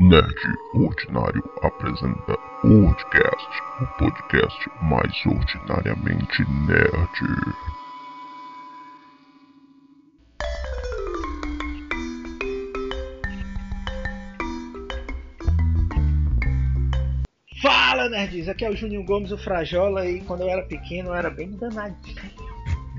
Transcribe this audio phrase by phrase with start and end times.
[0.00, 0.32] Nerd
[0.74, 3.48] Ordinário apresenta Ordcast,
[3.80, 7.18] o podcast mais ordinariamente nerd.
[17.60, 18.48] Fala, nerds!
[18.48, 21.50] Aqui é o Juninho Gomes, o Frajola, e quando eu era pequeno eu era bem
[21.56, 22.47] danadinho.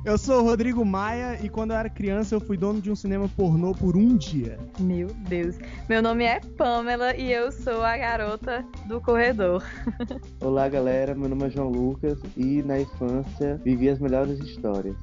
[0.05, 2.95] Eu sou o Rodrigo Maia e quando eu era criança eu fui dono de um
[2.95, 4.57] cinema pornô por um dia.
[4.79, 5.57] Meu Deus.
[5.89, 9.63] Meu nome é Pamela e eu sou a garota do corredor.
[10.41, 11.13] Olá, galera.
[11.13, 14.95] Meu nome é João Lucas e na infância vivi as melhores histórias.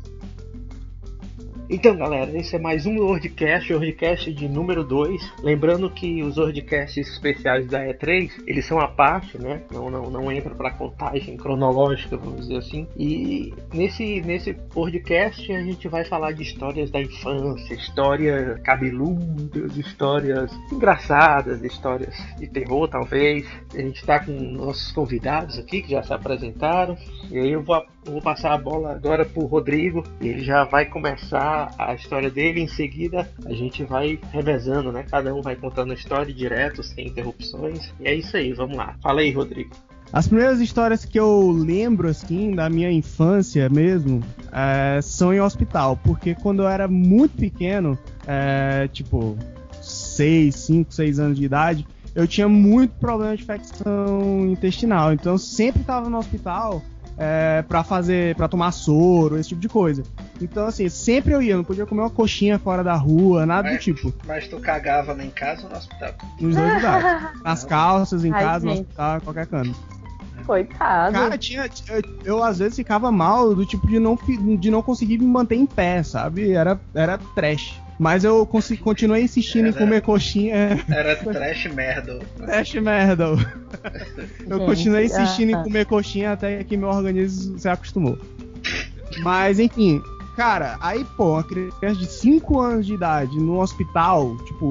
[1.69, 5.33] Então, galera, esse é mais um Lordcast, Lordcast de número 2.
[5.43, 9.63] Lembrando que os Lordcasts especiais da E3, eles são a parte, né?
[9.73, 12.87] Não, não, não entra para contagem cronológica, vamos dizer assim.
[12.97, 20.57] E nesse, nesse Lordcast a gente vai falar de histórias da infância, histórias cabeludas, histórias
[20.73, 23.45] engraçadas, histórias de terror, talvez.
[23.75, 26.97] A gente tá com nossos convidados aqui que já se apresentaram.
[27.29, 30.05] E aí eu vou, vou passar a bola agora pro Rodrigo.
[30.21, 32.61] E ele já vai começar a história dele.
[32.61, 35.05] Em seguida, a gente vai revezando, né?
[35.09, 37.93] Cada um vai contando a história direto, sem interrupções.
[38.01, 38.95] E é isso aí, vamos lá.
[39.03, 39.71] Fala aí, Rodrigo.
[40.13, 45.99] As primeiras histórias que eu lembro, assim, da minha infância mesmo, é, são em hospital.
[46.03, 49.37] Porque quando eu era muito pequeno, é, tipo,
[49.83, 55.13] 6, 5, 6 anos de idade, eu tinha muito problema de infecção intestinal.
[55.13, 56.83] Então sempre estava no hospital
[57.19, 60.03] é, para fazer, para tomar soro, esse tipo de coisa.
[60.41, 63.79] Então, assim, sempre eu ia, não podia comer uma coxinha fora da rua, nada mas,
[63.79, 64.13] do tipo.
[64.27, 66.13] Mas tu cagava nem em casa ou no hospital?
[66.41, 67.43] Nos dois lugares.
[67.43, 68.83] Nas calças, em Ai, casa, no gente.
[68.83, 69.75] hospital, em qualquer canto.
[70.47, 71.13] Coitado.
[71.13, 74.17] Cara, tinha, eu, eu, às vezes ficava mal do tipo de não,
[74.59, 76.53] de não conseguir me manter em pé, sabe?
[76.53, 77.81] Era, era trash.
[77.99, 78.47] Mas eu
[78.83, 80.85] continuei insistindo em Era- comer coxinha.
[80.89, 82.19] Era trash merda.
[82.37, 83.25] Trash merda.
[84.49, 88.19] Eu continuei insistindo em comer coxinha até que meu organismo se acostumou.
[89.23, 90.01] Mas, enfim,
[90.37, 94.71] cara, aí, pô, uma criança de 5 anos de idade no hospital, tipo,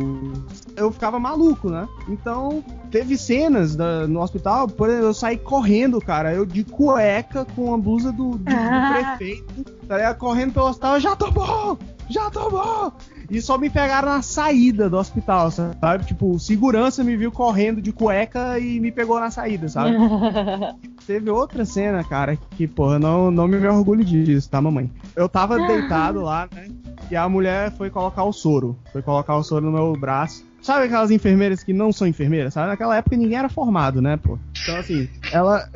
[0.75, 1.87] eu ficava maluco, né?
[2.07, 7.45] Então, teve cenas da- no hospital, por exemplo, eu saí correndo, cara, eu de cueca
[7.55, 9.15] com a blusa do, de- do Ah.
[9.17, 10.17] prefeito, tá ligado?
[10.17, 11.77] Correndo pelo hospital, já tô bom!
[12.09, 12.91] Já tô bom!
[13.29, 16.05] E só me pegaram na saída do hospital, sabe?
[16.05, 19.95] Tipo, segurança me viu correndo de cueca e me pegou na saída, sabe?
[21.05, 24.89] Teve outra cena, cara, que, porra, não, não me orgulho disso, tá, mamãe?
[25.15, 26.67] Eu tava deitado lá, né?
[27.09, 28.77] E a mulher foi colocar o soro.
[28.91, 30.43] Foi colocar o soro no meu braço.
[30.65, 32.69] Sabe aquelas enfermeiras que não são enfermeiras, sabe?
[32.69, 34.39] Naquela época ninguém era formado, né, pô?
[34.63, 35.69] Então, assim, ela.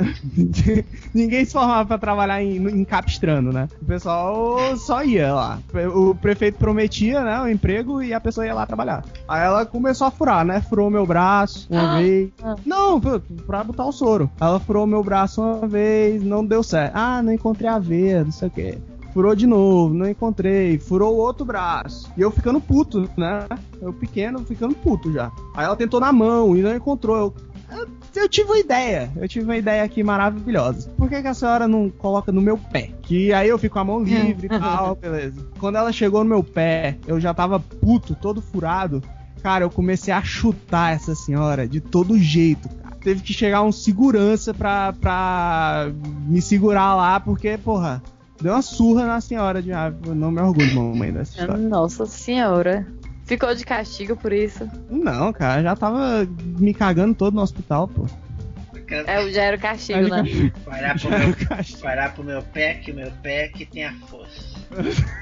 [1.13, 3.67] ninguém se formava pra trabalhar em, em capistrano, né?
[3.79, 5.59] O pessoal só ia lá.
[5.93, 9.05] O prefeito prometia, né, o emprego e a pessoa ia lá trabalhar.
[9.27, 10.59] Aí ela começou a furar, né?
[10.59, 12.31] Furou meu braço uma vez.
[12.65, 14.27] Não, pô, pra botar o soro.
[14.41, 16.93] Ela furou meu braço uma vez, não deu certo.
[16.95, 18.79] Ah, não encontrei a veia, não sei o quê.
[19.13, 20.77] Furou de novo, não encontrei.
[20.77, 22.11] Furou o outro braço.
[22.15, 23.47] E eu ficando puto, né?
[23.81, 25.31] Eu pequeno, ficando puto já.
[25.55, 27.17] Aí ela tentou na mão e não encontrou.
[27.17, 27.33] Eu,
[27.77, 29.11] eu, eu tive uma ideia.
[29.15, 30.89] Eu tive uma ideia aqui maravilhosa.
[30.97, 32.91] Por que, que a senhora não coloca no meu pé?
[33.01, 35.47] Que aí eu fico com a mão livre e tal, beleza.
[35.59, 39.01] Quando ela chegou no meu pé, eu já tava puto, todo furado.
[39.41, 42.97] Cara, eu comecei a chutar essa senhora de todo jeito, cara.
[42.99, 45.89] Teve que chegar um segurança pra, pra
[46.27, 48.03] me segurar lá, porque, porra,
[48.41, 51.57] deu uma surra na senhora de eu não me orgulho, mamãe, dessa história.
[51.61, 52.85] Nossa senhora.
[53.25, 54.67] Ficou de castigo por isso.
[54.89, 56.27] Não, cara, já tava
[56.57, 58.05] me cagando todo no hospital, pô.
[59.05, 60.23] É, já era o castigo, né?
[60.65, 61.79] Parar pro, meu, o castigo.
[61.79, 64.49] parar pro meu pé, que o meu pé que tem a força.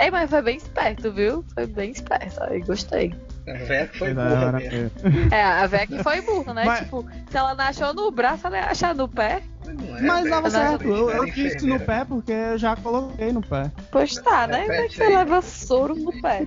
[0.00, 1.44] Ei, mas foi bem esperto, viu?
[1.54, 2.42] Foi bem esperto.
[2.42, 3.14] Aí gostei.
[3.46, 4.90] A véia que foi burra mesmo.
[4.90, 5.34] pô.
[5.34, 6.64] É, a véia que foi burra, né?
[6.64, 9.42] Mas- Tipo, se ela não achou no braço, ela ia achar no pé.
[9.72, 13.32] Não é, Mas dava Mas certo, eu, eu quis no pé porque eu já coloquei
[13.32, 13.70] no pé.
[13.90, 14.62] Pois tá, né?
[14.62, 15.16] Repete Como é que você aí.
[15.16, 16.46] leva soro no pé?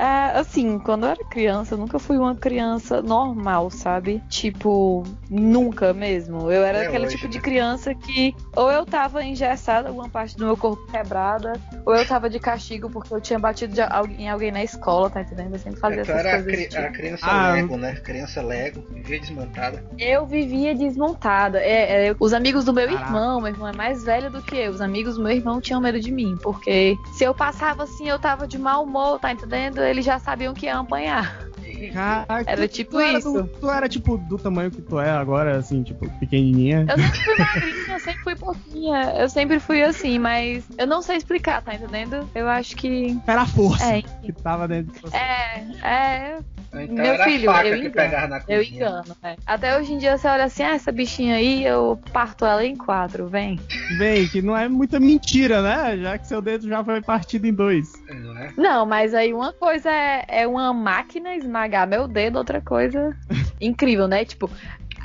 [0.00, 4.22] É, assim, quando eu era criança, eu nunca fui uma criança normal, sabe?
[4.28, 6.50] Tipo, nunca mesmo.
[6.50, 7.42] Eu era Até aquele hoje, tipo de né?
[7.42, 11.52] criança criança que ou eu tava engessada, alguma parte do meu corpo quebrada,
[11.84, 15.10] ou eu tava de castigo porque eu tinha batido de al- em alguém na escola,
[15.10, 15.52] tá entendendo?
[15.52, 16.52] Eu sempre fazia Então essas era a, coisas.
[16.60, 16.82] cri- tipo.
[16.82, 17.92] a criança Ah, Lego, né?
[17.96, 19.84] Criança Lego, vivia desmontada.
[19.98, 21.58] Eu vivia desmontada.
[21.60, 23.04] É, é, os amigos do meu Caraca.
[23.06, 24.70] irmão, meu irmão é mais velho do que eu.
[24.70, 28.18] Os amigos do meu irmão tinham medo de mim, porque se eu passava assim, eu
[28.18, 29.80] tava de mau humor, tá entendendo?
[29.90, 31.49] Eles já sabiam que ia apanhar.
[31.88, 33.32] Caraca, Era tu- tipo tu era isso.
[33.32, 36.86] do- tu era tipo do tamanho que tu é agora, assim, tipo, pequenininha.
[36.88, 39.14] Eu sempre fui magrinha, eu sempre fui pouquinha.
[39.18, 42.28] Eu sempre fui assim, mas eu não sei explicar, tá entendendo?
[42.34, 43.16] Eu acho que.
[43.26, 45.16] Era a força É, que tava dentro de você.
[45.16, 46.38] é, é,
[46.72, 48.40] Então Meu era filho, eu engano.
[48.48, 49.36] eu engano, né?
[49.46, 52.76] Até hoje em dia você olha assim, ah, essa bichinha aí, eu parto ela em
[52.76, 53.58] quatro, vem.
[53.98, 55.98] Bem, que não é muita mentira, né?
[55.98, 57.92] Já que seu dedo já foi partido em dois.
[58.08, 58.52] Não é?
[58.56, 61.34] Não, mas aí uma coisa é, é uma máquina
[61.70, 63.14] esmagar meu dedo, outra coisa
[63.60, 64.24] incrível, né?
[64.24, 64.50] Tipo,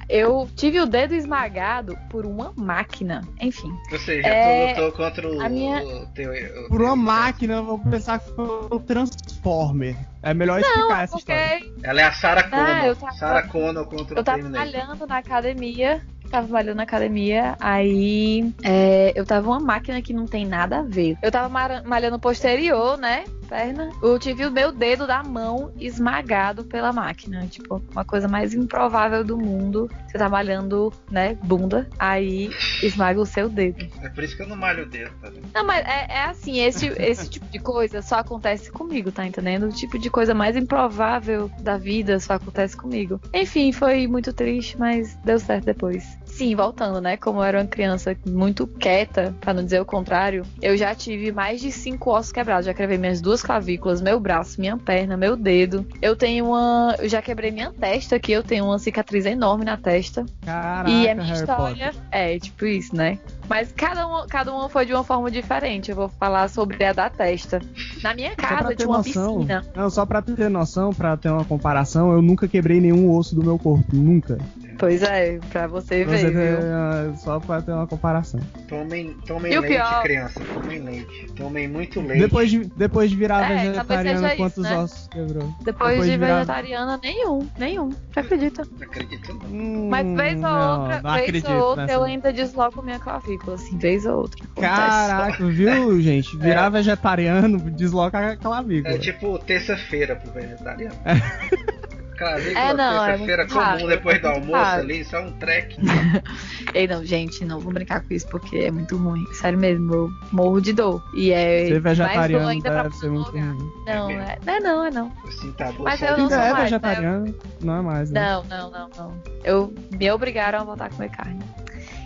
[0.10, 3.22] eu tive o dedo esmagado por uma máquina.
[3.40, 3.72] Enfim.
[3.92, 6.32] Ou seja, É, tu lutou contra o, a minha- o teu.
[6.32, 9.96] o Por teu- uma máquina, eu vou pensar que foi um Transformer.
[10.24, 11.60] É melhor explicar essa história.
[11.60, 12.66] Porque Ela é a Sarah Connor.
[12.68, 14.66] Ah, eu tava- Sarah Connor contra eu o tava Terminator.
[14.74, 16.02] malhando na academia.
[16.32, 20.82] Tava malhando na academia, aí é, eu tava uma máquina que não tem nada a
[20.82, 21.16] ver.
[21.22, 21.48] Eu tava
[21.86, 23.26] malhando posterior, né?
[23.48, 23.90] Perna.
[24.02, 27.46] Eu tive o meu dedo da mão esmagado pela máquina.
[27.48, 29.90] Tipo, uma coisa mais improvável do mundo.
[30.08, 31.38] Você tá malhando, né?
[31.44, 32.50] Bunda, aí
[32.82, 33.88] esmaga o seu dedo.
[34.02, 35.46] É por isso que eu não malho o dedo, tá vendo?
[35.54, 39.68] Não, mas é, é assim, esse, esse tipo de coisa só acontece comigo, tá entendendo?
[39.68, 43.20] O tipo de coisa mais improvável da vida só acontece comigo.
[43.34, 46.18] Enfim, foi muito triste, mas deu certo depois.
[46.36, 47.16] Sim, voltando, né?
[47.16, 51.32] Como eu era uma criança muito quieta, pra não dizer o contrário, eu já tive
[51.32, 52.66] mais de cinco ossos quebrados.
[52.66, 55.86] Já quebrei minhas duas clavículas, meu braço, minha perna, meu dedo.
[56.02, 56.94] Eu tenho uma.
[57.00, 60.26] Eu já quebrei minha testa aqui, eu tenho uma cicatriz enorme na testa.
[60.44, 62.02] Caraca, E a minha Harry história Potter.
[62.12, 63.18] é tipo isso, né?
[63.48, 65.90] Mas cada uma, cada uma foi de uma forma diferente.
[65.92, 67.62] Eu vou falar sobre a da testa.
[68.04, 69.64] Na minha casa tinha uma noção, piscina.
[69.74, 73.42] Não, só pra ter noção, pra ter uma comparação, eu nunca quebrei nenhum osso do
[73.44, 73.96] meu corpo.
[73.96, 74.38] Nunca.
[74.78, 76.68] Pois é, pra você Pra você ver, viu?
[76.74, 78.40] ah, só pra ter uma comparação.
[78.68, 80.40] Tomem, tomem leite, pior- criança.
[80.54, 81.26] Tomem leite.
[81.36, 82.20] Tomem muito leite.
[82.20, 84.78] Depois de, depois de virar É, vegetariana, quantos isso, né?
[84.78, 85.44] ossos quebrou?
[85.64, 87.48] Depois, depois de de virar- vegetariana, nenhum.
[87.58, 87.90] Nenhum.
[88.12, 88.64] Você acredita?
[88.78, 89.46] Não acredito não.
[89.50, 91.94] Hum, Mas vez ou não, outra, não vez ou outra, nessa.
[91.94, 94.46] eu ainda desloco minha clavícula, assim, vez ou outra.
[94.60, 96.36] Caraca, viu, gente?
[96.38, 98.96] Virar vegetariano desloca a clavícula.
[98.96, 100.96] É tipo terça-feira pro vegetariano.
[102.18, 104.82] Clavícula, É, não, é terça-feira muito comum raro, depois é do almoço raro.
[104.82, 105.74] ali, só um treco.
[106.74, 109.24] Ei, não, gente, não vou brincar com isso porque é muito ruim.
[109.34, 111.04] Sério mesmo, eu morro de dor.
[111.14, 111.68] E é.
[111.68, 113.54] Ser mais vegetariano ainda pra deve ser muito lugar.
[113.54, 113.72] ruim.
[113.86, 115.12] Não, É é, não é não, é não.
[115.28, 115.84] Assim, tá bom.
[115.84, 116.64] Mas eu não sou Ainda é mais, né?
[116.64, 118.22] vegetariano, não é mais, né?
[118.22, 119.22] Não, não, não, não.
[119.44, 121.40] Eu me obrigaram a voltar a comer carne.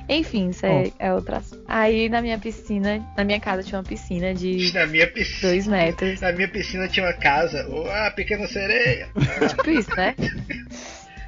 [0.10, 1.64] Enfim, isso é, é assunto.
[1.68, 5.52] Aí na minha piscina, na minha casa tinha uma piscina de Na minha piscina.
[5.52, 6.20] dois metros.
[6.22, 7.68] Na minha piscina tinha uma casa.
[7.70, 9.08] Oh, ah, pequena sereia.
[9.50, 10.16] Tipo isso, né?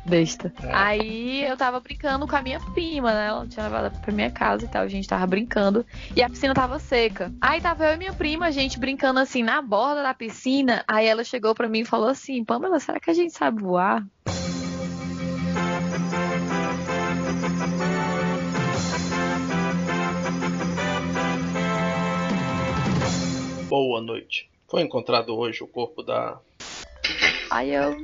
[0.04, 0.52] Besta.
[0.64, 0.70] É.
[0.74, 3.28] Aí eu tava brincando com a minha prima, né?
[3.28, 4.82] Ela tinha levado pra minha casa e tal.
[4.82, 5.86] A gente tava brincando.
[6.16, 7.32] E a piscina tava seca.
[7.40, 10.84] Aí tava eu e minha prima, a gente brincando assim na borda da piscina.
[10.88, 14.04] Aí ela chegou pra mim e falou assim: Pamela, será que a gente sabe voar?
[23.72, 24.50] Boa noite.
[24.70, 26.38] Foi encontrado hoje o corpo da.
[27.50, 27.96] Aí eu.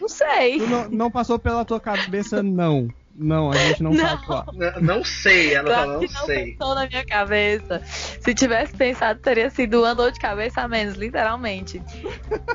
[0.00, 0.56] Não sei.
[0.58, 2.88] Tu não, não passou pela tua cabeça, não.
[3.14, 4.00] Não, a gente não, Não.
[4.08, 4.46] sabe voar.
[4.54, 6.44] N- não sei, ela Claro falou, que não não sei.
[6.56, 7.82] pensou na minha cabeça.
[7.84, 11.82] Se tivesse pensado, teria sido uma dor de cabeça a menos, literalmente.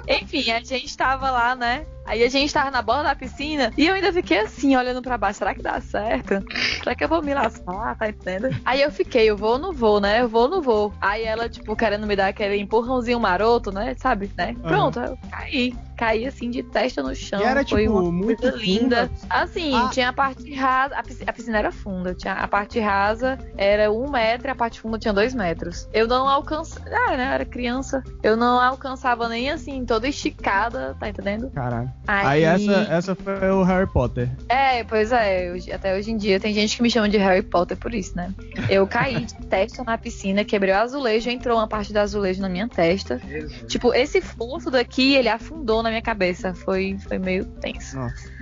[0.07, 1.85] Enfim, a gente tava lá, né?
[2.03, 5.19] Aí a gente tava na borda da piscina e eu ainda fiquei assim, olhando pra
[5.19, 5.37] baixo.
[5.39, 6.43] Será que dá certo?
[6.85, 7.97] Será que eu vou me lascar?
[7.97, 8.55] Tá entendendo?
[8.63, 10.21] Aí eu fiquei, eu vou ou não vou, né?
[10.21, 10.93] Eu vou ou não vou.
[11.01, 13.95] Aí ela, tipo, querendo me dar aquele empurrãozinho maroto, né?
[13.97, 14.29] Sabe?
[14.37, 14.55] Né?
[14.61, 15.73] Pronto, eu caí.
[15.97, 17.39] Caí assim de testa no chão.
[17.39, 19.07] E era, Foi tipo, uma muito coisa linda.
[19.07, 19.27] funda.
[19.29, 19.89] Assim, Ah.
[19.91, 20.95] tinha a parte rasa.
[20.95, 22.13] A piscina, a piscina era funda.
[22.13, 25.87] Tinha, a parte rasa era um metro e a parte funda tinha dois metros.
[25.93, 26.85] Eu não alcançava.
[26.93, 27.25] Ah, né?
[27.27, 28.03] Eu era criança.
[28.21, 31.49] Eu não alcançava nem assim, toda esticada, tá entendendo?
[31.51, 31.89] Caralho.
[32.05, 34.29] Aí essa, essa foi o Harry Potter.
[34.49, 35.53] É, pois é.
[35.73, 38.33] até hoje em dia tem gente que me chama de Harry Potter por isso, né?
[38.69, 42.49] Eu caí de testa na piscina, quebrei o azulejo, entrou uma parte do azulejo na
[42.49, 43.19] minha testa.
[43.19, 43.63] Jesus.
[43.67, 46.53] Tipo, esse fosso daqui, ele afundou na minha cabeça.
[46.53, 47.95] Foi, foi meio tenso.
[47.97, 48.34] Nossa.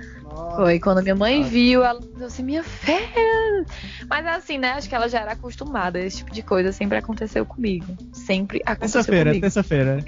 [0.56, 3.64] Foi quando minha mãe viu, ela disse assim, minha filha.
[4.08, 4.72] Mas assim, né?
[4.72, 5.98] Acho que ela já era acostumada.
[5.98, 7.86] Esse tipo de coisa sempre aconteceu comigo.
[8.12, 9.40] Sempre aconteceu Terça-feira, comigo.
[9.42, 10.04] terça-feira.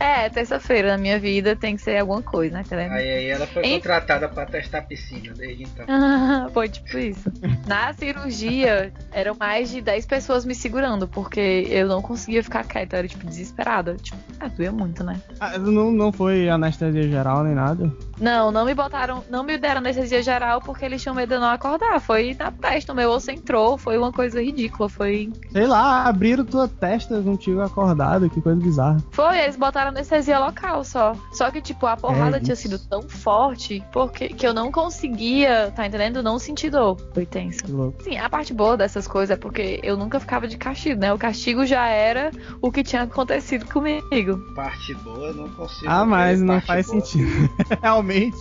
[0.00, 2.88] É, terça-feira na minha vida tem que ser alguma coisa, né?
[2.90, 3.74] Aí, aí ela foi Enfim.
[3.76, 5.86] contratada pra testar a piscina desde então.
[6.52, 7.30] Foi tipo isso.
[7.66, 12.96] Na cirurgia, eram mais de 10 pessoas me segurando, porque eu não conseguia ficar quieta,
[12.96, 13.96] eu era tipo desesperada.
[13.96, 15.20] Tipo, ah, doía muito, né?
[15.40, 17.92] Ah, não, não foi anestesia geral nem nada?
[18.20, 21.48] Não, não me botaram, não me deram anestesia geral porque eles tinham medo de não
[21.48, 22.00] acordar.
[22.00, 25.30] Foi na peste, o meu osso entrou, foi uma coisa ridícula, foi.
[25.52, 28.98] Sei lá, abriram tua testa contigo acordado, que coisa bizarra.
[29.10, 31.14] Foi, eles botaram anestesia local só.
[31.32, 35.72] Só que, tipo, a porrada É, tinha sido tão forte porque que eu não conseguia,
[35.74, 36.22] tá entendendo?
[36.22, 36.96] Não senti dor.
[37.12, 37.64] Foi tenso.
[37.64, 38.02] Que louco.
[38.02, 41.12] Sim, a parte boa dessas coisas é porque eu nunca ficava de castigo, né?
[41.12, 44.38] O castigo já era o que tinha acontecido comigo.
[44.54, 45.90] Parte boa, eu não consigo.
[45.90, 47.50] Ah, mas não faz boa, sentido.
[47.82, 48.36] Realmente,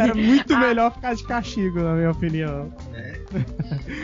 [0.00, 0.52] era muito.
[0.62, 2.72] melhor ficar de castigo, na minha opinião.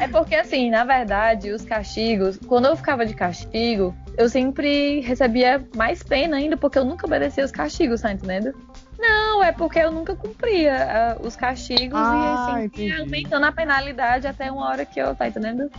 [0.01, 5.65] É porque, assim, na verdade, os castigos, quando eu ficava de castigo, eu sempre recebia
[5.77, 8.55] mais pena ainda, porque eu nunca obedecia os castigos, tá entendendo?
[8.99, 12.27] Não, é porque eu nunca cumpria ah, os castigos Ah, e
[12.67, 15.71] assim, aumentando a penalidade até uma hora que eu, tá entendendo?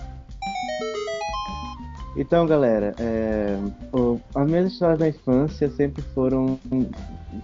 [2.16, 3.58] Então, galera, é,
[3.94, 6.60] o- as minhas histórias da infância sempre foram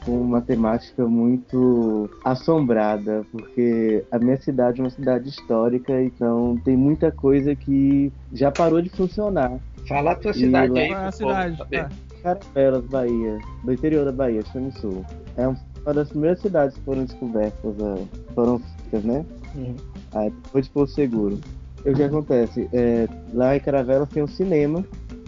[0.06, 6.75] com uma temática muito assombrada, porque a minha cidade é uma cidade histórica, então tem
[6.75, 9.51] muita coisa que já parou de funcionar.
[9.88, 11.58] Fala a tua E cidade lá- aí, é a cidade?
[11.58, 11.80] saber.
[11.82, 11.89] Ah,
[12.24, 15.06] Caravelas, Bahia, do interior da Bahia, extremo sul.
[15.38, 19.24] É um- uma das primeiras cidades que foram descobertas, é, foram feitas, né?
[19.54, 19.75] Uhum.
[20.15, 21.39] Aí depois de Porto Seguro.
[21.86, 22.68] O que acontece?
[22.74, 24.84] É, lá em Caravelas tem um cinema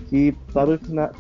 [0.07, 1.11] que parou de, funcionar-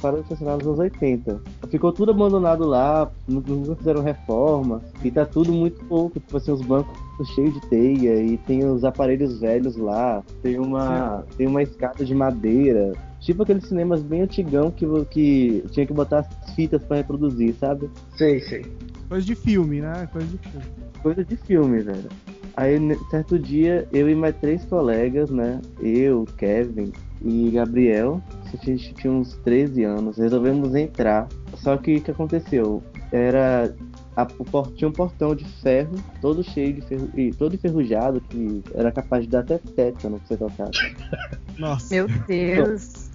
[0.57, 1.41] nos anos 80.
[1.69, 6.19] Ficou tudo abandonado lá, nu- nunca fizeram reforma, e tá tudo muito pouco.
[6.19, 6.97] Tipo assim, os bancos
[7.35, 12.13] cheios de teia, e tem os aparelhos velhos lá, tem uma, tem uma escada de
[12.15, 12.93] madeira.
[13.19, 17.89] Tipo aqueles cinemas bem antigão que, que tinha que botar as fitas pra reproduzir, sabe?
[18.15, 18.65] Sei, sei.
[19.09, 20.07] Coisa de filme, né?
[20.11, 20.65] Coisa de filme.
[21.01, 22.09] coisa de filme, velho.
[22.55, 22.77] Aí,
[23.11, 25.61] certo dia, eu e mais três colegas, né?
[25.79, 26.91] Eu, Kevin
[27.23, 28.21] e Gabriel,
[28.53, 31.27] a gente tinha uns 13 anos, resolvemos entrar.
[31.55, 32.81] Só que o que aconteceu?
[33.11, 33.73] Era.
[34.15, 38.63] a- o tinha um portão de ferro, todo cheio de ferro, e todo enferrujado, que
[38.73, 40.69] era capaz de dar até tétano pra você tocar.
[41.59, 41.93] Nossa.
[41.93, 43.11] Meu Deus.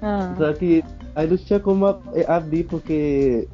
[0.00, 0.34] Ah.
[0.38, 0.82] Só que
[1.14, 3.48] aí não tinha como a- abrir porque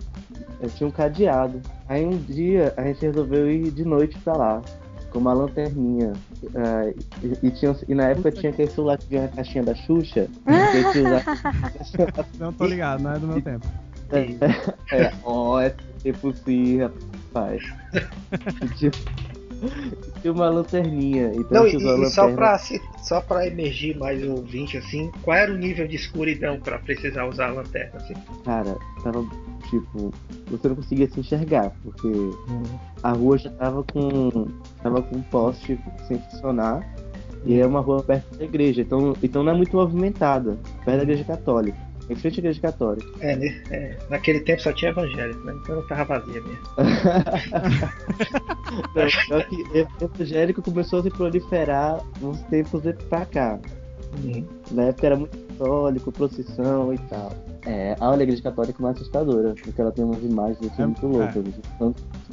[0.63, 1.61] eh, tinha um cadeado.
[1.89, 4.63] Aí um dia a gente resolveu ir de noite pra lá,
[5.11, 6.13] com uma lanterninha.
[6.55, 6.91] Ah,
[7.23, 10.29] e, e tinha, e na época tinha aquele celular que vinha na caixinha da Xuxa.
[12.39, 13.67] Não tô ligado, não é do meu tempo.
[14.93, 17.63] é, ó, é tempo sim, rapaz.
[18.77, 18.93] Tinha,
[20.33, 21.33] uma lanterninha.
[21.35, 25.37] Então Não, e, e só, pra, se- só pra emergir mais o ouvinte, assim, qual
[25.37, 28.15] era o nível de escuridão pra precisar usar a lanterna, assim?
[28.45, 29.25] Cara, tava
[29.69, 30.13] tipo,
[30.51, 32.09] você não conseguia se enxergar, porque
[33.03, 34.47] a rua já tava com.
[34.83, 36.81] tava com um poste sem funcionar.
[37.45, 41.03] E é uma rua perto da igreja, então, então não é muito movimentada, perto da
[41.05, 41.79] igreja católica.
[42.11, 43.07] Em frente à igreja católica.
[43.21, 43.63] É, né?
[43.71, 45.53] É, naquele tempo só tinha evangélico, né?
[45.63, 46.59] Então tava vazia mesmo.
[49.29, 53.59] Só que o evangélico começou a se proliferar uns tempos de- pra cá.
[54.25, 54.47] Uhum.
[54.71, 57.33] Na época era muito católico, procissão e tal.
[57.65, 61.07] É, a igreja católica é mais assustadora, porque ela tem umas imagens assim, É, muito
[61.07, 61.35] loucas.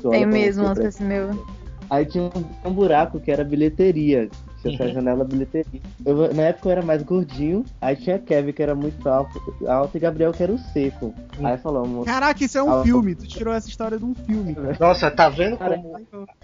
[0.01, 1.46] Tu olha Tem mesmo umas pra- coisas meu.
[1.89, 4.30] Aí tinha um, um buraco que era bilheteria.
[4.62, 4.94] Tinha essa Uhum.
[4.94, 5.82] janela bilheteria.
[6.06, 9.98] Eu- na época eu era mais gordinho, aí tinha Kevin que era muito alto, alto
[9.98, 11.13] e Gabriel que era o seco.
[11.44, 12.06] Aí falamos.
[12.06, 13.13] Caraca, isso é um Ah, filme.
[13.13, 14.56] Tu tirou essa história de um filme.
[14.80, 15.98] Nossa, tá vendo Cara, como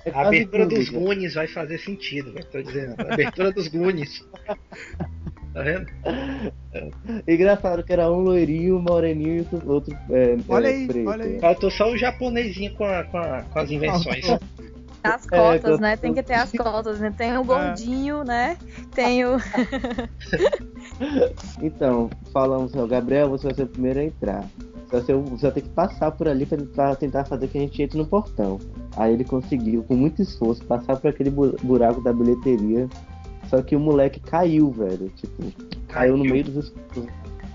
[0.06, 0.90] é a abertura tudo, dos.
[0.90, 2.46] Goonies vai fazer sentido, velho?
[2.52, 2.96] Tô dizendo.
[3.00, 4.22] A abertura dos Goonies.
[5.54, 5.88] Tá vendo?
[7.28, 11.10] Engraçado que era um loirinho, um moreninho e outro, outro é, Olha é, aí, preto.
[11.10, 11.40] olha aí.
[11.40, 14.26] Faltou só o japonesinho com, a- com, a- com as invenções.
[15.04, 15.96] As É, cotas, tô- né?
[15.98, 17.12] Tem que ter as cotas, né?
[17.18, 18.58] Tem o gordinho, né?
[18.94, 19.38] Tem o.
[21.62, 24.46] Então, falamos, ó, Gabriel, você vai ser o primeiro a entrar.
[24.92, 27.82] Você vai, o- ter que passar por ali pra, pra tentar fazer que a gente
[27.82, 28.60] entre no portão.
[28.98, 32.88] Aí ele conseguiu, com muito esforço, passar por aquele bu- buraco da bilheteria.
[33.50, 35.10] Só que o moleque caiu, velho.
[35.16, 35.44] Tipo,
[35.88, 37.10] caiu, no meio dos escuros.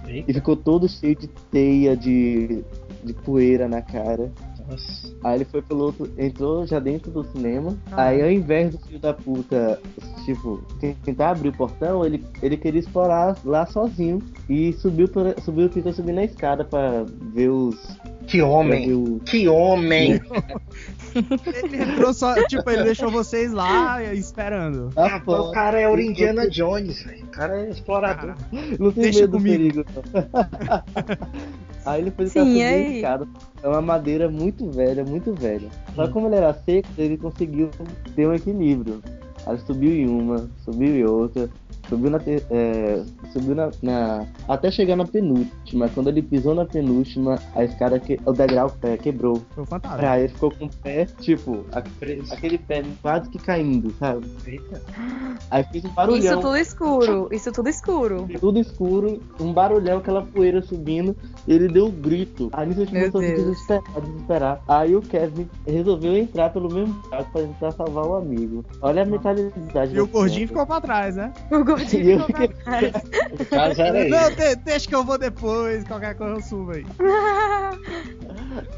[0.06, 2.64] Eita, E ficou todo cheio de teia, de,
[3.02, 4.30] de poeira na cara.
[4.68, 5.14] nossa.
[5.22, 7.76] Aí ele foi pelo outro, entrou já dentro do cinema.
[7.92, 8.08] Ah.
[8.08, 9.80] Aí ao invés do filho da puta,
[10.24, 10.60] tipo,
[11.04, 14.20] tentar abrir o portão, ele, ele queria explorar lá sozinho.
[14.48, 15.08] E subiu,
[15.42, 17.76] subiu, tentou subir na escada pra ver os.
[18.26, 18.92] Que homem!
[18.92, 20.20] o, Que homem!
[21.14, 22.34] Ele entrou só.
[22.46, 24.90] Tipo, ele deixou vocês lá esperando.
[24.96, 27.24] Ah, Ah, pô, o cara é o Indiana Jones, velho.
[27.24, 28.34] O cara é explorador.
[28.80, 29.84] não tem deixa medo do perigo.
[31.86, 32.96] aí ele foi Sim, a aí?
[32.96, 33.28] escada.
[33.62, 35.68] É uma madeira muito velha, muito velha.
[35.94, 36.10] Só Hum.
[36.10, 37.70] como ele era seco, ele conseguiu
[38.16, 39.00] ter um equilíbrio.
[39.46, 41.48] Aí subiu em uma, subiu em outra.
[41.88, 45.88] Subiu na, ter- é, subiu na, na- até chegar na penúltima.
[45.88, 49.42] Quando ele pisou na penúltima, a escada que, o degrau é, quebrou.
[49.54, 50.00] Foi fantástico.
[50.00, 51.82] Pra ele ficou com o pé, tipo, a-
[52.32, 54.26] aquele pé quase que caindo, sabe?
[54.46, 54.80] Eita.
[55.50, 56.40] Aí fez um Isso barulhão.
[56.40, 57.28] tudo escuro.
[57.32, 58.28] Isso tudo escuro.
[58.40, 61.14] Tudo escuro, um barulhão, aquela poeira subindo,
[61.46, 62.48] e ele deu um grito.
[62.52, 64.62] Aí nisso a gente Meu começou a desesperar, desesperar.
[64.68, 68.64] Aí o Kevin resolveu entrar pelo mesmo buraco pra tentar salvar o amigo.
[68.80, 69.94] Olha a mentalidade.
[69.94, 71.32] E o gordinho ficou pra trás, né?
[71.50, 72.92] O Eu gordinho ficou fiquei- pra trás.
[73.40, 74.08] O caso era ele.
[74.10, 76.86] Não, de- deixa que eu vou depois, qualquer coisa eu subo aí.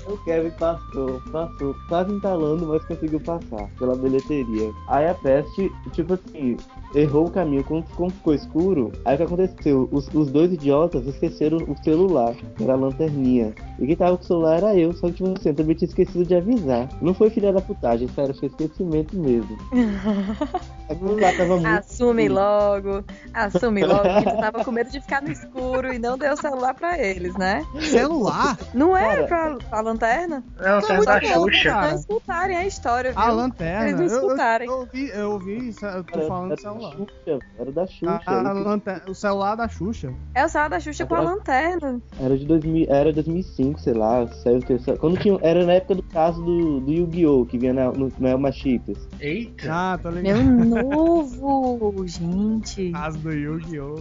[0.07, 4.73] O Kevin passou, passou, quase entalando, mas conseguiu passar pela bilheteria.
[4.89, 6.57] Aí a peste, tipo assim,
[6.95, 9.89] errou o caminho, como, como ficou escuro, aí o que aconteceu?
[9.93, 13.55] Os, os dois idiotas esqueceram o celular, que era a lanterninha.
[13.79, 15.89] E quem tava com o celular era eu, só que tipo assim, eu também tinha
[15.89, 16.89] esquecido de avisar.
[17.03, 19.57] Não foi filha da putagem, sério, foi esquecimento mesmo.
[20.89, 22.41] Tava muito Assume escuro.
[22.41, 26.35] logo, assume logo que tu tava com medo de ficar no escuro e não deu
[26.35, 27.65] o celular pra eles, né?
[27.91, 28.57] Celular?
[28.73, 29.27] Não é Cara.
[29.27, 30.45] pra, pra lanterna?
[30.61, 31.75] Não, você é muito da Xuxa.
[31.91, 33.21] não escutarem a história, viu?
[33.21, 33.89] A lanterna.
[33.89, 34.69] Eles não Eu- eu, escutarem.
[34.69, 38.21] eu, ouvi, eu ouvi, isso, eu tô Era, falando era Xuxa, era da Xuxa.
[38.27, 40.13] A, a Ele- lanterna, o celular da Xuxa.
[40.35, 42.01] É o celular da Xuxa com a lanterna.
[42.21, 44.99] Era de 2000, era 2005, sei lá, saiu o terceiro.
[45.01, 47.47] Quando tinha, era na época do caso do, do Yu-Gi-Oh!
[47.47, 49.09] que vinha na, no, no Elma Chips.
[49.21, 49.69] Eita.
[49.71, 50.65] Ah, tô Meu ligado.
[50.65, 52.91] novo, gente.
[52.97, 53.97] Caso do Yu-Gi-Oh!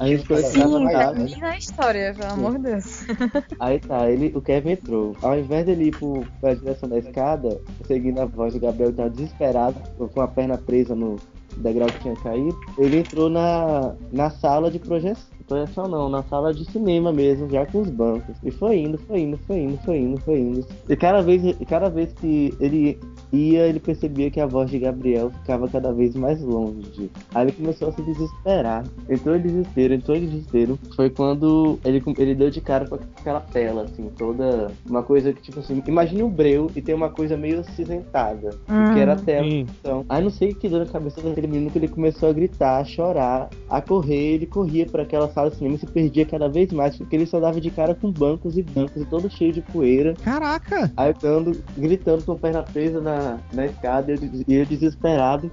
[0.00, 1.14] Aí foi- Sim, Sim, lá, né?
[1.26, 3.04] termina a história, pelo amor de Deus.
[3.60, 5.16] Aí tá, ele, o Kevin entrou.
[5.22, 8.96] Ao invés dele ir pro, pra direção da escada, seguindo a voz do Gabriel, que
[8.96, 9.76] tava desesperado,
[10.12, 11.16] com a perna presa no
[11.56, 15.39] degrau que tinha caído, ele entrou na, na sala de projeção.
[15.50, 18.36] Projeção não, na sala de cinema mesmo, já com os bancos.
[18.44, 20.66] E foi indo, foi indo, foi indo, foi indo, foi indo.
[20.88, 22.96] E cada vez, cada vez que ele
[23.32, 27.10] ia, ele percebia que a voz de Gabriel ficava cada vez mais longe.
[27.34, 28.84] Aí ele começou a se desesperar.
[29.08, 30.78] Entrou em desespero, entrou em desespero.
[30.94, 34.70] Foi quando ele, ele deu de cara com aquela tela, assim, toda.
[34.88, 38.50] Uma coisa que, tipo assim, imagine um breu e tem uma coisa meio acinzentada.
[38.68, 38.94] Hum.
[38.94, 39.50] Que era a tela.
[39.50, 39.66] Sim.
[39.80, 42.32] Então, aí não sei o que deu na cabeça daquele menino que ele começou a
[42.32, 46.48] gritar, a chorar, a correr, ele corria para aquela sala de cinema se perdia cada
[46.48, 49.52] vez mais, porque ele só dava de cara com bancos e bancos, e todo cheio
[49.52, 50.92] de poeira, Caraca!
[50.96, 55.50] aí dando, gritando com a perna presa na, na escada, e eu, eu desesperado.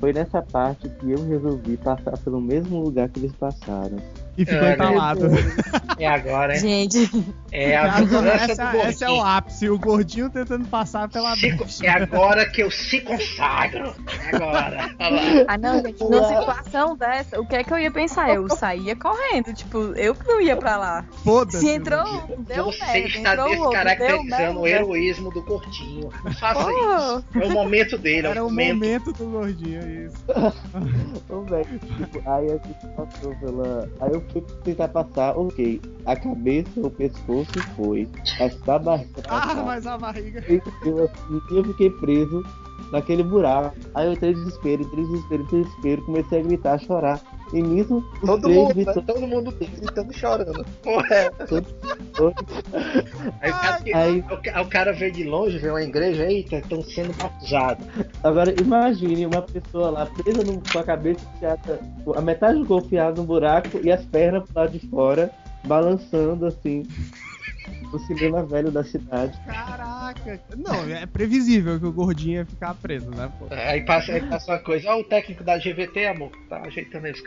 [0.00, 3.96] Foi nessa parte que eu resolvi passar pelo mesmo lugar que eles passaram.
[4.38, 5.28] E ficou É, entalado.
[5.98, 6.60] É agora, hein?
[6.60, 7.10] Gente,
[7.50, 11.34] É a Cara, vingança essa, do esse é o ápice, o gordinho tentando passar pela
[11.34, 11.84] Se- brecha.
[11.86, 13.94] É agora que eu se consagro.
[14.30, 14.88] É Agora.
[15.48, 18.32] Ah não, gente, numa situação dessa, o que é que eu ia pensar?
[18.34, 21.04] Eu saía correndo, tipo, eu que não ia pra lá.
[21.24, 21.58] Foda-se.
[21.60, 26.10] Se entrou um, deu Você merda, está entrou outro, deu descaracterizando o heroísmo do gordinho.
[26.24, 26.70] Não faça Pô.
[26.70, 27.24] isso.
[27.40, 28.74] É o momento dele, é Era o o momento.
[28.74, 30.16] momento do gordinho, isso.
[31.28, 33.88] Ô, velho, tipo, aí a gente passou pela.
[34.00, 35.80] Aí eu fui tentar passar, ok.
[36.04, 38.08] A cabeça, o pescoço foi.
[38.38, 39.22] Mas da barriga.
[39.28, 40.44] Ah, mas a barriga.
[40.48, 42.42] Eu, assim, eu fiquei preso
[42.90, 43.76] naquele buraco.
[43.94, 46.78] Aí eu entrei em desespero, entrei em desespero, entrei em desespero, comecei a gritar, a
[46.78, 47.20] chorar.
[47.52, 48.84] E nisso, os Todo três mundo, né?
[48.84, 49.02] gritou.
[49.02, 50.66] todo mundo gritando e chorando.
[50.82, 51.30] Porra, é.
[53.40, 56.24] Aí o cara, que- Aí, o ca- o cara vê de longe, vê uma igreja,
[56.30, 57.86] eita, estão sendo batizados.
[58.22, 61.80] agora imagine uma pessoa lá presa no- com a cabeça enfiada,
[62.14, 65.30] a metade do corpo no buraco e as pernas pro lado de fora,
[65.64, 66.82] balançando assim.
[67.92, 69.38] No cinema velho da cidade.
[69.46, 70.40] Caraca.
[70.56, 73.46] Não, é previsível que o gordinho ia ficar preso, né, pô?
[73.50, 77.22] Aí passa, aí passa uma coisa, ó, o técnico da GVT, amor, tá ajeitando esse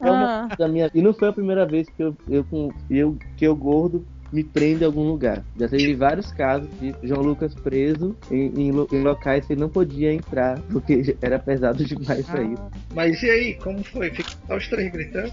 [0.00, 0.56] uma Ah.
[0.56, 0.90] da minha...
[0.92, 4.42] E não foi a primeira vez que eu, eu, com, eu, que eu gordo me
[4.42, 5.42] prendo em algum lugar.
[5.58, 9.68] Já teve vários casos de João Lucas preso em, em em locais que ele não
[9.68, 12.62] podia entrar, porque era pesado demais pra isso.
[12.94, 14.10] Mas e aí, como foi?
[14.10, 15.32] Fica os três gritando.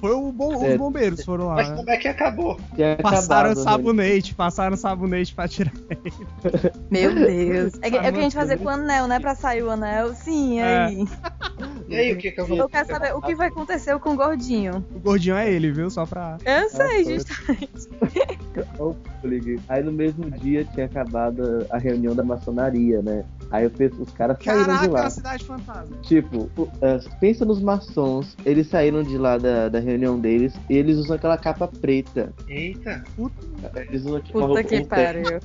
[0.00, 0.70] Foi o bom, É.
[0.72, 1.56] os bombeiros foram lá.
[1.56, 1.76] Mas né?
[1.76, 2.58] como é que acabou?
[2.74, 3.62] Tinha Passaram acabado, né?
[3.70, 5.72] sabonete, passaram sabonete pra tirar.
[6.90, 7.74] Meu Deus.
[7.82, 9.20] É, que- é o que a gente fazia com o anel, né?
[9.20, 10.14] Pra sair o anel.
[10.14, 10.84] Sim, É.
[10.86, 11.04] aí.
[11.88, 14.10] E aí, o que que eu vou Eu quero saber o que vai acontecer com
[14.10, 14.84] o gordinho.
[14.94, 15.90] O gordinho é ele, viu?
[15.90, 16.38] Só pra.
[16.44, 17.88] Eu sei, justamente.
[19.68, 23.24] Aí no mesmo dia tinha acabado a reunião da maçonaria, né?
[23.50, 25.06] Aí eu penso, os caras saíram de Caraca, lá.
[25.06, 25.96] a cidade fantasma.
[26.02, 30.96] Tipo, é, pensa nos maçons, eles saíram de lá da, da reunião deles e eles
[30.98, 32.32] usam aquela capa preta.
[32.48, 33.04] Eita,
[33.88, 35.40] Eles usam tipo, uma Puta roupa que pariu.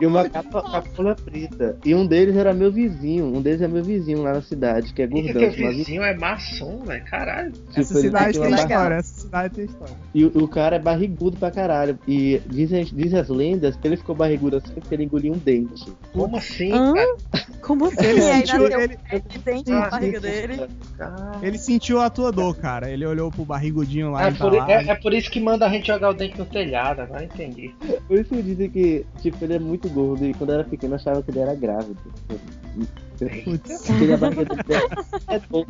[0.00, 1.78] E uma capa, capola preta.
[1.84, 3.24] E um deles era meu vizinho.
[3.26, 5.32] Um deles é meu vizinho lá na cidade, que é gordão.
[5.32, 7.52] teu Mas, vizinho é maçom, velho, caralho.
[7.52, 9.94] tipo, Essa cidade tem história, essa cidade tem história.
[10.14, 11.98] E o, o cara é barrigudo pra caralho.
[12.06, 15.92] E dizem, dizem as lendas que ele ficou barrigudo assim porque ele engoliu um dente.
[16.12, 16.92] Como assim, Hã?
[16.92, 17.11] cara?
[17.60, 17.96] Como assim?
[18.04, 18.98] Ele E aí sentiu- ele-
[19.44, 20.68] dente na barriga dele.
[20.98, 21.38] Cara.
[21.42, 22.90] Ele sentiu a tua dor, cara.
[22.90, 25.68] Ele olhou pro barrigudinho lá É e por, é, é por isso que manda a
[25.68, 27.72] gente jogar o dente no telhado, agora entendi.
[28.08, 30.94] Por isso que dizem que, tipo, ele é muito gordo e quando eu era pequeno
[30.94, 31.96] eu achava que ele era grávido.
[33.44, 33.88] Putz.
[34.18, 34.82] Barriga
[35.28, 35.64] é bom.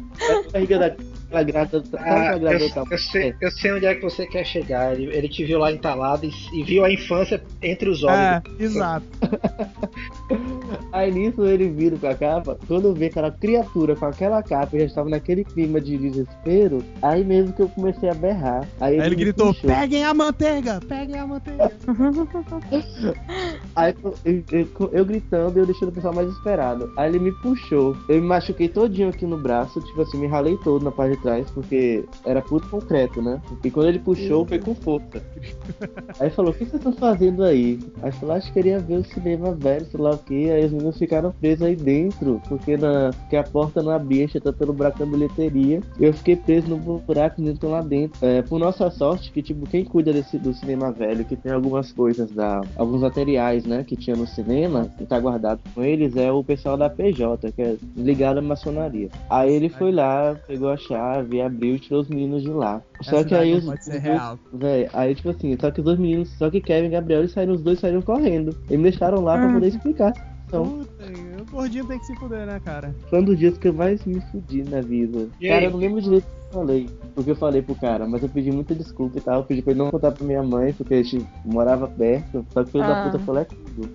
[0.48, 4.26] A barriga daquela grávida, sabe Ah, tá- eu sei, eu sei onde é que você
[4.26, 4.94] quer chegar.
[4.94, 8.16] Ele, ele te viu lá entalado e, e viu a infância entre os olhos.
[8.18, 9.04] É, exato.
[10.92, 14.80] Aí nisso ele vira com a capa, quando vê aquela criatura com aquela capa, eu
[14.80, 18.66] já estava naquele clima de desespero, aí mesmo que eu comecei a berrar.
[18.80, 19.70] Aí, Aí ele gritou: puxou.
[19.70, 21.72] peguem a manteiga, peguem a manteiga.
[23.74, 26.92] Aí eu, eu- eu- eu gritando e eu deixando o pessoal mais esperado.
[26.96, 27.96] Aí ele me puxou.
[28.08, 31.22] Eu me machuquei todinho aqui no braço, tipo assim, me ralei todo na parte de
[31.22, 33.40] trás, porque era puto concreto, né?
[33.64, 35.22] E quando ele puxou, foi com força.
[36.20, 37.78] Aí falou, o que vocês estão fazendo aí?
[38.02, 40.50] Aí falou, acho que queria ver o cinema velho, sei lá o que.
[40.50, 44.52] Aí os meninos ficaram presos aí dentro, porque, na, porque a porta não abria, exceto
[44.52, 45.80] pelo buraco da bilheteria.
[46.00, 48.24] Eu fiquei preso no buraco, estão lá dentro.
[48.24, 51.92] É, por nossa sorte, que tipo, quem cuida desse, do cinema velho, que tem algumas
[51.92, 56.30] coisas, da, alguns materiais, né, que tinha no cinema, que tá guardado com eles, é
[56.30, 59.08] o pessoal da PJ, que é ligado à maçonaria.
[59.30, 62.82] Aí ele foi lá, pegou a chave, abriu e tirou os meninos de lá.
[63.02, 64.38] Só Essa que aí os, pode ser os dois- real.
[64.52, 67.32] Véi, aí tipo assim, só que os dois meninos, só que Kevin e Gabriel, eles
[67.32, 68.56] saíram, os dois saíram correndo.
[68.70, 69.52] E me deixaram lá pra Ah.
[69.54, 70.12] poder explicar.
[70.52, 70.64] Situação.
[70.78, 72.94] Puta, o gordinho tem que se fuder, né, cara?
[73.08, 75.28] Foi um dos dias que eu mais me fudi na vida.
[75.40, 75.64] E cara, aí?
[75.64, 76.90] eu não lembro direito o que eu falei.
[77.14, 79.40] Porque eu falei pro cara, mas eu pedi muita desculpa e tal.
[79.40, 82.44] Eu pedi pra ele não contar pra minha mãe, porque a gente morava perto.
[82.50, 83.10] Só que o filho da Ah.
[83.10, 83.88] puta falou é tudo.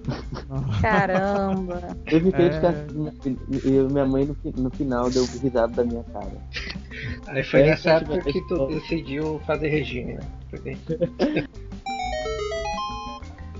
[0.82, 1.82] Caramba.
[2.08, 2.50] Eu fiquei É.
[2.50, 6.32] de ficar assim, e eu- minha mãe no, no final deu risada da minha cara.
[7.28, 10.20] Aí foi É, nessa tipo, época que tu decidiu fazer regime, né?
[10.50, 10.78] Porque-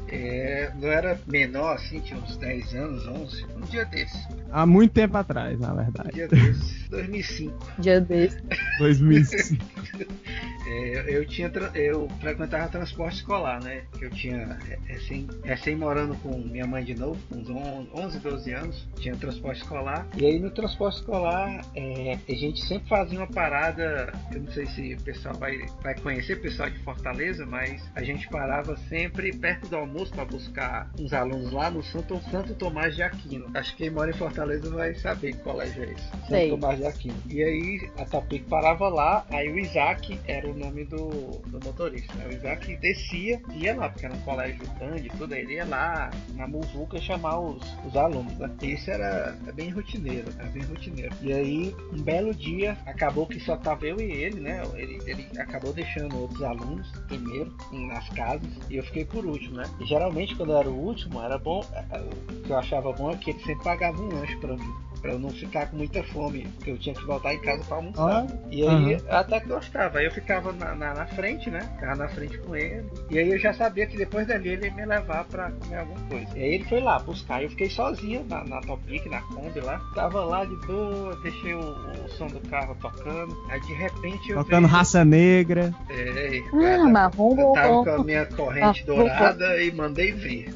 [0.10, 4.18] É, não era menor assim, tinha uns 10 anos, 11, um dia desse.
[4.52, 6.12] Há muito tempo atrás, na Um verdade.
[6.14, 7.72] dia desse, 2005.
[7.80, 8.38] Dia desse.
[8.80, 9.64] 2005.
[10.68, 13.84] É, eu tinha eu frequentava transporte escolar, né?
[14.02, 18.52] Eu tinha recém, recém morando com minha mãe de novo, com uns on- 11, 12
[18.54, 20.06] anos, tinha transporte escolar.
[20.18, 24.66] E aí no transporte escolar é, a gente sempre fazia uma parada, eu não sei
[24.68, 29.32] se o pessoal vai, vai conhecer, o pessoal de Fortaleza, mas a gente parava sempre
[29.36, 33.50] perto do almoço para buscar uns alunos lá no Santo, Santo Tomás de Aquino.
[33.54, 36.04] Acho que quem mora em Fortaleza vai saber que colégio é esse.
[36.10, 36.50] Santo Sei.
[36.50, 37.18] Tomás de Aquino.
[37.30, 41.10] E aí a Topic parava lá, aí o Isaac era o nome do,
[41.48, 42.14] do motorista.
[42.16, 42.28] né?
[42.28, 46.48] O Isaac descia ia lá, porque era um colégio grande, tudo, ele ia lá na
[46.48, 48.50] muvuca chamar os, os alunos, né?
[48.62, 51.16] Isso era bem rotineiro, era bem rotineiro.
[51.22, 54.62] E aí, um belo dia, acabou que só tava eu e ele, né?
[54.76, 59.66] Ele, ele acabou deixando outros alunos primeiro nas casas e eu fiquei por último, né?
[59.80, 62.92] E geralmente quando eu era o último, era bom, eh, eh, o que eu achava
[62.94, 64.74] bom é que ele sempre pagava um lanche pra mim.
[65.02, 67.78] Pra eu não ficar com muita fome, porque eu tinha que voltar em casa pra
[67.78, 68.26] almoçar.
[68.26, 70.00] Ó, E aí, eu até que gostava.
[70.00, 71.60] Aí eu ficava na, na, na frente, né?
[71.76, 72.84] Ficava na frente com ele.
[73.10, 76.00] E aí eu já sabia que depois dali ele ia me levar pra comer alguma
[76.08, 76.28] coisa.
[76.38, 77.44] E aí ele foi lá buscar.
[77.44, 79.80] Eu fiquei sozinho na, na Topic, na Kombi lá.
[79.94, 83.36] Tava lá de boa, deixei o, o som do carro tocando.
[83.50, 85.74] Aí de repente eu tocando vejo- raça negra.
[85.90, 90.50] É, Ah, marrom eu tava com a minha corrente Ah, dourada e mandei ver.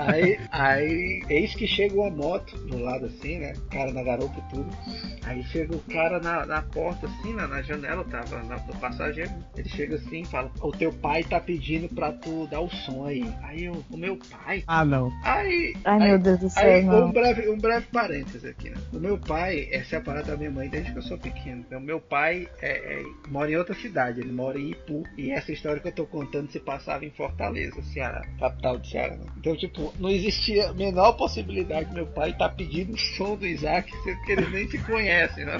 [0.00, 3.47] Aí, aí, eis que chega uma moto do lado assim, né?
[3.70, 4.68] Cara na garupa e tudo.
[5.24, 9.30] Aí chega o cara na, na porta, assim, na, na janela, tava na, do passageiro.
[9.56, 13.06] Ele chega assim e fala: O teu pai tá pedindo pra tu dar o som
[13.06, 13.24] aí.
[13.42, 14.64] Aí eu, o meu pai.
[14.66, 15.12] Ah, não.
[15.22, 15.74] Aí.
[15.84, 17.12] Ai, aí, meu Deus do céu, Aí, um não.
[17.12, 18.76] breve, um breve parênteses aqui, né?
[18.92, 21.64] O meu pai é separado da minha mãe desde que eu sou pequeno.
[21.66, 25.02] Então, meu pai é- é- mora em outra cidade, ele mora em Ipu.
[25.16, 29.16] E essa história que eu tô contando se passava em Fortaleza, Ceará, capital de Ceará.
[29.16, 29.26] Né?
[29.36, 33.46] Então, tipo, não existia a menor possibilidade de meu pai estar pedindo o som do
[33.46, 35.56] Isaac, sendo que eles nem se conhecem, né?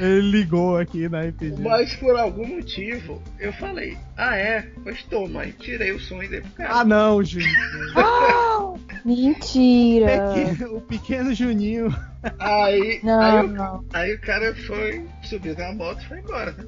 [0.00, 1.60] Ele ligou aqui na RPG.
[1.60, 6.28] Mas por algum motivo, eu falei, ah é, pois toma, e tirei o som e
[6.28, 6.74] dei pro cara.
[6.80, 7.50] Ah, não, Juninho.
[7.96, 8.72] Ah,
[9.04, 10.32] mentira.
[10.34, 11.94] Pequeno- o pequeno Juninho.
[12.38, 13.84] Aí, aí, Não, o- não.
[13.92, 16.64] aí o cara foi, subiu na moto e foi embora, né?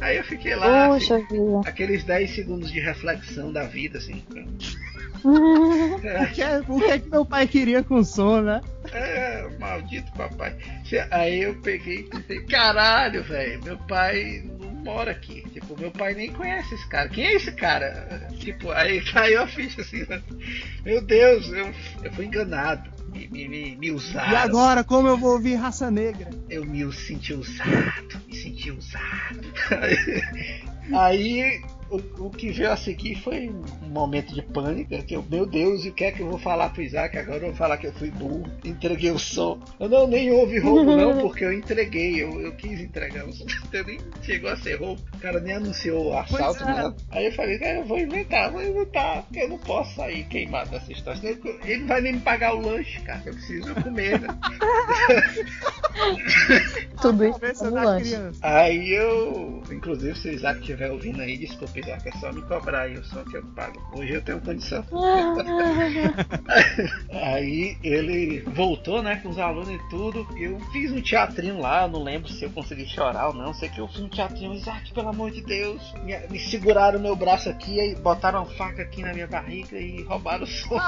[0.00, 1.60] Aí eu fiquei lá, assim, Poxa vida.
[1.68, 4.22] aqueles 10 segundos de reflexão da vida, assim.
[6.24, 8.60] O que, é- o que é que meu pai queria com som, né?
[8.92, 10.54] É, maldito papai.
[11.10, 15.42] Aí eu peguei e pensei, caralho, velho, meu pai não mora aqui.
[15.52, 17.08] Tipo, meu pai nem conhece esse cara.
[17.08, 18.28] Quem é esse cara?
[18.38, 20.22] Tipo, aí caiu a ficha assim, né?
[20.84, 22.90] Meu Deus, eu, eu fui enganado.
[23.12, 24.32] Me, me, me, me usaram.
[24.32, 26.30] E agora, como eu vou ouvir raça negra?
[26.50, 29.40] eu me senti usado, me senti usado.
[30.92, 34.94] Aí, o, o que veio a seguir foi um momento de pânico.
[35.04, 37.16] Que eu, meu Deus, e o que é que eu vou falar pro Isaac?
[37.16, 39.60] Agora eu vou falar que eu fui burro, entreguei o som.
[39.78, 43.44] Eu não, nem houve roubo, não, porque eu entreguei, eu, eu quis entregar o som.
[43.74, 45.00] Então nem chegou a ser roubo.
[45.14, 46.66] O cara nem anunciou o assalto, é.
[46.66, 46.96] nada.
[47.10, 50.70] Aí eu falei, cara, eu vou inventar, vou inventar, porque eu não posso sair queimado
[50.70, 51.20] dessa história.
[51.64, 53.22] Ele- não vai nem me pagar o lanche, cara.
[53.26, 54.28] Eu preciso comer, né?
[57.00, 57.64] Tudo isso
[58.00, 58.38] criança.
[58.42, 62.82] Aí eu, inclusive, se o Isaac estiver ouvindo aí, desculpa, Isaac, é só me cobrar
[62.82, 63.80] aí o som que eu pago.
[63.92, 64.84] Hoje eu tenho condição.
[67.10, 70.26] Aí ele voltou, né, com os alunos e tudo.
[70.36, 73.52] Eu fiz um teatrinho lá, não lembro se eu consegui chorar ou não.
[73.54, 75.82] Sei que eu fiz um teatrinho, Isaac, pelo amor de Deus.
[76.04, 80.02] Me, me seguraram meu braço aqui, aí botaram uma faca aqui na minha barriga e
[80.02, 80.78] roubaram o som.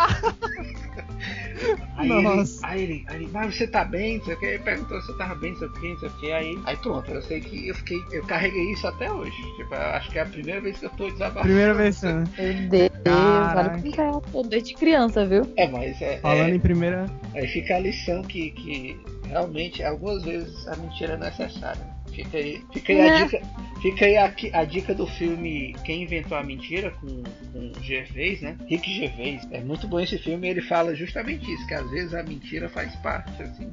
[1.96, 2.28] Aí ele,
[2.62, 4.18] aí ele, aí ele, mas você tá bem?
[4.18, 4.46] Não sei o que.
[4.46, 6.32] Ele perguntou se eu tava bem, não sei o que, não sei o que.
[6.32, 7.98] Aí, aí pronto, eu sei que eu fiquei.
[8.12, 9.36] Eu carreguei isso até hoje.
[9.56, 11.44] Tipo, acho que é a primeira vez que eu tô desabafando.
[11.46, 12.24] Primeira vez, né?
[12.38, 13.58] Meu Deus, Caraca.
[13.58, 15.52] olha como eu tô desde criança, viu?
[15.56, 16.18] É, mas é.
[16.18, 17.06] Falando é- em primeira.
[17.34, 18.96] Aí fica a lição que, que
[19.28, 21.96] realmente algumas vezes a mentira é necessária.
[22.12, 23.24] Fica aí, fica aí a Né?
[23.24, 23.40] dica.
[23.82, 28.56] Fica aí a, a dica do filme Quem Inventou a Mentira com, com Gervais, né?
[28.66, 29.46] Rick Gervais.
[29.52, 32.94] É muito bom esse filme ele fala justamente isso, que às vezes a mentira faz
[32.96, 33.70] parte, assim.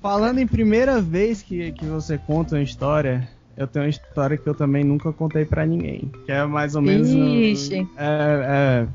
[0.00, 4.46] Falando em primeira vez que, que você conta uma história, eu tenho uma história que
[4.48, 6.10] eu também nunca contei pra ninguém.
[6.26, 7.10] Que é mais ou menos.
[7.12, 7.86] no- Ixi.
[7.96, 8.86] é,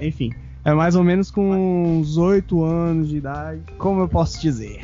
[0.00, 0.30] é, enfim.
[0.64, 3.60] É mais ou menos com uns 8 anos de idade.
[3.78, 4.80] Como eu posso dizer?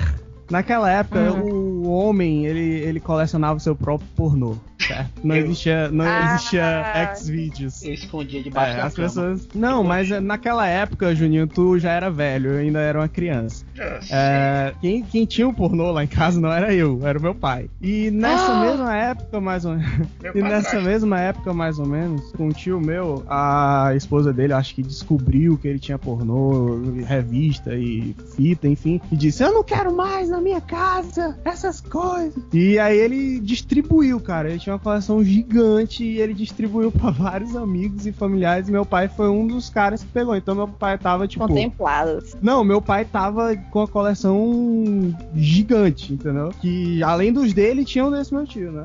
[0.50, 1.84] Naquela época, Uhum.
[1.84, 5.10] o homem, ele, ele colecionava o seu próprio pornô, certo?
[5.24, 6.34] Não Eu- existia, não Ah.
[6.34, 7.82] existia Xvideos.
[7.82, 9.08] Eu escondia debaixo É, da as cama.
[9.08, 9.48] pessoas.
[9.54, 13.64] Não, mas é, naquela época, Juninho, tu já era velho, eu ainda era uma criança.
[14.10, 17.34] É, quem, quem tinha o pornô lá em casa não era eu, era o meu
[17.34, 17.68] pai.
[17.80, 18.60] E nessa Ah!
[18.60, 20.08] mesma época, mais ou menos.
[20.34, 20.80] E nessa padrasto.
[20.82, 25.56] mesma época, mais ou menos, com um tio meu, a esposa dele, acho que descobriu
[25.58, 30.40] que ele tinha pornô, revista e fita, enfim, e disse: Eu não quero mais na
[30.40, 32.34] minha casa essas coisas.
[32.52, 34.50] E aí ele distribuiu, cara.
[34.50, 38.68] Ele tinha uma coleção gigante e ele distribuiu pra vários amigos e familiares.
[38.68, 40.36] E meu pai foi um dos caras que pegou.
[40.36, 41.46] Então meu pai tava tipo.
[41.46, 42.36] Contempladas.
[42.42, 46.50] Não, meu pai tava com a coleção gigante, entendeu?
[46.60, 48.82] Que além dos dele, tinha um desse meu tio, né?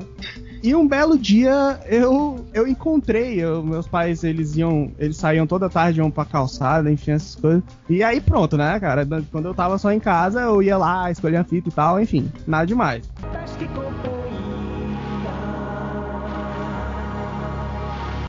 [0.62, 5.68] E um belo dia eu eu encontrei, eu- meus pais eles iam, eles saíam toda
[5.68, 7.62] tarde, iam pra calçada, enfim, essas coisas.
[7.90, 9.06] E aí pronto, né, cara?
[9.30, 12.30] Quando eu tava só em casa, eu ia lá, escolhia a fita e tal, enfim,
[12.46, 13.02] nada demais.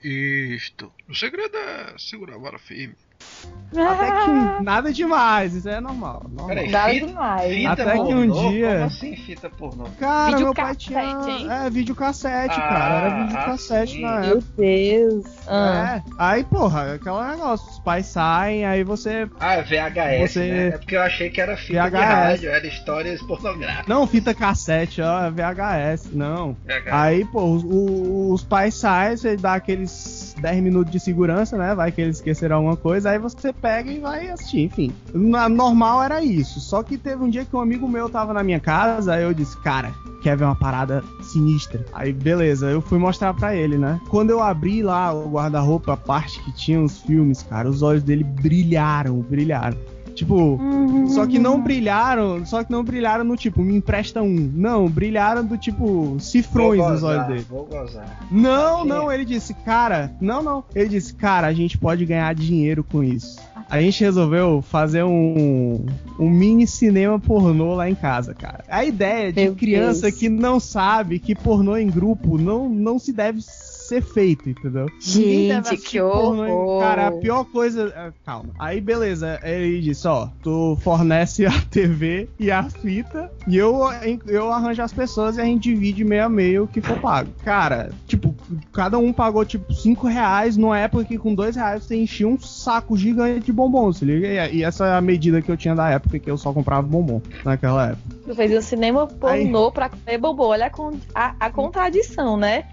[0.05, 0.93] Isto.
[1.09, 2.95] O segredo é segurar a vara firme.
[3.77, 4.05] Até
[4.57, 6.21] que nada demais, isso é normal.
[6.29, 6.47] normal.
[6.47, 7.53] Peraí, Nada fita, demais.
[7.53, 8.49] fita Até que um pornô?
[8.51, 9.83] dia- Como assim fita pornô?
[9.99, 10.99] Cara, meu pai tinha.
[11.65, 12.95] É, videocassete, Ah, cara.
[12.95, 14.01] Era ah, videocassete sim.
[14.01, 14.27] na época.
[14.27, 15.25] Meu Deus.
[15.45, 15.95] Ah.
[15.97, 19.27] É, aí, porra, aquele negócio, os pais saem, aí você.
[19.41, 20.67] Ah, VHS, Você- né?
[20.67, 22.05] É porque eu achei que era fita de VHS.
[22.05, 23.87] rádio, era histórias pornográficas.
[23.87, 26.55] Não, fita cassete, ó, VHS, não.
[26.65, 26.93] VHS.
[26.93, 31.75] Aí, pô, os, os pais saem, você dá aqueles 10 minutos de segurança, né?
[31.75, 34.91] Vai que eles esqueceram alguma coisa, aí você pega e vai assistir, enfim.
[35.13, 36.59] Na normal era isso.
[36.59, 39.33] Só que teve um dia que um amigo meu tava na minha casa, aí eu
[39.33, 41.85] disse, cara, quer ver uma parada sinistra?
[41.93, 43.99] Aí, beleza, eu fui mostrar pra ele, né?
[44.09, 48.03] Quando eu abri lá o guarda-roupa, a parte que tinha os filmes, cara, os olhos
[48.03, 49.77] dele brilharam, brilharam.
[50.15, 50.59] Tipo,
[51.09, 54.51] só que não brilharam, só que não brilharam no tipo, me empresta um.
[54.53, 57.45] Não, brilharam do tipo, cifrões Vou nos olhos gozar, dele.
[57.49, 58.27] Vou gozar.
[58.31, 60.63] Não, não, ele disse, cara, não, não.
[60.73, 63.37] Ele disse, cara, a gente pode ganhar dinheiro com isso.
[63.69, 65.85] A gente resolveu fazer um,
[66.19, 68.63] um mini cinema pornô lá em casa, cara.
[68.69, 70.15] A ideia de Meu criança Deus.
[70.15, 73.41] que não sabe que pornô em grupo não, não se deve
[73.87, 74.87] ser feito, entendeu?
[74.99, 76.79] Gente, que horror.
[76.79, 77.91] Cara, a pior coisa.
[77.95, 78.49] é, Calma.
[78.59, 79.39] Aí, beleza.
[79.43, 83.79] Ele disse: Ó, tu fornece a TV e a fita e eu,
[84.27, 87.29] eu arranjo as pessoas e a gente divide meio a meio o que for pago.
[87.43, 88.33] Cara, tipo,
[88.73, 92.39] cada um pagou tipo 5 reais numa época que com 2 reais você enchia um
[92.39, 94.27] saco gigante de bombom, se liga?
[94.27, 96.81] E, e essa é a medida que eu tinha da época que eu só comprava
[96.87, 98.15] bombom naquela época.
[98.25, 100.45] Tu fez um cinema pornô pra comer bombom.
[100.47, 100.71] Olha
[101.13, 102.65] a- a contradição, né?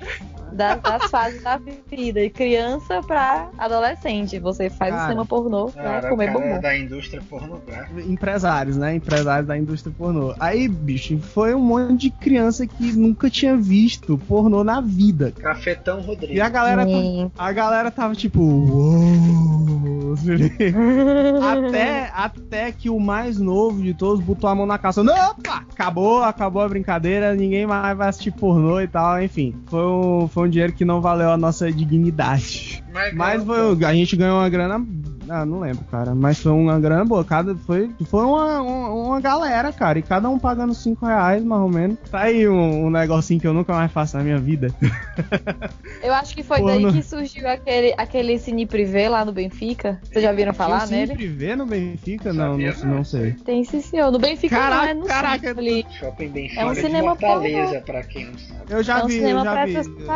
[0.53, 2.21] Das, das fases da vida.
[2.21, 4.39] De criança pra adolescente.
[4.39, 5.03] Você faz Cara.
[5.03, 6.61] um cinema pornô pra Cara, o comer cara bombom.
[6.61, 8.01] da indústria pornográfica.
[8.03, 8.95] Empresários, né?
[8.95, 10.35] Empresários da indústria pornô.
[10.39, 15.33] Aí, bicho, foi um monte de criança que nunca tinha visto pornô na vida.
[15.33, 16.37] Cafetão Rodrigues.
[16.37, 17.31] E a galera, tá- Sim.
[17.37, 19.03] a galera tava tipo, uou,
[20.17, 20.75] Felipe.
[21.43, 25.03] até, até que o mais novo de todos botou a mão na calça.
[25.03, 25.65] Não, opa!
[25.73, 29.55] Acabou, acabou a brincadeira, ninguém mais vai assistir pornô e tal, enfim.
[29.67, 32.83] Foi um, foi um dinheiro que não valeu a nossa dignidade.
[32.93, 34.85] Mas, Mas foi, a gente ganhou uma grana.
[35.29, 36.15] Ah, não lembro, cara.
[36.15, 37.25] Mas foi uma grana boa.
[37.25, 39.99] Cada, foi foi uma, uma, uma galera, cara.
[39.99, 41.99] E cada um pagando 5 reais, mais ou menos.
[42.11, 44.73] Tá aí um, um negocinho que eu nunca mais faço na minha vida.
[46.03, 49.33] Eu acho que foi Pô, daí não- que surgiu aquele, aquele Cine Privé lá no
[49.33, 50.01] Benfica.
[50.03, 51.17] Vocês já viram falar um nele?
[51.17, 52.33] Cine no Benfica?
[52.33, 52.85] Não, não, não.
[52.97, 53.33] não sei.
[53.33, 54.11] Tem sim, senhor.
[54.11, 55.47] No Benfica Caraca, não, é no caraca.
[55.47, 55.87] centro ali.
[55.99, 58.61] Shopping Benfica É um cinema Fortaleza, pra quem não sabe.
[58.69, 59.65] Eu já é um vi, eu já pra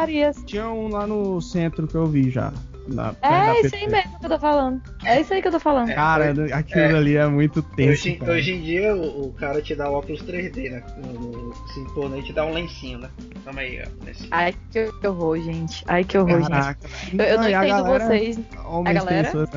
[0.06, 0.44] vi.
[0.44, 2.52] Tinha um lá no centro que eu vi já.
[2.88, 4.82] Na, É isso aí mesmo que eu tô falando.
[5.04, 5.92] É isso aí que eu tô falando.
[5.94, 7.92] Cara, aquilo ali é muito tenso.
[7.92, 8.32] Hoje, cara.
[8.32, 10.82] hoje em dia o, o cara te dá o óculos 3D, né?
[10.98, 13.10] No, no cinturão e te dá um lencinho, né?
[13.44, 14.04] Toma aí, ó.
[14.04, 14.28] lencinho.
[14.30, 15.84] Ai, que horror, gente.
[15.86, 16.50] Ai, que horror, gente.
[16.50, 16.88] Caraca.
[17.12, 18.40] Eu, eu não a entendo galera, vocês.
[18.64, 19.24] Homens a galera?
[19.24, 19.50] pessoas.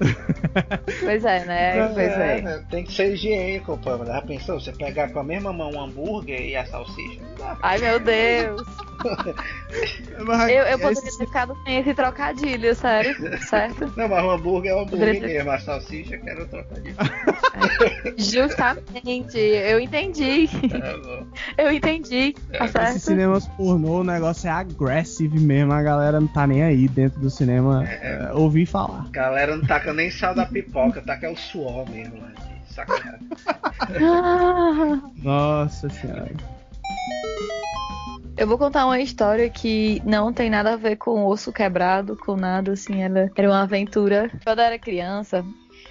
[1.00, 1.88] Pois é, né?
[1.94, 2.40] Pois é.
[2.42, 2.64] né?
[2.70, 3.98] Tem que ser higiênico, pô.
[3.98, 4.60] Mas Já pensou?
[4.60, 7.20] Você pegar com a mesma mão um hambúrguer e a salsicha?
[7.62, 8.62] Ai, meu Deus.
[10.26, 13.14] Mas Eu, eu poderia esse- ter ficado sem esse trocadilho, sério.
[13.40, 13.90] Certo?
[13.96, 15.50] Não, mas o hambúrguer é o hambúrguer Poderia ter- mesmo.
[15.52, 16.96] A salsicha que era o trocadilho.
[18.18, 19.38] Justamente.
[19.38, 20.48] Eu entendi.
[20.68, 21.26] Tá bom.
[21.56, 22.34] Eu entendi.
[22.52, 22.98] Tá Esses certo?
[22.98, 27.30] cinemas pornô, o negócio é agressivo mesmo, a galera não tá nem aí dentro do
[27.30, 27.84] cinema.
[27.88, 29.06] é, ouvi falar.
[29.06, 32.32] A galera não taca nem sal da pipoca, taca o suor mesmo, né?
[32.38, 33.28] De Sacanagem.
[34.00, 35.00] Ah.
[35.22, 36.32] Nossa senhora.
[38.36, 42.36] Eu vou contar uma história que não tem nada a ver com osso quebrado, com
[42.36, 43.02] nada assim.
[43.02, 44.30] Ela era uma aventura.
[44.44, 45.44] Quando eu era criança,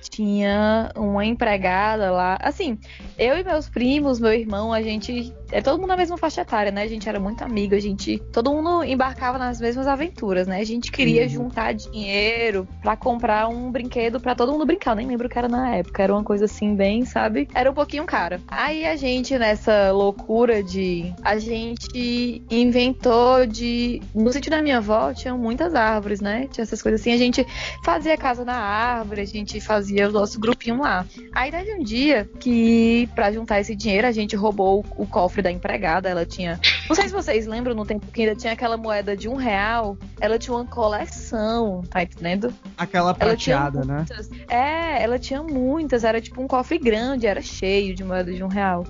[0.10, 2.38] tinha uma empregada lá.
[2.42, 2.80] Assim,
[3.18, 5.34] eu e meus primos, meu irmão, a gente.
[5.52, 6.84] É todo mundo na mesma faixa etária, né?
[6.84, 8.20] A gente era muito amigo, a gente.
[8.32, 10.60] Todo mundo embarcava nas mesmas aventuras, né?
[10.60, 11.30] A gente queria Uhum.
[11.30, 14.92] juntar dinheiro pra comprar um brinquedo pra todo mundo brincar.
[14.92, 16.04] Eu nem lembro o que era na época.
[16.04, 17.48] Era uma coisa assim, bem, sabe?
[17.54, 18.40] Era um pouquinho cara.
[18.48, 21.14] Aí a gente, nessa loucura de.
[21.24, 24.02] A gente inventou de.
[24.14, 26.48] No sítio da minha avó, tinha muitas árvores, né?
[26.52, 27.12] Tinha essas coisas assim.
[27.14, 27.46] A gente
[27.84, 31.06] fazia casa na árvore, a gente fazia o nosso grupinho lá.
[31.34, 35.52] Aí teve um dia que, pra juntar esse dinheiro, a gente roubou o cofre da
[35.52, 36.10] empregada.
[36.10, 36.60] Ela tinha.
[36.88, 39.98] Não sei se vocês lembram no tempo que ainda tinha aquela moeda de um real.
[40.20, 42.54] Ela tinha uma coleção, tá entendendo?
[42.78, 44.06] Aquela prateada, né?
[44.50, 46.04] É, ela tinha muitas.
[46.04, 48.86] Era tipo um cofre grande, era cheio de moeda de um real.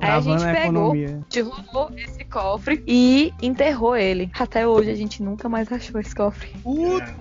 [0.00, 4.30] Aí a gente pegou, a gente roubou esse cofre e enterrou ele.
[4.38, 6.48] Até hoje a gente nunca mais achou esse cofre.
[6.62, 7.14] Puta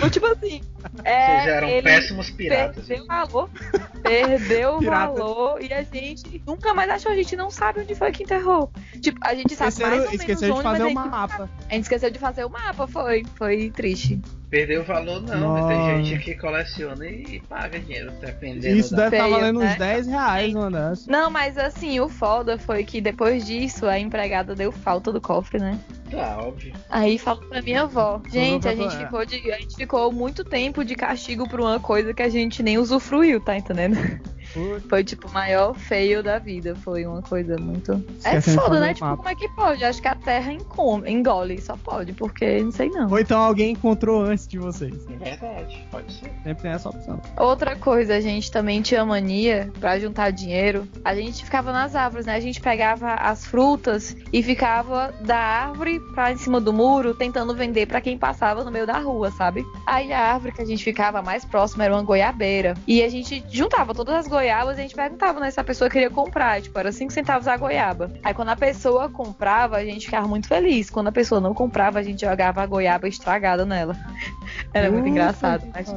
[0.00, 0.60] que tipo assim.
[0.84, 2.86] Vocês É, eram ele péssimos piratas.
[2.86, 3.50] perdeu o valor.
[4.02, 7.10] Perdeu o valor e a gente nunca mais achou.
[7.10, 8.70] A gente não sabe onde foi que enterrou.
[9.00, 11.50] Tipo, a gente sabe mais ou Esqueceram, menos esqueceram de onde, fazer mas o mapa.
[11.70, 13.24] A gente esqueceu de fazer o mapa, foi.
[13.36, 14.20] Foi triste.
[14.54, 19.08] Perdeu o valor não, mas tem gente que coleciona e paga dinheiro, dependendo Isso da...
[19.08, 19.72] deve estar Feio, valendo né?
[19.72, 21.10] uns 10 reais uma dessa.
[21.10, 25.58] Não, mas assim, o foda foi que depois disso a empregada deu falta do cofre,
[25.58, 25.76] né?
[26.08, 26.72] Tá, óbvio.
[26.88, 28.22] Aí falou pra minha avó.
[28.30, 32.14] Gente, a gente, ficou de, a gente ficou muito tempo de castigo por uma coisa
[32.14, 33.96] que a gente nem usufruiu, tá entendendo?
[34.88, 36.74] Foi tipo o maior feio da vida.
[36.76, 37.92] Foi uma coisa muito.
[38.24, 38.94] É Esquecendo de foda, né?
[38.94, 39.16] Tipo, mapa.
[39.18, 39.84] como é que pode?
[39.84, 40.52] Acho que a terra
[41.06, 43.10] engole, só pode, porque não sei não.
[43.10, 44.94] Ou então alguém encontrou antes de vocês.
[45.20, 46.32] É verdade, pode ser.
[46.42, 47.20] Sempre tem essa opção.
[47.38, 50.86] Outra coisa, a gente também tinha mania pra juntar dinheiro.
[51.04, 52.34] A gente ficava nas árvores, né?
[52.34, 57.54] A gente pegava as frutas e ficava da árvore pra em cima do muro tentando
[57.54, 59.64] vender pra quem passava no meio da rua, sabe?
[59.86, 62.74] Aí a árvore que a gente ficava mais próxima era uma goiabeira.
[62.86, 65.88] E a gente juntava todas as goiabas e a gente perguntava, né, se a pessoa
[65.88, 66.60] queria comprar.
[66.60, 68.10] Tipo, era 5 centavos a goiaba.
[68.22, 70.90] Aí quando a pessoa comprava, a gente ficava muito feliz.
[70.90, 73.96] Quando a pessoa não comprava, a gente jogava a goiaba estragada nela.
[74.72, 75.64] Era muito Puta engraçado.
[75.72, 75.94] Mas.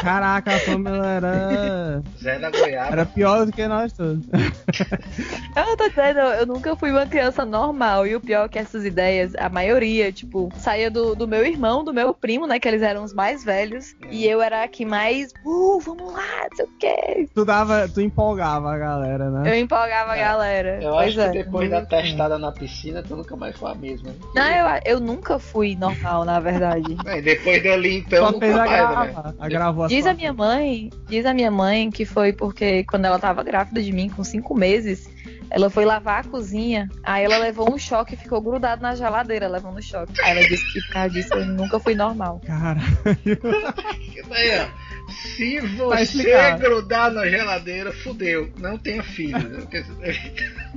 [0.00, 2.02] Caraca, a Pamela era.
[2.20, 2.92] Zé da Goiaba.
[2.92, 4.24] Era pior do que nós todos.
[5.56, 8.06] Eu tô dizendo, eu nunca fui uma criança normal.
[8.06, 11.84] E o pior é que essas ideias, a maioria, tipo, saía do, do meu irmão,
[11.84, 12.58] do meu primo, né?
[12.58, 13.94] Que eles eram os mais velhos.
[14.10, 17.28] E eu era a que mais, uh, vamos lá, não sei o quê.
[17.34, 19.50] Tu dava, tu empolgava a galera, né?
[19.50, 20.82] Eu empolgava a É, galera.
[20.82, 21.30] Eu pois acho é.
[21.32, 24.08] que depois da testada na piscina, tu nunca mais foi a mesma.
[24.10, 24.14] né?
[24.34, 26.94] Não, eu, eu nunca fui normal, na verdade.
[27.04, 28.76] Bem, depois dali, então, Só nunca fez a mais, né?
[29.12, 33.04] grava, a gravou Diz a minha mãe, diz a minha mãe que foi porque quando
[33.04, 35.08] ela tava grávida de mim, com cinco meses,
[35.50, 39.46] ela foi lavar a cozinha, aí ela levou um choque e ficou grudado na geladeira,
[39.48, 40.12] levando um choque.
[40.22, 42.40] Aí ela disse que por causa disso eu nunca fui normal.
[42.46, 42.80] Cara,
[44.30, 44.66] Aí, ó,
[45.12, 48.50] se Tá você grudar na geladeira, fudeu.
[48.58, 49.66] Não tenha filho.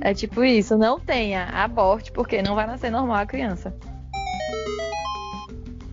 [0.00, 3.74] É tipo isso, não tenha aborte, porque não vai nascer normal a criança.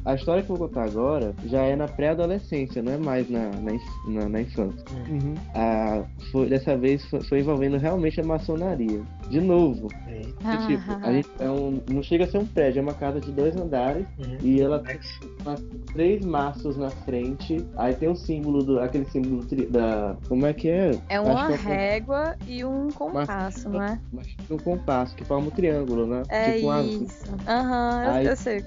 [0.06, 3.50] a história que eu vou contar agora já é na pré-adolescência, não é mais na,
[3.52, 3.72] na,
[4.08, 4.84] na- na infância.
[5.10, 5.34] Uhum.
[5.56, 9.02] Ah, foi, dessa vez foi, foi envolvendo realmente a maçonaria.
[9.30, 12.82] De novo, que, tipo, a gente é um, não chega a ser um prédio, é
[12.84, 14.38] uma casa de dois andares Uhum.
[14.42, 15.20] e ela tem Max.
[15.46, 17.66] umas três maços na frente.
[17.78, 18.80] Aí tem o símbolo do.
[18.80, 20.16] aquele símbolo tri- da.
[20.28, 20.98] Como é que é?
[21.10, 24.00] É uma é régua e um compasso, não é?
[24.12, 26.24] Mas tem um compasso que forma um triângulo, né?
[26.30, 27.04] É tipo um azul.
[27.04, 27.26] isso.
[27.48, 28.64] Aham, eu- Aí- eu sei.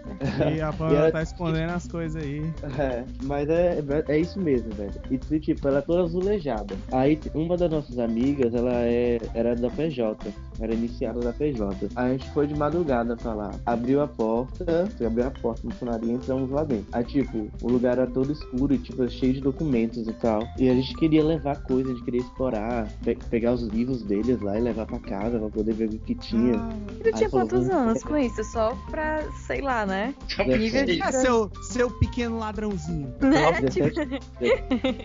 [0.56, 2.42] E a Pamela ela- tá escondendo as coisas aí.
[2.78, 3.78] É, mas é,
[4.08, 4.92] é isso mesmo, velho.
[5.10, 6.76] E tipo, ela é toda azulejada.
[6.92, 10.16] Aí uma das nossas amigas, ela é, era da PJ,
[10.60, 11.88] era iniciada da PJ.
[11.96, 13.50] Aí a gente foi de madrugada pra lá.
[13.64, 16.86] Abriu a porta, abriu a porta no funcionário e entramos lá dentro.
[16.92, 20.42] Aí, tipo, o lugar era todo escuro e, tipo, cheio de documentos e tal.
[20.58, 24.40] E a gente queria levar coisa, a gente queria explorar, pe- pegar os livros deles
[24.40, 26.54] lá e levar pra casa pra poder ver o que tinha.
[27.00, 28.44] E tu tinha quantos anos com isso?
[28.44, 30.14] Só pra, sei lá, né?
[30.86, 33.12] De- Ah, seu, seu pequeno ladrãozinho.
[33.20, 33.52] Né?
[33.60, 34.20] 17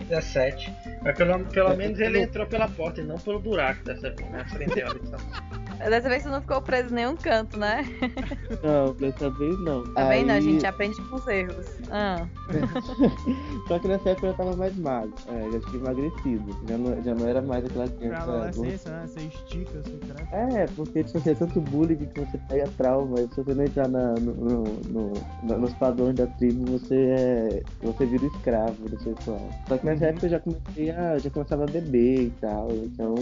[0.08, 0.72] 17.
[1.02, 4.44] Mas pelo, pelo menos ele entrou pela porta e não pelo buraco dessa vez, né?
[4.48, 5.18] Aprendeu a lição.
[5.82, 7.82] Dessa vez tu não ficou preso em nenhum canto, né?
[8.62, 9.82] Não, dessa vez não.
[9.94, 10.30] Tá vendo?
[10.30, 11.66] A Aí- gente aprende com os erros.
[11.90, 12.24] Ah.
[13.66, 15.12] Só que nessa época eu tava mais magro.
[15.28, 16.56] É, já tinha emagrecido.
[16.68, 18.26] Já não, já não era mais aquela Pra criança.
[18.26, 18.48] gorda.
[18.48, 19.06] adolescência, né?
[19.08, 20.34] Você estica, você cresce.
[20.34, 23.20] É, porque tipo, é tanto bullying que você pega trauma.
[23.20, 24.62] E se você não entrar na, no, no,
[25.42, 27.62] no- nos padrões da tribo, você é.
[27.82, 29.48] Você vira escravo do pessoal.
[29.66, 30.10] Só que nessa Uhum.
[30.10, 31.18] época eu já comecei a.
[31.18, 32.68] já começava a beber e tal.
[32.70, 33.14] Então,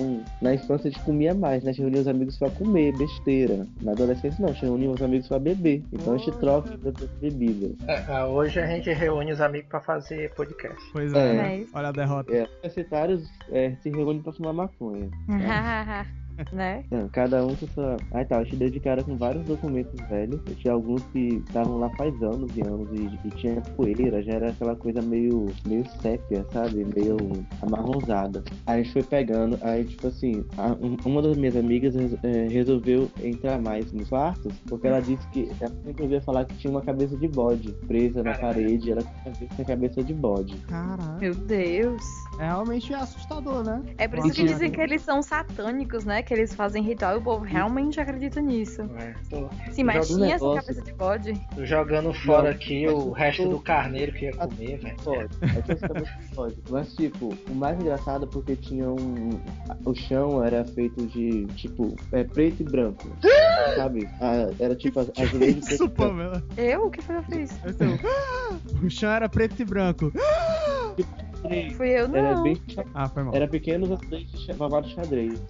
[0.43, 1.71] na infância a gente comia mais, né?
[1.71, 3.67] A gente reunia os amigos pra comer, besteira.
[3.81, 5.83] Na adolescência não, a gente reunia os amigos pra beber.
[5.93, 6.41] Então a gente Poxa.
[6.41, 7.73] troca das bebidas.
[7.89, 10.79] É, ah, hoje a gente reúne os amigos pra fazer podcast.
[10.93, 11.61] Pois É.
[11.61, 12.33] é, olha a derrota.
[12.35, 15.09] É, universitários é, se reúnem pra fumar maconha.
[16.53, 16.85] né?
[16.91, 17.97] Não, cada um com sua.
[18.13, 20.41] Ah tá, eu te dei de cara com vários documentos velhos.
[20.49, 24.33] Eu tinha alguns que estavam lá faz anos e anos e, e tinha poeira, já
[24.35, 26.85] era aquela coisa meio, meio sépia, sabe?
[26.97, 27.17] Meio
[27.63, 28.43] amarronzada.
[28.67, 32.49] Aí a gente foi pegando, aí tipo assim, a- um- uma das minhas amigas eh,
[32.51, 36.71] resolveu entrar mais nos quartos, porque ela disse que ela sempre ouvia falar que tinha
[36.71, 39.03] uma cabeça de bode presa na parede, ela
[39.55, 40.57] tinha cabeça de bode.
[40.69, 41.21] Caralho.
[41.21, 42.03] Meu Deus.
[42.41, 43.83] É realmente assustador, né?
[43.99, 46.23] É por isso que dizem que eles são satânicos, né?
[46.23, 48.83] Que eles fazem ritual e o povo realmente acredita nisso.
[48.85, 49.15] né?
[49.29, 51.41] Tô, Sim, mas Joga tinha essa cabeça de bode?
[51.55, 54.97] tô jogando fora Não, aqui o eu resto tô- do carneiro que ia comer, velho.
[55.05, 55.29] Pode.
[55.43, 56.57] É que essa cabeça pode.
[56.71, 59.39] Mas, tipo, o mais engraçado é porque tinha um.
[59.85, 63.07] O chão era feito de, tipo, é preto e branco.
[63.77, 64.09] sabe?
[64.19, 65.91] Ah, era tipo as, as leis de preto Isso.
[65.91, 66.43] Pamela.
[66.57, 66.87] Eu?
[66.87, 67.51] O que foi que eu fiz?
[67.65, 68.01] É o-
[68.87, 70.11] O chão era preto e branco.
[71.77, 72.43] Fui eu, Era não.
[72.43, 72.61] bem.
[72.95, 73.35] Ah, foi mal.
[73.35, 75.41] Era pequenos de babado xadrez.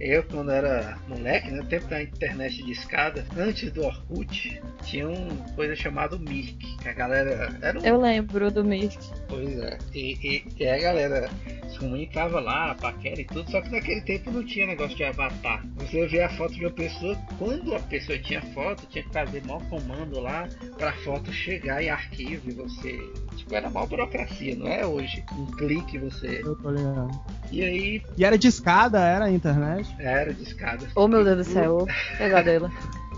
[0.00, 5.44] Eu, quando era moleque, no tempo da internet de escada, antes do Orkut, tinha uma
[5.54, 6.56] coisa chamada Mirk.
[6.78, 7.54] Que a galera.
[7.60, 7.84] Era um.
[7.84, 8.96] Eu lembro do Mirk.
[9.28, 9.76] Pois é.
[9.94, 11.28] E, e, e a galera
[11.70, 15.64] se comunicava lá, paquera e tudo, só que naquele tempo não tinha negócio de avatar.
[15.76, 19.44] Você vê a foto de uma pessoa, quando a pessoa tinha foto, tinha que fazer
[19.46, 22.98] mal comando lá pra foto chegar em arquivo e você.
[23.36, 25.24] Tipo, era mal burocracia, não é hoje.
[25.32, 26.40] Um clique você.
[26.44, 27.10] Eu tô ligado.
[27.50, 29.94] E aí E era de escada, era a internet?
[29.98, 30.86] era de escada.
[30.94, 31.86] Oh, meu Deus do céu.
[32.18, 32.70] Pesadelo.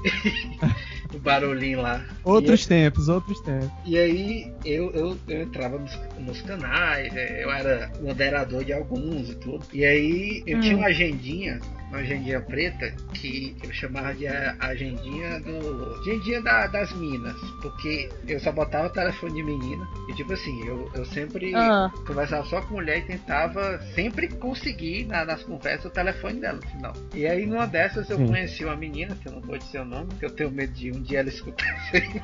[1.14, 2.02] O barulhinho lá.
[2.24, 3.70] Outros tempos, outros tempos.
[3.84, 9.34] E aí eu, eu, eu entrava nos, nos canais, eu era moderador de alguns e
[9.34, 9.62] tudo.
[9.74, 10.60] E aí eu Hum.
[10.62, 11.60] tinha uma agendinha,
[11.98, 15.94] agendinha preta, que eu chamava de a- agendinha do.
[16.00, 17.36] Agendinha da- das minas.
[17.60, 19.86] Porque eu só botava telefone de menina.
[20.08, 25.06] E tipo assim, eu, eu sempre Ah, conversava só com mulher e tentava sempre conseguir
[25.06, 26.92] na- nas conversas o telefone dela no final.
[27.14, 28.26] E aí numa dessas eu Sim.
[28.26, 30.90] conheci uma menina, que eu não vou dizer o nome, porque eu tenho medo de
[30.90, 32.22] um dia ela escutar isso aí.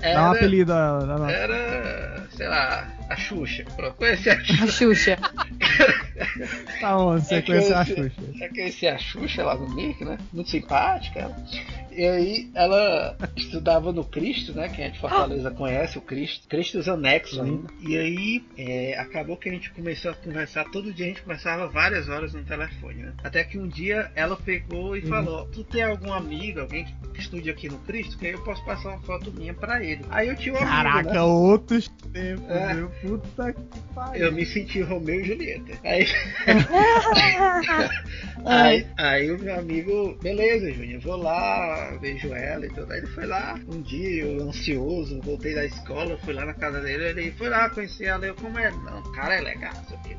[0.00, 3.64] Dá um apelido a- Era, sei lá, a Xuxa.
[3.76, 4.64] Pronto, conheci a Xuxa.
[4.64, 5.18] a Xuxa.
[6.80, 8.12] Tá onde você É conheceu a Xuxa?
[8.40, 10.18] Eu conheci a Xuxa lá no Nick, né?
[10.32, 11.20] Muito simpática.
[11.20, 11.36] ela.
[11.92, 14.68] E aí ela estudava no Cristo, né?
[14.68, 16.46] Quem é de Fortaleza conhece o Cristo.
[16.48, 17.68] Cristo os anexos ainda.
[17.80, 20.64] E aí é, acabou que a gente começou a conversar.
[20.70, 23.12] Todo dia a gente conversava várias horas no telefone, né?
[23.22, 27.50] Até que um dia ela pegou e falou: Tu tem algum amigo, alguém que estude
[27.50, 28.16] aqui no Cristo?
[28.18, 30.04] Que aí eu posso passar uma foto minha pra ele.
[30.10, 31.20] Aí eu tinha um amigo, Caraca, né?
[31.22, 32.74] outros tempos, É.
[32.74, 32.90] viu?
[33.02, 34.26] Puta que pariu.
[34.26, 35.72] Eu me senti Romeu e Julieta.
[35.84, 36.06] Aí,
[38.44, 42.92] aí, aí o meu amigo, beleza, Júnior, vou lá, vejo ela e tudo.
[42.92, 46.80] Aí ele foi lá, um dia, eu ansioso, voltei da escola, fui lá na casa
[46.80, 48.70] dele, ele foi lá conhecer ela, eu como é?
[48.70, 50.16] Não, o cara é legal, isso aqui.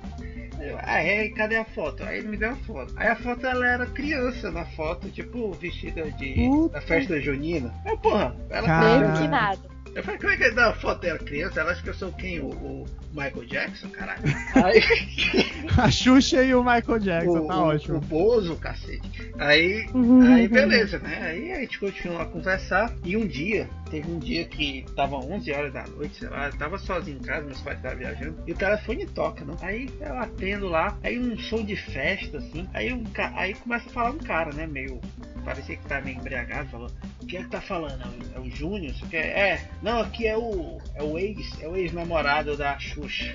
[0.59, 2.03] Eu, ah, é, e cadê a foto?
[2.03, 2.93] Aí ele me deu a foto.
[2.97, 6.33] Aí a foto ela era criança na foto, tipo, vestida de.
[6.33, 6.73] Puta.
[6.73, 7.73] da festa junina.
[7.85, 8.99] Eu, porra, ela Cara.
[8.99, 9.78] Mesmo que nada.
[9.95, 11.59] Eu falei, como é que ele dá a foto dela criança?
[11.61, 12.39] Ela acha que eu sou quem?
[12.39, 14.21] O, o Michael Jackson, caralho.
[14.55, 14.81] Aí.
[15.77, 17.97] A Xuxa e o Michael Jackson, o, tá o- ótimo.
[17.97, 19.31] O Bozo, cacete.
[19.39, 20.21] Aí, Uhum.
[20.33, 21.19] aí beleza, né?
[21.21, 22.93] Aí a gente continuou a conversar.
[23.03, 26.57] E um dia, teve um dia que tava 11 horas da noite, sei lá, eu
[26.57, 28.37] tava sozinho em casa, meus pais estavam viajando.
[28.47, 29.55] E o telefone toca, não?
[29.61, 32.67] Aí eu atendo lá, aí um som de festa, assim.
[32.73, 34.65] Aí, um, ca- aí começa a falar um cara, né?
[34.67, 34.99] Meio.
[35.45, 36.91] Parecia que tá meio embriagado, falou.
[37.21, 38.01] O que é que tá falando?
[38.35, 38.93] É o, é o Júnior?
[39.11, 40.79] É, é, não, aqui é o.
[40.95, 43.33] É o ex, é o ex-namorado da Xuxa.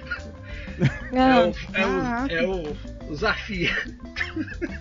[1.13, 2.77] É Ah, o, é o, é o,
[3.11, 3.97] o Zafir.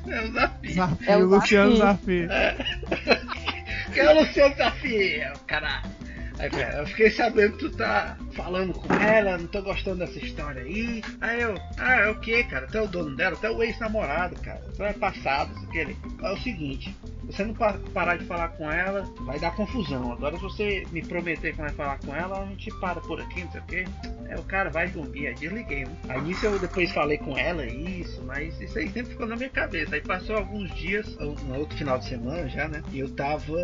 [0.07, 0.59] é o Zafir.
[0.69, 2.27] Desafio, É o Luciano Zafir.
[2.27, 3.33] Desafio.
[3.93, 6.03] Que é o Luciano Zafir, caralho.
[6.39, 10.17] Aí, cara, eu fiquei sabendo que tu tá falando com ela, não tô gostando dessa
[10.17, 11.03] história aí.
[11.21, 12.65] Aí eu, ah, é o que, cara?
[12.67, 14.61] Tu é o dono dela, tu é o ex-namorado, cara.
[14.75, 18.69] Tu é passado, isso É o seguinte, se você não pa- parar de falar com
[18.69, 20.11] ela, vai dar confusão.
[20.11, 23.43] Agora, se você me prometer que vai falar com ela, a gente para por aqui,
[23.43, 23.85] não sei o quê.
[24.29, 25.85] Aí o cara vai dormir, aí desliguei.
[25.85, 25.91] Né?
[26.09, 29.49] Aí nisso eu depois falei com ela isso, mas isso aí sempre ficou na minha
[29.49, 29.95] cabeça.
[29.95, 32.81] Aí passou alguns dias, um outro final de semana já, né?
[32.91, 33.57] E eu tava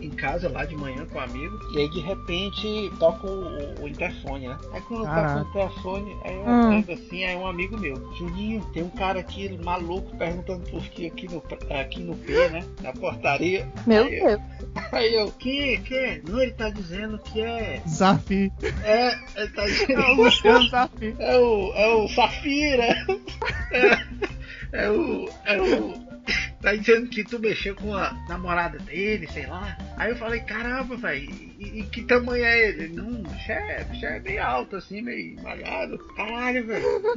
[0.00, 3.88] em casa lá de manhã com um amigo, e aí de repente toca o, o
[3.88, 4.58] interfone, né?
[4.72, 6.84] Aí quando toca o interfone, aí eu Hum.
[6.92, 11.28] assim, aí um amigo meu, Juninho, tem um cara aqui maluco perguntando por ti aqui
[11.28, 11.42] no,
[11.78, 12.64] aqui no P, né?
[12.82, 13.66] Na portaria.
[13.86, 14.40] meu Aí eu- Deus.
[14.92, 16.22] Aí eu, que, que?
[16.28, 17.80] Não, ele tá dizendo que é.
[17.84, 18.50] Desafio.
[18.82, 21.16] É, ele tá dizendo É o Luciano Desafio.
[21.18, 23.06] é o, é o Safira.
[24.72, 25.28] É, é o.
[25.44, 26.13] É o.
[26.64, 29.76] Tá dizendo que tu mexeu com a namorada dele, sei lá.
[29.98, 32.88] Aí eu falei, caramba, velho, e, e que tamanho é ele?
[32.88, 35.98] Não, já é, é bem alto, assim, meio malhado.
[36.16, 37.14] Caralho, velho.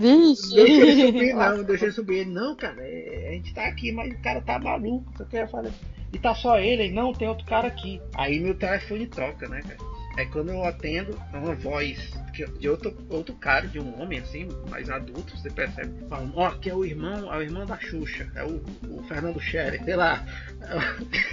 [0.53, 2.17] Deixa ele subir, não, deixa ele subir.
[2.17, 5.09] Ele, não, cara, é- a gente tá aqui, mas o cara tá maluco.
[5.17, 5.71] Só que eu falei,
[6.11, 6.83] e tá só ele?
[6.83, 8.01] Ele, não, tem outro cara aqui.
[8.15, 9.77] Aí meu telefone troca, né, cara?
[10.17, 12.11] Aí quando eu atendo, é uma voz
[12.45, 16.07] que- de outro, outro cara, de um homem assim, mais adulto, você percebe.
[16.07, 19.39] Falando, ó, que é o irmão, é o irmão da Xuxa, é o, o Fernando
[19.39, 20.23] Scherer, sei lá.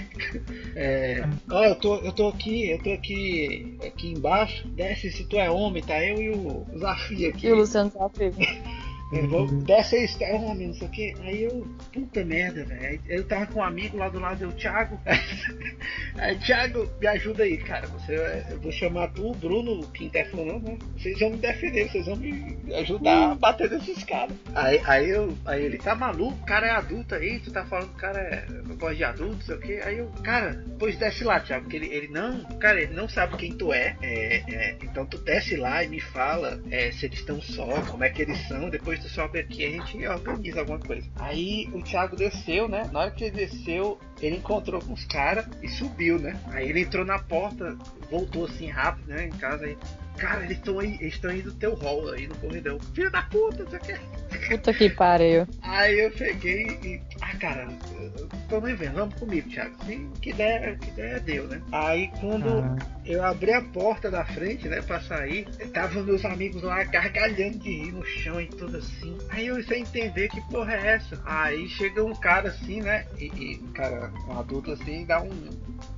[0.77, 5.37] É, ó, eu tô, eu tô aqui, eu tô aqui, aqui embaixo, desce se tu
[5.39, 7.47] é homem, tá eu e o Zafia aqui.
[7.47, 8.33] E o Luciano Desafio.
[9.29, 11.15] Vou, desce aí, está homem, não sei o que.
[11.21, 13.01] Aí eu, puta merda, velho.
[13.07, 14.99] Eu tava com um amigo lá do lado, eu, Thiago.
[16.17, 17.87] Aí, Thiago, me ajuda aí, cara.
[17.89, 18.15] Você,
[18.51, 20.79] eu vou chamar tu, o Bruno, que interfonou, né?
[20.97, 24.37] Vocês vão me defender, vocês vão me ajudar a bater nesses caras.
[24.55, 26.39] Aí, aí, eu, aí ele, tá maluco?
[26.41, 29.35] O cara é adulto aí, tu tá falando que o cara é voz de adulto,
[29.35, 29.73] não sei o que.
[29.81, 31.69] Aí eu, cara, pois desce lá, Thiago.
[31.69, 33.97] Que ele, ele não, cara, ele não sabe quem tu é.
[34.01, 38.05] É, é, então tu desce lá e me fala é, se eles estão só, como
[38.05, 38.71] é que eles são.
[38.71, 41.09] Depois tu sobe aqui e a gente organiza alguma coisa.
[41.16, 42.88] Aí o Thiago desceu, né?
[42.92, 46.40] Na hora que ele desceu, ele encontrou com os caras e subiu, né?
[46.49, 47.76] Aí ele entrou na porta,
[48.11, 49.26] voltou assim rápido, né?
[49.26, 49.76] Em casa aí.
[50.17, 52.81] Cara, eles estão aí, eles estão aí no teu hall aí no corredor.
[52.95, 54.49] Filho da puta, não sei o que.
[54.49, 55.47] Puta que pariu.
[55.62, 57.01] Aí eu peguei e.
[57.21, 57.69] Ah, cara,
[58.01, 59.75] eu tô nem vendo, vamos comigo, Thiago.
[59.87, 61.61] Sim, que der, que der deu, né?
[61.73, 62.87] Aí quando Caraca.
[63.07, 67.71] eu abri a porta da frente, né, pra sair, tava meus amigos lá gargalhando de
[67.71, 69.17] rir no chão e tudo assim.
[69.31, 71.21] Aí eu sem entender que porra é essa.
[71.25, 75.31] Aí chega um cara assim, né, e, e um cara, um adulto assim, dá um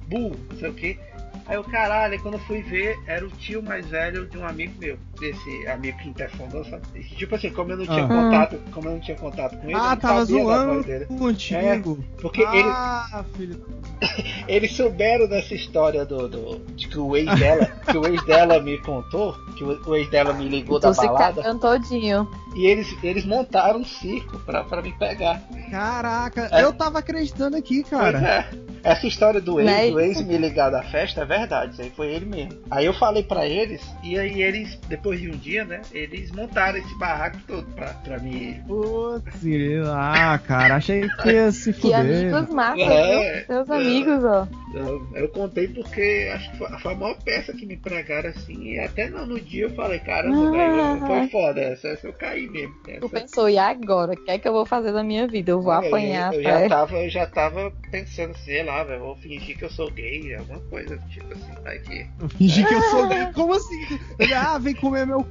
[0.06, 0.98] bu, não sei o que.
[1.48, 4.44] Aí o caralho, aí quando eu fui ver, era o tio mais velho de um
[4.46, 4.98] amigo meu.
[5.20, 6.82] Desse amigo que interfondou, sabe?
[7.16, 8.08] Tipo assim, como eu não tinha Ah.
[8.08, 10.74] contato, como eu não tinha contato com ele, eu Ah, não tava sabia da zoando
[10.74, 11.04] voz dele.
[11.06, 12.04] contigo.
[12.20, 13.64] Porque ele, ah, filho.
[14.48, 18.60] eles souberam dessa história do, do- de que o ex dela, que o ex dela
[18.60, 22.28] me contou, que o, o ex dela me ligou da Tu se balada, todinho.
[22.54, 25.40] e eles, eles montaram um circo pra, pra me pegar.
[25.70, 26.62] Caraca, É.
[26.62, 28.18] eu tava acreditando aqui, Pois cara.
[28.52, 28.66] é.
[28.82, 29.90] Essa história do ex, Né?
[29.90, 32.58] do ex me ligar da festa é verdade, isso aí foi ele mesmo.
[32.70, 36.78] Aí eu falei pra eles, e aí eles, depois de um dia, né, eles montaram
[36.78, 38.54] esse barraco todo pra, pra me.
[38.66, 39.42] Putz,
[39.92, 41.98] ah, cara, achei que ia se Que fuder.
[42.00, 43.46] amigos massa, É, viu?
[43.46, 43.74] Seus é.
[43.76, 44.46] amigos, ó.
[44.74, 48.72] Eu, eu contei porque acho que foi, foi a maior peça que me pregaram assim,
[48.74, 50.50] e até no, no dia eu falei, caramba, Ah.
[50.50, 52.74] velho, foi foda, essa, essa eu caí mesmo.
[52.84, 54.12] Tu Essa, pensou, e agora?
[54.12, 55.50] O que é que eu vou fazer da minha vida?
[55.52, 59.16] Eu vou apanhar Eu, eu já tava, eu já tava pensando, sei lá, velho, vou
[59.16, 62.06] fingir que eu sou gay, alguma coisa tipo assim, vai que.
[62.20, 63.32] Eu fingi que eu sou gay.
[63.32, 64.00] Como assim?
[64.34, 65.26] Ah, vem comer meu.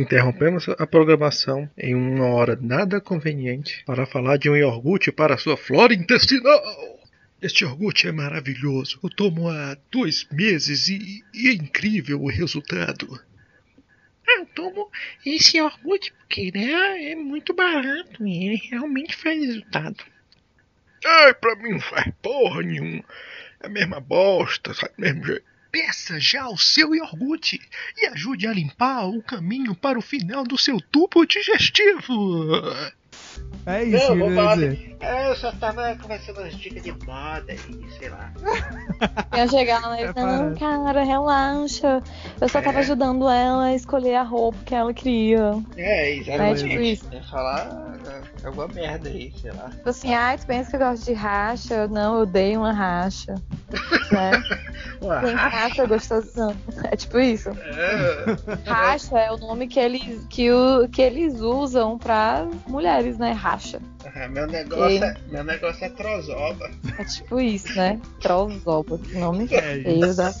[0.00, 5.58] Interrompemos a programação em uma hora nada conveniente para falar de um iogurte para sua
[5.58, 6.58] flora intestinal.
[7.42, 8.98] Este iogurte é maravilhoso.
[9.02, 13.20] Eu tomo há dois meses e, e é incrível o resultado.
[14.26, 14.90] Ah, eu tomo
[15.26, 20.04] esse iogurte porque né, é muito barato e ele realmente faz resultado.
[21.04, 23.02] Ai, pra mim não faz porra nenhuma.
[23.60, 24.92] É a mesma bosta, sabe?
[24.96, 25.44] Mesmo jeito.
[25.72, 27.60] Peça já o seu iogurte
[27.96, 32.60] e ajude a limpar o caminho para o final do seu tubo digestivo.
[33.66, 36.82] É isso, Não, vou que eu falar assim, é, eu só tava conversando as dicas
[36.82, 38.32] de moda e sei lá.
[39.36, 42.02] Eu chegar lá e É, não, cara, relaxa.
[42.40, 42.80] Eu só tava É.
[42.80, 45.52] ajudando ela a escolher a roupa que ela queria.
[45.76, 46.68] É, É, exatamente.
[46.68, 47.08] tipo isso.
[47.12, 47.96] É falar
[48.42, 49.68] é, alguma merda aí, sei lá.
[49.70, 51.86] Tipo assim, ai, tu pensa que eu gosto de racha?
[51.88, 53.34] Não, eu dei uma racha.
[54.10, 54.32] né?
[55.02, 56.54] Ué, Tem racha gostosão.
[56.84, 57.50] É tipo isso.
[57.50, 63.29] é, Racha é o nome que eles, que o, que eles usam pra mulheres, né?
[63.32, 63.80] Racha.
[64.14, 66.70] é, meu, negócio é, meu negócio é trozoba.
[66.98, 68.00] É tipo isso, né?
[68.20, 70.32] Trozoba, que nome É feio da.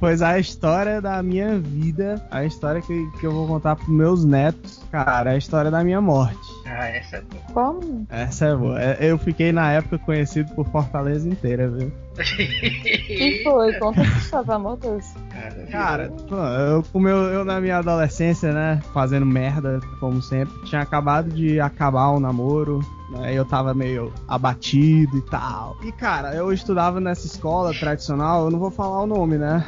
[0.00, 4.24] Pois a história da minha vida, a história que, que eu vou contar pros meus
[4.24, 6.38] netos, cara, é a história da minha morte.
[6.64, 7.42] Ah, essa é boa.
[7.52, 8.06] Como?
[8.08, 8.80] Essa é boa.
[8.80, 11.92] É, Eu fiquei na época conhecido por Fortaleza inteira, viu?
[12.16, 13.74] que foi?
[13.74, 15.04] Conta essa história, pelo amor de Deus.
[15.66, 21.60] Cara, Cara, eu, eu, na minha adolescência, né, fazendo merda, como sempre, tinha acabado de
[21.60, 22.80] acabar o namoro,
[23.10, 25.76] né, eu tava meio abatido e tal.
[25.82, 29.64] E, cara, eu estudava nessa escola tradicional, eu não vou falar o nome, né,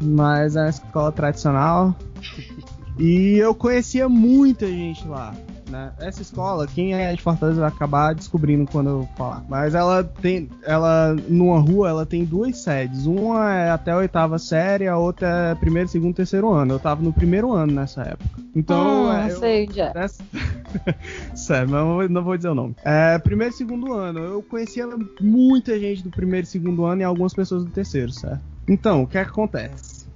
[0.00, 1.94] mas é uma escola tradicional,
[2.98, 5.34] e eu conhecia muita gente lá.
[5.68, 5.90] Né?
[5.98, 9.44] Essa escola, quem é de Fortaleza vai acabar descobrindo quando eu falar.
[9.48, 10.48] Mas ela tem.
[10.62, 13.06] Ela, numa rua, ela tem duas sedes.
[13.06, 16.74] Uma é até a oitava série, a outra é primeiro, segundo, terceiro ano.
[16.74, 18.40] Eu tava no primeiro ano nessa época.
[18.54, 19.06] Então.
[19.06, 19.92] hum, é, eu- sei onde é.
[19.92, 20.24] Nessa-
[21.34, 22.76] Sério, não vou- não vou dizer o nome.
[22.84, 24.86] É, primeiro e segundo ano, eu conhecia
[25.20, 28.40] muita gente do primeiro e segundo ano e algumas pessoas do terceiro, certo?
[28.68, 30.06] Então, o que é que acontece?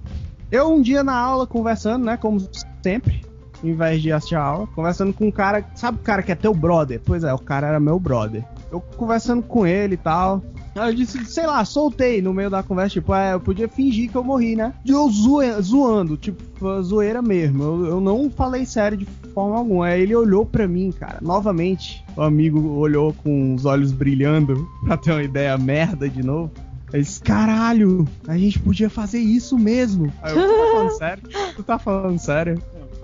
[0.51, 2.41] Eu um dia na aula conversando, né, como
[2.83, 3.21] sempre,
[3.63, 6.35] em vez de assistir a aula, conversando com um cara, sabe o cara que é
[6.35, 6.99] teu brother?
[7.05, 8.43] Pois é, o cara era meu brother.
[8.71, 10.41] Eu conversando com ele e tal.
[10.73, 14.09] Aí eu disse, sei lá, soltei no meio da conversa, tipo, é, eu podia fingir
[14.09, 14.73] que eu morri, né?
[14.85, 16.41] E eu zoe- zoando, tipo,
[16.81, 17.61] zoeira mesmo.
[17.63, 19.87] Eu, eu não falei sério de forma alguma.
[19.87, 22.01] Aí ele olhou pra mim, cara, novamente.
[22.15, 26.49] O amigo olhou com os olhos brilhando, pra ter uma ideia merda de novo.
[26.93, 30.11] Ele disse, caralho, a gente podia fazer isso mesmo.
[30.21, 31.23] Aí eu, tu tá falando sério?
[31.55, 32.61] Tu tá falando sério?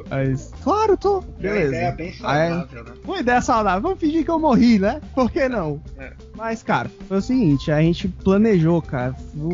[0.09, 1.17] Aí, ele disse, claro, tô.
[1.17, 1.91] É uma ideia Beleza.
[1.95, 2.91] bem Aí- saudável, né?
[3.05, 3.81] uma ideia saudável.
[3.81, 5.01] Vamos fingir que eu morri, né?
[5.13, 5.81] Por que não?
[5.97, 6.11] É.
[6.35, 9.13] Mas, cara, foi o seguinte, a gente planejou, cara.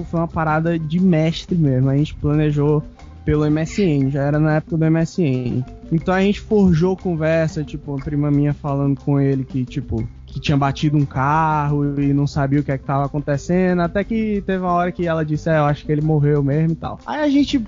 [0.10, 1.90] Foi uma parada de mestre mesmo.
[1.90, 2.84] A gente planejou
[3.26, 5.64] pelo MSN, já era na época do MSN.
[5.92, 10.40] Então a gente forjou conversa, tipo, uma prima minha falando com ele que, tipo, que
[10.40, 13.82] tinha batido um carro e não sabia o que é que tava acontecendo.
[13.82, 16.72] Até que teve uma hora que ela disse, é, eu acho que ele morreu mesmo
[16.72, 17.00] e tal.
[17.06, 17.64] Aí a gente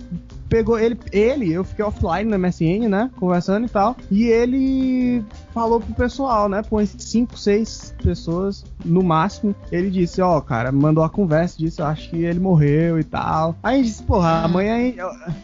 [0.50, 3.12] pegou ele, ele, eu fiquei offline no MSN, né?
[3.18, 3.96] Conversando e tal.
[4.10, 6.64] E ele falou pro pessoal, né?
[6.68, 9.56] Põe 5, 6 pessoas no máximo.
[9.72, 13.56] Ele disse, ó, cara, mandou a conversa, disse, eu acho que ele morreu e tal.
[13.62, 14.94] Aí a gente disse, porra, amanhã.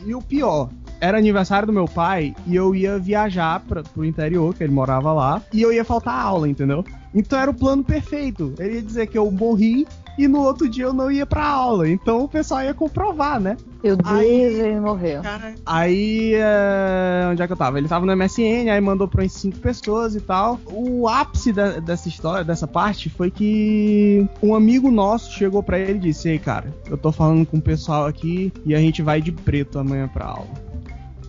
[0.06, 0.70] E o pior.
[1.00, 5.12] Era aniversário do meu pai e eu ia viajar pra, pro interior, que ele morava
[5.12, 6.86] lá, e eu ia faltar aula, entendeu?
[7.14, 8.54] Então era o plano perfeito.
[8.60, 9.86] Ele ia dizer que eu morri
[10.18, 11.90] e no outro dia eu não ia pra aula.
[11.90, 13.58] Então o pessoal ia comprovar, né?
[13.84, 15.22] Meu Deus, Aí- ele morreu.
[15.66, 17.78] Aí, é, onde é que eu tava?
[17.80, 20.60] Ele tava no MSN, aí mandou pra umas cinco pessoas e tal.
[20.68, 25.94] O ápice da- dessa história, dessa parte, foi que um amigo nosso chegou pra ele
[25.94, 29.22] e disse: Ei, cara, eu tô falando com o pessoal aqui e a gente vai
[29.22, 30.48] de preto amanhã pra aula.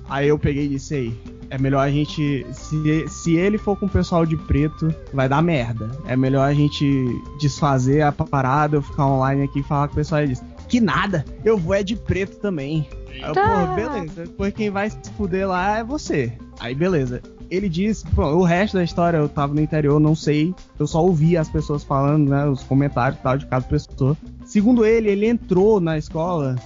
[0.08, 1.20] Aí eu peguei e disse: Ei,
[1.52, 2.46] é melhor a gente.
[2.50, 5.90] Se, se ele for com o pessoal de preto, vai dar merda.
[6.06, 7.06] É melhor a gente
[7.38, 10.22] desfazer a parada, eu ficar online aqui e falar com o pessoal.
[10.22, 12.88] Ele disse: Que nada, eu vou é de preto também.
[13.10, 13.42] Aí eu, Tá.
[13.46, 14.24] porra, beleza.
[14.24, 16.32] Depois quem vai se fuder lá é você.
[16.58, 17.20] Aí beleza.
[17.50, 20.54] Ele disse, pô, o resto da história eu tava no interior, não sei.
[20.78, 22.46] Eu só ouvi as pessoas falando, né?
[22.46, 24.16] Os comentários e tal de cada pessoa.
[24.46, 26.56] Segundo ele, ele entrou na escola.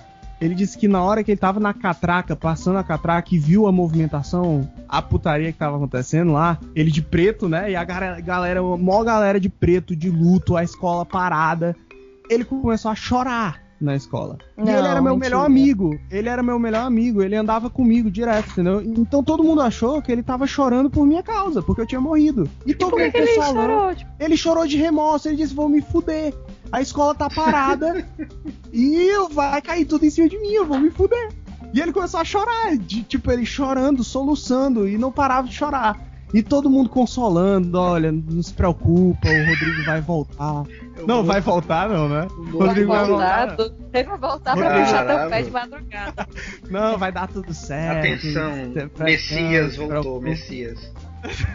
[0.41, 3.67] Ele disse que na hora que ele tava na catraca, passando a catraca e viu
[3.67, 7.71] a movimentação, a putaria que tava acontecendo lá, ele de preto, né?
[7.71, 11.75] E a galera, a maior galera de preto, de luto, a escola parada.
[12.29, 14.39] Ele começou a chorar na escola.
[14.57, 15.17] e Não, ele era meu mentira.
[15.37, 15.99] melhor amigo.
[16.11, 17.23] Ele era meu melhor amigo.
[17.23, 18.81] Ele andava comigo direto, entendeu?
[18.83, 22.49] Então todo mundo achou que ele tava chorando por minha causa, porque eu tinha morrido.
[22.67, 23.95] E todo que, mundo que ele pensou, "Não, chorou?
[23.95, 26.35] Tipo, ele chorou de remorso, ele disse: Vou me fuder.
[26.73, 28.07] A escola tá parada
[28.73, 31.31] e vai cair tudo em cima de mim, eu vou me fuder.
[31.73, 36.01] E ele começou a chorar, de, tipo, ele chorando, soluçando e não parava de chorar.
[36.35, 40.65] E todo mundo consolando, olha, não se preocupa, o Rodrigo vai voltar.
[41.07, 42.27] não, vai voltar não, né?
[42.53, 43.57] O Rodrigo vai voltar.
[43.57, 44.85] voltar, ele vai voltar pra Rodrigo.
[44.85, 45.31] puxar teu Caramba.
[45.31, 46.29] pé de madrugada.
[46.69, 47.99] Não, vai dar tudo certo.
[47.99, 48.53] Atenção,
[48.99, 50.21] Messias voltou.
[50.21, 50.93] Messias.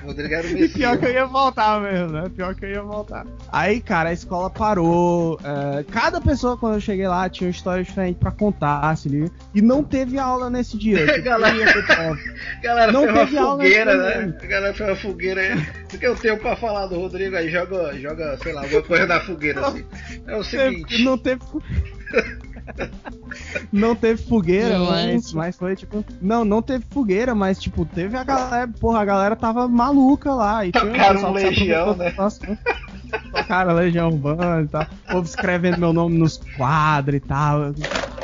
[0.04, 1.14] Rodrigo era o E pior que eu Messias.
[1.14, 2.30] ia voltar mesmo, né?
[2.36, 3.26] Pior que eu ia voltar.
[3.52, 5.40] Aí, cara, a escola parou.
[5.44, 9.30] é, cada pessoa, quando eu cheguei lá, tinha uma história diferente pra contar, se liga.
[9.54, 11.06] E não teve aula nesse dia.
[11.14, 11.74] tipo, Galera.
[12.62, 14.38] Galera, Não foi uma teve aula fogueira, né?
[14.42, 15.68] A galera foi uma fogueira aí.
[15.94, 17.50] O que eu tenho pra falar do Rodrigo aí?
[17.50, 19.86] Joga, joga sei lá, alguma coisa na fogueira assim.
[20.28, 21.04] É o seguinte.
[21.04, 21.42] Não teve.
[23.72, 25.36] Não teve fogueira, mas, Gente.
[25.36, 26.04] mas foi tipo.
[26.22, 28.68] Não, não teve fogueira, mas tipo, teve a galera.
[28.80, 30.66] Porra, a galera tava maluca lá.
[30.66, 32.10] E tinha Tocaram um Legião, né?
[32.10, 32.58] situação.
[33.32, 34.82] Tocaram Legião Urbana e tal.
[34.82, 37.74] O povo escrevendo meu nome nos quadros e tal.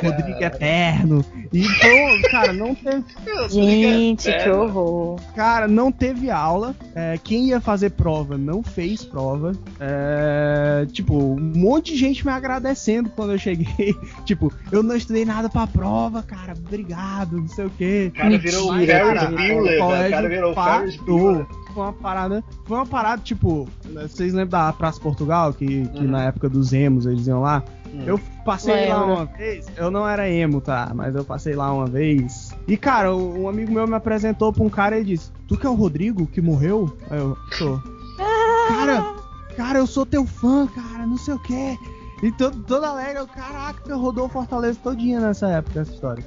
[0.02, 1.24] Rodrigo Eterno.
[1.52, 3.04] E, pô, cara, não teve.
[3.50, 5.18] Gente, É, que horror.
[5.34, 6.74] Cara, não teve aula.
[6.94, 9.52] É, quem ia fazer prova não fez prova.
[9.80, 13.94] É, tipo, um monte de gente me agradecendo quando eu cheguei.
[14.24, 16.52] tipo, eu não estudei nada pra prova, cara.
[16.52, 18.12] Obrigado, não sei o quê.
[18.14, 19.86] O cara virou o Mas, Ferris cara, Bueller, o.
[19.86, 20.96] O cara virou o Ferris.
[20.96, 21.46] Bueller.
[21.74, 22.44] Foi uma parada.
[22.66, 23.68] Foi uma parada, tipo.
[23.94, 25.52] Vocês lembram da Praça Portugal?
[25.52, 26.10] Que, que Uhum.
[26.10, 27.62] na época dos emos eles iam lá?
[27.92, 28.02] Hum.
[28.06, 29.14] Eu passei lá Lembro.
[29.14, 30.92] uma vez, eu não era emo, tá?
[30.94, 32.54] Mas eu passei lá uma vez.
[32.66, 35.66] E, cara, um amigo meu me apresentou pra um cara e ele disse: Tu que
[35.66, 36.94] é o Rodrigo que morreu?
[37.10, 37.82] Aí eu, sou.
[38.68, 39.14] Cara,
[39.56, 41.78] cara, eu sou teu fã, cara, não sei o quê.
[42.22, 46.24] E todo, todo alegre, eu, caraca, rodou o Fortaleza todinha nessa época, essa história.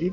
[0.00, 0.10] E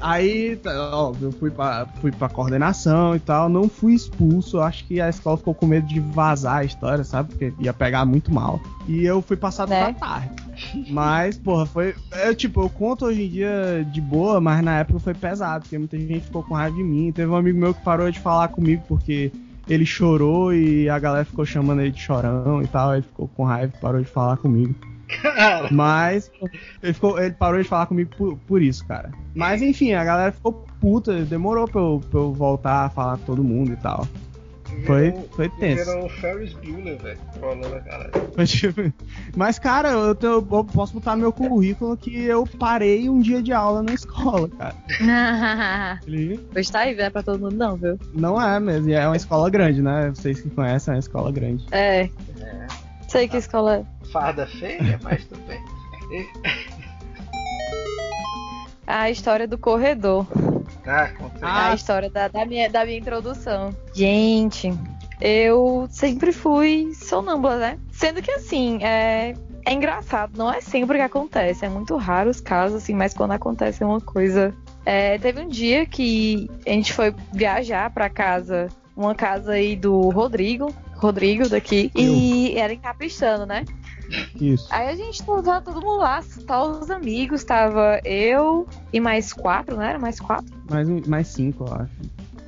[0.00, 4.84] aí, tá, óbvio, eu fui pra, fui pra coordenação e tal, não fui expulso, acho
[4.86, 7.30] que a escola ficou com medo de vazar a história, sabe?
[7.30, 8.60] Porque ia pegar muito mal.
[8.86, 9.92] E eu fui passado Né?
[9.92, 10.30] pra tarde.
[10.90, 11.94] Mas, porra, foi.
[12.24, 15.78] Eu, tipo, eu conto hoje em dia de boa, mas na época foi pesado, porque
[15.78, 17.10] muita gente ficou com raiva de mim.
[17.10, 19.32] Teve um amigo meu que parou de falar comigo porque
[19.68, 22.92] ele chorou e a galera ficou chamando ele de chorão e tal.
[22.94, 24.74] Ele ficou com raiva e parou de falar comigo.
[25.22, 26.30] Cara, Mas
[26.82, 29.10] ele, ficou, ele parou de falar comigo por, por isso, cara.
[29.34, 33.24] Mas enfim, a galera ficou puta, demorou pra eu, pra eu voltar a falar com
[33.24, 34.06] todo mundo e tal.
[34.86, 35.84] Foi, virou- foi tenso.
[35.84, 37.18] Virou o Ferris Bueller, velho.
[37.40, 38.10] Falando, cara.
[38.34, 38.92] Foi tipo-
[39.36, 43.40] Mas, cara, eu, tenho- eu posso botar no meu currículo que eu parei um dia
[43.40, 44.74] de aula na escola, cara.
[46.52, 47.98] Pois tá aí, não é pra todo mundo não, viu?
[48.14, 50.10] Não é mesmo, é uma escola grande, né?
[50.14, 51.64] Vocês que conhecem, é uma escola grande.
[51.70, 52.02] É,
[52.40, 52.63] É.
[53.14, 54.06] sei que escola é.
[54.08, 55.62] Farda feia, mas tudo bem.
[58.84, 60.26] A história do corredor.
[60.84, 61.10] Ah.
[61.40, 61.70] Ah.
[61.70, 63.74] a história da, da minha, da minha introdução.
[63.94, 64.76] Gente,
[65.20, 67.78] eu sempre fui sonâmbula, né?
[67.92, 69.34] Sendo que assim, é,
[69.64, 73.30] é engraçado, não é sempre que acontece, é muito raro os casos, assim, mas quando
[73.30, 74.52] acontece é uma coisa.
[74.84, 80.10] É, teve um dia que a gente foi viajar pra casa, uma casa aí do
[80.10, 80.74] Rodrigo,
[81.04, 83.64] Rodrigo daqui, e era em Capistrano, né?
[84.40, 84.66] Isso.
[84.70, 89.76] Aí a gente tava todo mundo lá, só os amigos, tava eu e mais quatro,
[89.76, 89.90] né?
[89.90, 90.54] Era mais quatro?
[90.70, 91.92] Mais, mais cinco, eu acho.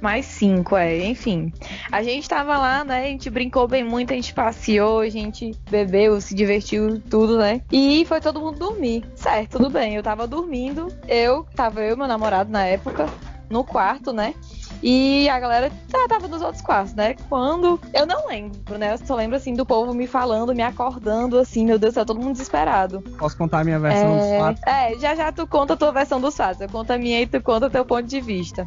[0.01, 1.53] Mais cinco, é, enfim.
[1.91, 3.01] A gente tava lá, né?
[3.01, 7.61] A gente brincou bem muito, a gente passeou, a gente bebeu, se divertiu, tudo, né?
[7.71, 9.05] E foi todo mundo dormir.
[9.15, 9.95] Certo, tudo bem.
[9.95, 13.07] Eu tava dormindo, eu, tava eu e meu namorado na época,
[13.51, 14.35] no quarto, né?
[14.83, 17.15] E a galera tá- tava nos outros quartos, né?
[17.29, 17.81] Quando.
[17.95, 18.93] Eu não lembro, né?
[18.95, 22.07] Eu só lembro assim do povo me falando, me acordando, assim, meu Deus do céu,
[22.07, 23.01] todo mundo desesperado.
[23.19, 24.63] Posso contar a minha versão dos É, fatos?
[24.67, 26.61] é, já já tu conta a tua versão dos fatos.
[26.61, 28.67] Eu conto a minha e tu conta o teu ponto de vista.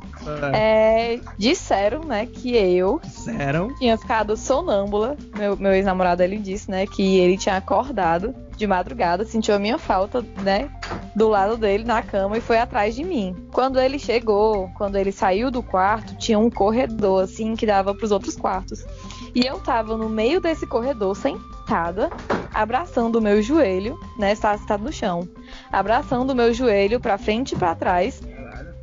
[0.53, 1.13] É.
[1.15, 3.73] É, disseram, né, que eu Disseram.
[3.77, 5.15] tinha ficado sonâmbula.
[5.37, 9.77] Meu, meu ex-namorado, ele disse, né, que ele tinha acordado de madrugada, sentiu a minha
[9.77, 10.69] falta, né,
[11.15, 13.33] do lado dele na cama e foi atrás de mim.
[13.53, 18.11] Quando ele chegou, quando ele saiu do quarto, tinha um corredor, assim, que dava pros
[18.11, 18.85] outros quartos.
[19.33, 22.09] E eu tava no meio desse corredor, sentada,
[22.53, 25.27] abraçando o meu joelho, né, estava sentado no chão,
[25.71, 28.21] abraçando o meu joelho pra frente e pra trás,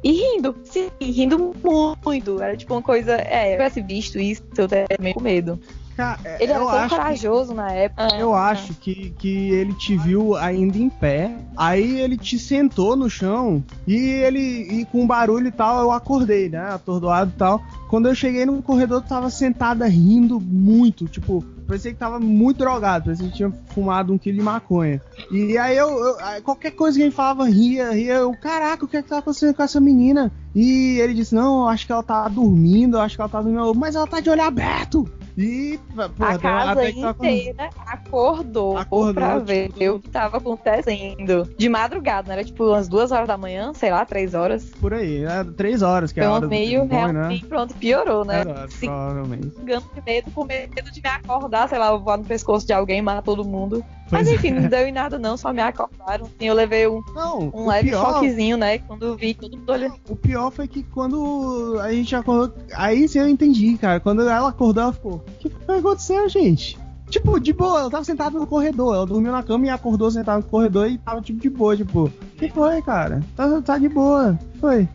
[0.02, 1.54] e rindo, sim, rindo
[2.02, 2.40] muito.
[2.40, 3.16] Era tipo uma coisa.
[3.16, 5.60] É, eu tivesse visto isso, eu teria meio com medo.
[5.96, 8.08] Cara, é, Ele era eu tão acho que- corajoso na época.
[8.18, 13.08] Eu acho que, que ele te viu ainda em pé, aí ele te sentou no
[13.08, 14.38] chão e ele
[14.80, 16.68] e com barulho e tal, eu acordei, né?
[16.74, 17.62] Atordoado e tal.
[17.88, 22.58] Quando eu cheguei no corredor, tu tava sentada rindo muito, tipo, parecia que tava muito
[22.58, 25.00] drogado, parecia que tinha fumado um quilo de maconha.
[25.30, 28.84] E aí eu, eu- aí qualquer coisa que a gente falava, ria, ria, eu, caraca,
[28.84, 30.30] o que é que tá acontecendo com essa menina?
[30.54, 33.40] E ele disse, não, eu acho que ela tá dormindo, eu acho que ela tá
[33.40, 35.08] dormindo, mas ela tá de olho aberto.
[35.36, 40.08] E, pô, a casa até tá com- inteira acordou, Acordou, pra ver tipo, o que
[40.08, 41.46] tava acontecendo.
[41.58, 42.34] De madrugada, né?
[42.36, 44.64] Era tipo umas duas horas da manhã, sei lá, três horas.
[44.80, 45.44] por aí, né?
[45.56, 47.12] Três horas, que é a hora do meio bom, né?
[47.12, 48.40] realmente, pronto, piorou, né?
[48.40, 48.86] Era, Sim.
[48.86, 49.50] provavelmente.
[49.50, 52.72] Ficando de medo, com medo de me acordar, sei lá, eu voar no pescoço de
[52.72, 53.84] alguém, matar todo mundo.
[54.10, 54.34] Mas é.
[54.34, 56.28] enfim, não deu em nada não, só me acordaram.
[56.40, 58.78] E eu levei um, Não, um leve pior, choquezinho, né?
[58.78, 59.94] Quando vi todo mundo olhando.
[60.08, 62.56] o pior foi que quando a gente acordou.
[62.74, 63.98] Aí sim eu entendi, cara.
[64.00, 66.78] Quando ela acordou, ela ficou: O que foi que aconteceu, gente?
[67.08, 68.94] Tipo, de boa, ela tava sentada no corredor.
[68.94, 72.04] Ela dormiu na cama e acordou sentada no corredor e tava tipo de boa, tipo,
[72.04, 73.22] o que foi, cara?
[73.36, 74.38] Tá, tá de boa.
[74.60, 74.88] Foi.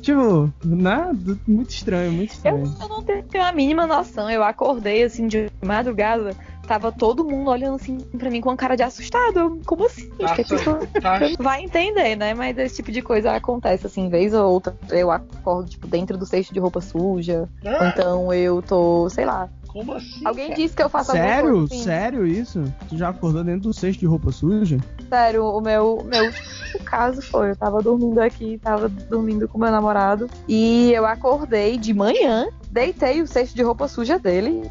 [0.00, 2.76] Tipo, nada, muito estranho, muito Eu, estranho.
[2.80, 4.28] eu não tenho a mínima noção.
[4.28, 6.34] Eu acordei assim de madrugada,
[6.66, 9.38] tava todo mundo olhando assim pra mim com uma cara de assustado.
[9.38, 10.08] Eu, Como assim?
[10.10, 12.34] Tá, que isso- tá, Vai entender, né?
[12.34, 14.74] Mas esse tipo de coisa acontece assim, vez ou outra.
[14.90, 17.48] Eu acordo, tipo, dentro do cesto de roupa suja.
[17.64, 19.48] Ou Ah, então eu tô, sei lá.
[19.68, 20.24] como assim?
[20.24, 20.60] Alguém cara?
[20.60, 21.50] disse que eu faço Sério?
[21.50, 21.82] coisa assim.
[21.84, 22.62] Sério isso?
[22.88, 24.78] Tu já acordou dentro do cesto de roupa suja?
[25.12, 29.70] Sério, o meu, meu último caso foi, eu tava dormindo aqui, tava dormindo com meu
[29.70, 34.62] namorado, e eu acordei de manhã, deitei o cesto de roupa suja dele,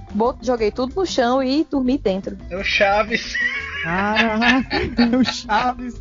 [0.42, 2.36] joguei tudo no chão e dormi dentro.
[2.52, 3.36] O Chaves.
[3.82, 4.68] Caraca,
[5.20, 5.98] o Chaves.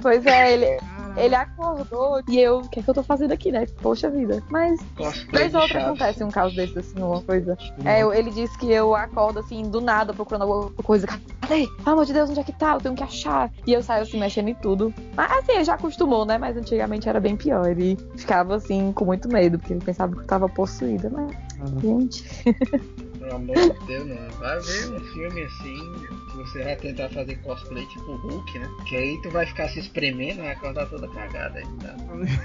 [0.00, 0.80] Pois é, ele,
[1.16, 3.66] ele acordou e eu, o que é que eu tô fazendo aqui, né?
[3.80, 4.42] Poxa vida.
[4.50, 7.56] Mas Cosplay vez ou outra acontece um caso desse, assim, uma coisa.
[7.84, 11.06] É, eu- ele disse que eu acordo assim, do nada, procurando alguma coisa.
[11.06, 11.66] Cadê?
[11.66, 12.74] Pelo amor de Deus, onde é que tá?
[12.74, 13.50] Eu tenho que achar.
[13.66, 14.92] E eu saio assim, mexendo em tudo.
[15.16, 16.36] Mas assim, ele já acostumou, né?
[16.38, 17.66] Mas antigamente era bem pior.
[17.68, 21.08] Ele ficava assim, com muito medo, porque ele pensava que eu tava possuída.
[21.10, 21.30] Mas,
[21.60, 21.80] Ah.
[21.80, 22.24] gente.
[23.32, 24.30] Pelo amor de Deus, mano.
[24.38, 25.92] Vai ver um filme assim,
[26.30, 28.68] que você vai tentar fazer cosplay tipo Hulk, né?
[28.86, 31.96] Que aí tu vai ficar se espremendo e vai acordar toda cagada aí, tá?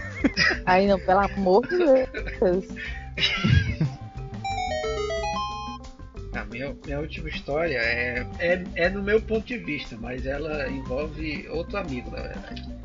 [0.66, 2.66] Aí não, pelo amor de Deus.
[6.34, 10.70] A minha, minha última história é, é, é no meu ponto de vista, mas ela
[10.70, 12.77] envolve outro amigo, na verdade.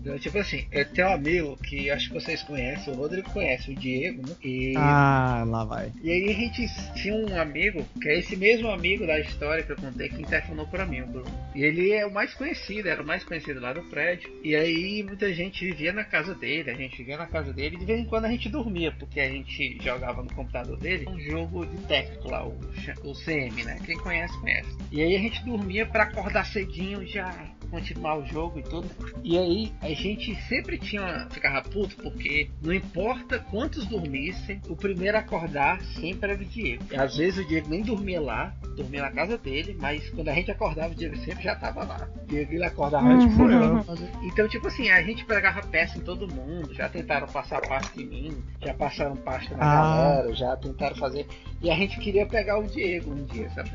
[0.00, 3.74] Então, tipo assim, tenho um amigo que acho que vocês conhecem, o Rodrigo conhece, o
[3.74, 4.34] Diego, né?
[4.42, 5.92] E, Ah, lá vai.
[6.02, 9.72] e aí a gente tinha um amigo, que é esse mesmo amigo da história que
[9.72, 11.30] eu contei, que interfonou pra mim, o Bruno.
[11.54, 14.30] E ele é o mais conhecido, era o mais conhecido lá do prédio.
[14.42, 17.78] E aí muita gente vivia na casa dele, a gente vivia na casa dele, e
[17.78, 21.18] de vez em quando a gente dormia, porque a gente jogava no computador dele um
[21.20, 22.58] jogo de técnico lá, o,
[23.04, 23.78] o CM, né?
[23.84, 24.68] Quem conhece, conhece.
[24.92, 27.34] E aí a gente dormia pra acordar cedinho já
[27.70, 28.88] continuar o jogo e tudo.
[29.22, 35.16] E aí a gente sempre tinha ficava puto porque não importa quantos dormissem, o primeiro
[35.16, 36.84] a acordar sempre era o Diego.
[36.90, 40.34] E às vezes o Diego nem dormia lá, dormia na casa dele, mas quando a
[40.34, 42.08] gente acordava o Diego sempre já tava lá.
[42.22, 43.18] O Diego ele acordava Uhum.
[43.18, 43.84] tipo, eu.
[44.22, 48.06] então, tipo assim, a gente pegava peça em todo mundo, já tentaram passar pasta em
[48.06, 49.74] mim, já passaram pasta na Ah.
[49.82, 51.26] galera, já tentaram fazer.
[51.62, 53.70] E a gente queria pegar o Diego um dia, sabe?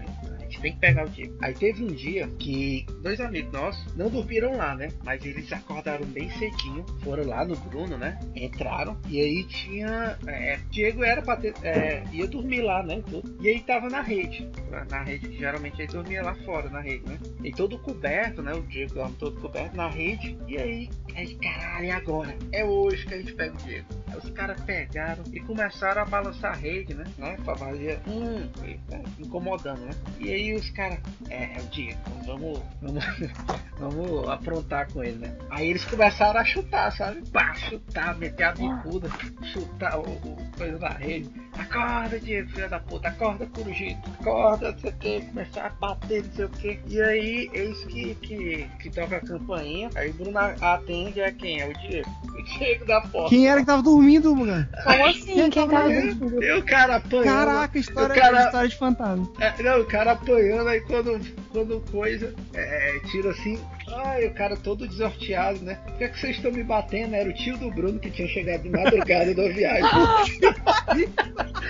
[0.53, 1.35] Gente tem que pegar o Diego.
[1.41, 4.89] Aí teve um dia que dois amigos nossos não dormiram lá, né?
[5.03, 8.19] Mas eles acordaram bem cedinho, foram lá no Bruno, né?
[8.35, 10.17] Entraram, e aí tinha.
[10.27, 11.53] É, Diego era pra ter.
[11.63, 13.01] é, ia dormir lá, né?
[13.09, 13.35] Tudo.
[13.41, 14.49] E aí tava na rede.
[14.89, 17.17] Na rede, que geralmente ele dormia lá fora, na rede, né?
[17.43, 18.53] E todo coberto, né?
[18.53, 20.37] O Diego dorme todo coberto na rede.
[20.47, 22.35] E aí, aí, caralho, e agora?
[22.51, 24.02] É hoje que a gente pega o Diego.
[24.17, 27.03] Os caras pegaram e começaram a balançar a rede, né?
[27.17, 27.37] né?
[27.43, 27.99] Pra fazer.
[28.07, 29.91] Hum, e, né, incomodando, né?
[30.19, 30.99] E aí os caras.
[31.29, 32.61] É, é o Diego, vamos.
[32.81, 33.03] Vamos,
[33.79, 35.35] vamos aprontar com ele, né?
[35.49, 37.27] Aí eles começaram a chutar, sabe?
[37.29, 39.09] Pá, chutar, meter a bicuda,
[39.53, 41.29] chutar o, o coisa na rede.
[41.57, 46.23] Acorda, Diego, filha da puta, acorda, Corujito, acorda, não sei o que, começar a bater,
[46.23, 46.79] não sei o que.
[46.87, 51.61] E aí, eis que, que, que toca a campainha, aí o Bruno atende, é quem?
[51.61, 52.09] É o Diego.
[52.23, 53.29] O Diego da porta.
[53.29, 54.67] Quem era que tava dormindo, mano?
[54.83, 55.49] Como assim?
[55.49, 57.25] Quem tá E o cara apanhando.
[57.25, 59.31] Caraca, história, cara- história de fantasma.
[59.39, 61.19] É, não, o cara apanhando, aí quando,
[61.51, 63.59] quando coisa, é, tira assim.
[63.95, 65.75] Ai, o cara todo desorteado, né?
[65.85, 67.15] Por que, é que vocês estão me batendo?
[67.15, 69.89] Era o tio do Bruno que tinha chegado de madrugada da viagem.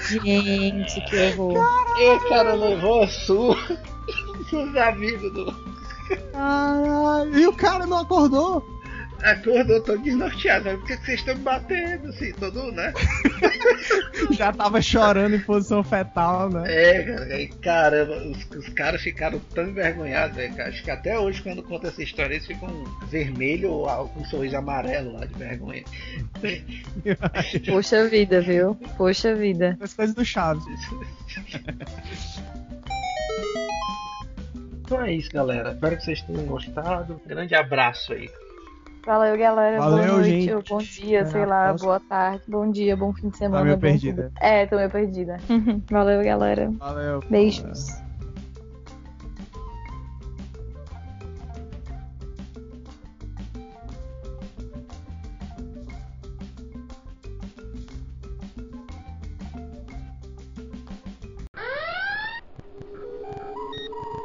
[0.10, 1.66] Gente, que horror.
[2.00, 3.58] E o cara levou a sua.
[4.52, 5.74] Os amigos do.
[6.32, 7.40] Caralho.
[7.40, 8.73] E o cara não acordou?
[9.24, 10.66] Acordou todo desnorteado.
[10.66, 12.10] Mas por que, que vocês estão me batendo?
[12.10, 12.94] Assim, todo, né?
[14.32, 16.64] Já tava chorando em posição fetal, né?
[16.68, 20.70] É, cara, aí, caramba, os, os caras ficaram tão envergonhados, velho, cara.
[20.70, 24.58] Acho que até hoje, quando conta essa história, eles ficam vermelho ou com um sorriso
[24.58, 25.84] amarelo lá de vergonha.
[27.66, 28.76] Poxa vida, viu?
[28.98, 29.78] Poxa vida.
[29.80, 30.64] As coisas do Chaves.
[34.82, 35.72] Então é isso, galera.
[35.72, 37.22] Espero que vocês tenham gostado.
[37.26, 38.30] Grande abraço aí.
[39.06, 39.80] Valeu, galera.
[39.80, 40.70] Valeu, boa noite, gente.
[40.70, 41.88] bom dia, Até sei lá, próxima.
[41.90, 43.64] boa tarde, bom dia, bom fim de semana.
[43.64, 44.24] meio bom perdida.
[44.24, 44.34] tudo.
[44.42, 45.38] É, tô meio perdida.
[45.92, 46.72] Valeu, galera.
[46.80, 47.20] Valeu.
[47.30, 47.88] Beijos.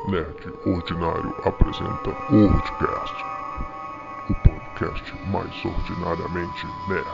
[0.09, 3.28] Nerd Ordinário apresenta Ordcast, o
[4.79, 7.05] podcast mais ordinariamente nerd.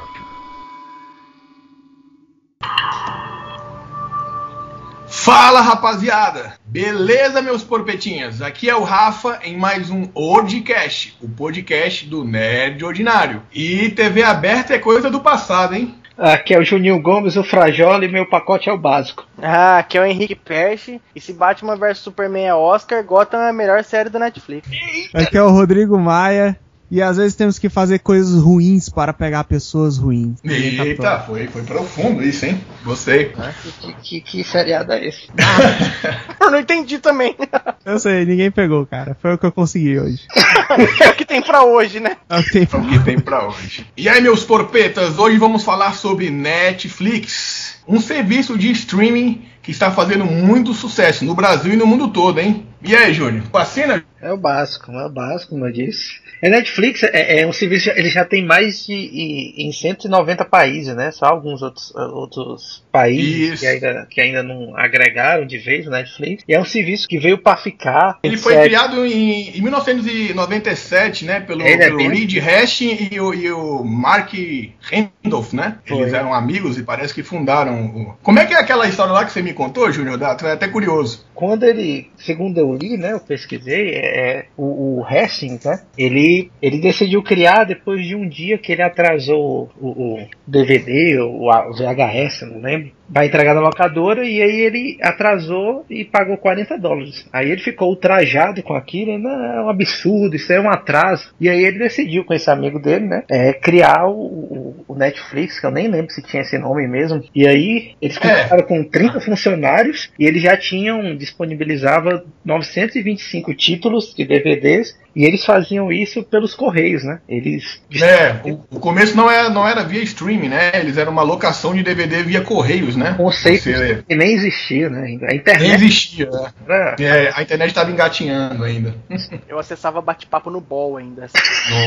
[5.06, 6.54] Fala rapaziada!
[6.66, 8.42] Beleza, meus porpetinhas?
[8.42, 13.42] Aqui é o Rafa em mais um Ordcast, o podcast do Nerd Ordinário.
[13.52, 15.94] E TV aberta é coisa do passado, hein?
[16.18, 19.26] Aqui é o Juninho Gomes, o Frajola e meu pacote é o básico.
[19.42, 21.00] Ah, aqui é o Henrique Perche.
[21.14, 24.68] E se Batman vs Superman é Oscar, Gotham é a melhor série do Netflix.
[25.14, 26.58] Aqui é o Rodrigo Maia.
[26.94, 30.38] E às vezes temos que fazer coisas ruins para pegar pessoas ruins.
[30.44, 32.60] Eita, foi, foi profundo isso, hein?
[32.84, 33.34] Gostei.
[33.80, 35.26] Que, que, que seriado é esse?
[36.40, 37.34] Eu não entendi também.
[37.84, 39.16] Eu sei, ninguém pegou, cara.
[39.20, 40.20] Foi o que eu consegui hoje.
[41.02, 42.16] é o que tem pra hoje, né?
[42.30, 43.84] É o que tem É o que tem pra hoje.
[43.96, 47.76] E aí, meus porpetas, hoje vamos falar sobre Netflix.
[47.88, 52.38] Um serviço de streaming que está fazendo muito sucesso no Brasil e no mundo todo,
[52.38, 52.66] hein?
[52.82, 53.42] E aí, Júnior?
[53.52, 54.04] Vacina?
[54.22, 56.22] É o básico, é o básico, como eu disse.
[56.44, 60.94] A Netflix é, é um serviço, ele já tem mais de em, em 190 países,
[60.94, 61.10] né?
[61.10, 66.44] Só alguns outros, outros países que ainda, que ainda não agregaram de vez o Netflix.
[66.46, 68.18] E é um serviço que veio para ficar.
[68.22, 68.68] Ele foi Sério.
[68.68, 71.40] criado em, em 1997, né?
[71.40, 74.32] Pelo, é pelo Reed Hastings e o, e o Mark
[74.80, 75.78] Randolph, né?
[75.86, 75.98] Foi.
[75.98, 78.14] Eles eram amigos e parece que fundaram o...
[78.22, 80.18] Como é que é aquela história lá que você me contou, Júnior?
[80.18, 81.24] Dá- tô até curioso.
[81.34, 86.78] quando ele, segundo eu li, né, eu pesquisei, é, o, o Hastings, né, ele, ele
[86.78, 92.42] decidiu criar depois de um dia que ele atrasou o, o DVD, ou o VHS,
[92.42, 97.26] não lembro, vai entregar na locadora e aí ele atrasou e pagou 40 dólares.
[97.32, 101.32] Aí ele ficou ultrajado com aquilo, não, é um absurdo, isso é um atraso.
[101.40, 105.66] E aí ele decidiu com esse amigo dele, né, é, criar o, o- Netflix, que
[105.66, 107.22] eu nem lembro se tinha esse nome mesmo.
[107.34, 114.24] E aí eles começaram com 30 funcionários e eles já tinham disponibilizava 925 títulos de
[114.24, 117.20] DVDs e eles faziam isso pelos correios, né?
[117.28, 120.72] Eles É, o, o começo não era, não era via streaming, né?
[120.74, 123.14] Eles eram uma locação de DVD via correios, né?
[123.14, 125.00] conceitos Você- que nem existia, né?
[125.00, 126.30] A Nem internet existia,
[126.66, 126.96] né?
[127.00, 128.94] É, a internet estava engatinhando ainda.
[129.48, 131.28] Eu acessava bate-papo no Ball ainda.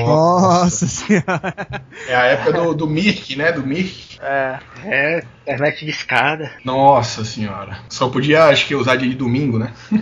[0.05, 1.81] Nossa senhora.
[2.07, 3.51] É a época do, do Mirk, né?
[3.51, 4.17] Do Mirk.
[4.21, 4.59] É.
[4.85, 6.51] é internet de escada.
[6.63, 7.79] Nossa senhora.
[7.89, 9.71] Só podia, acho que, usar de domingo, né?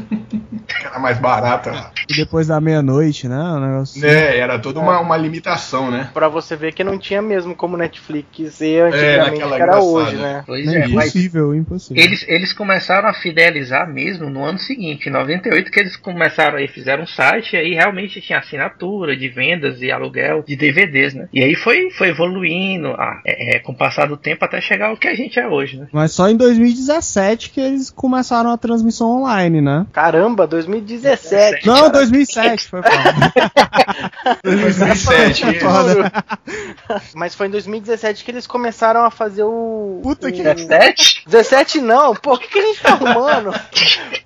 [0.83, 1.91] Era mais barata.
[2.09, 3.37] E depois da meia-noite, né?
[3.37, 4.05] O negócio.
[4.05, 6.09] É, era toda uma, uma limitação, né?
[6.13, 10.15] Pra você ver que não tinha mesmo como Netflix antigamente É, naquela que era hoje,
[10.15, 10.43] né?
[10.45, 12.03] Pois Não, é, mas impossível, impossível.
[12.03, 16.67] eles, eles começaram a fidelizar mesmo no ano seguinte, em 98, que eles começaram aí,
[16.67, 21.27] fizeram um site e aí realmente tinha assinatura de vendas e aluguel de DVDs, né?
[21.33, 24.87] E aí foi, foi evoluindo ah, é, é, com o passar do tempo até chegar
[24.87, 25.87] ao que a gente é hoje, né?
[25.91, 29.85] Mas só em 2017 que eles começaram a transmissão online, né?
[29.91, 31.65] Caramba, 2017.
[31.67, 33.33] Não, 2007 foi foda.
[34.43, 35.55] 2007.
[35.55, 35.65] isso.
[35.65, 36.11] Foda.
[37.13, 39.99] Mas foi em 2017 que eles começaram a fazer o.
[40.03, 40.31] Puta o...
[40.31, 41.23] que- 17?
[41.27, 43.51] 17 não, pô, o que, que a gente tá arrumando?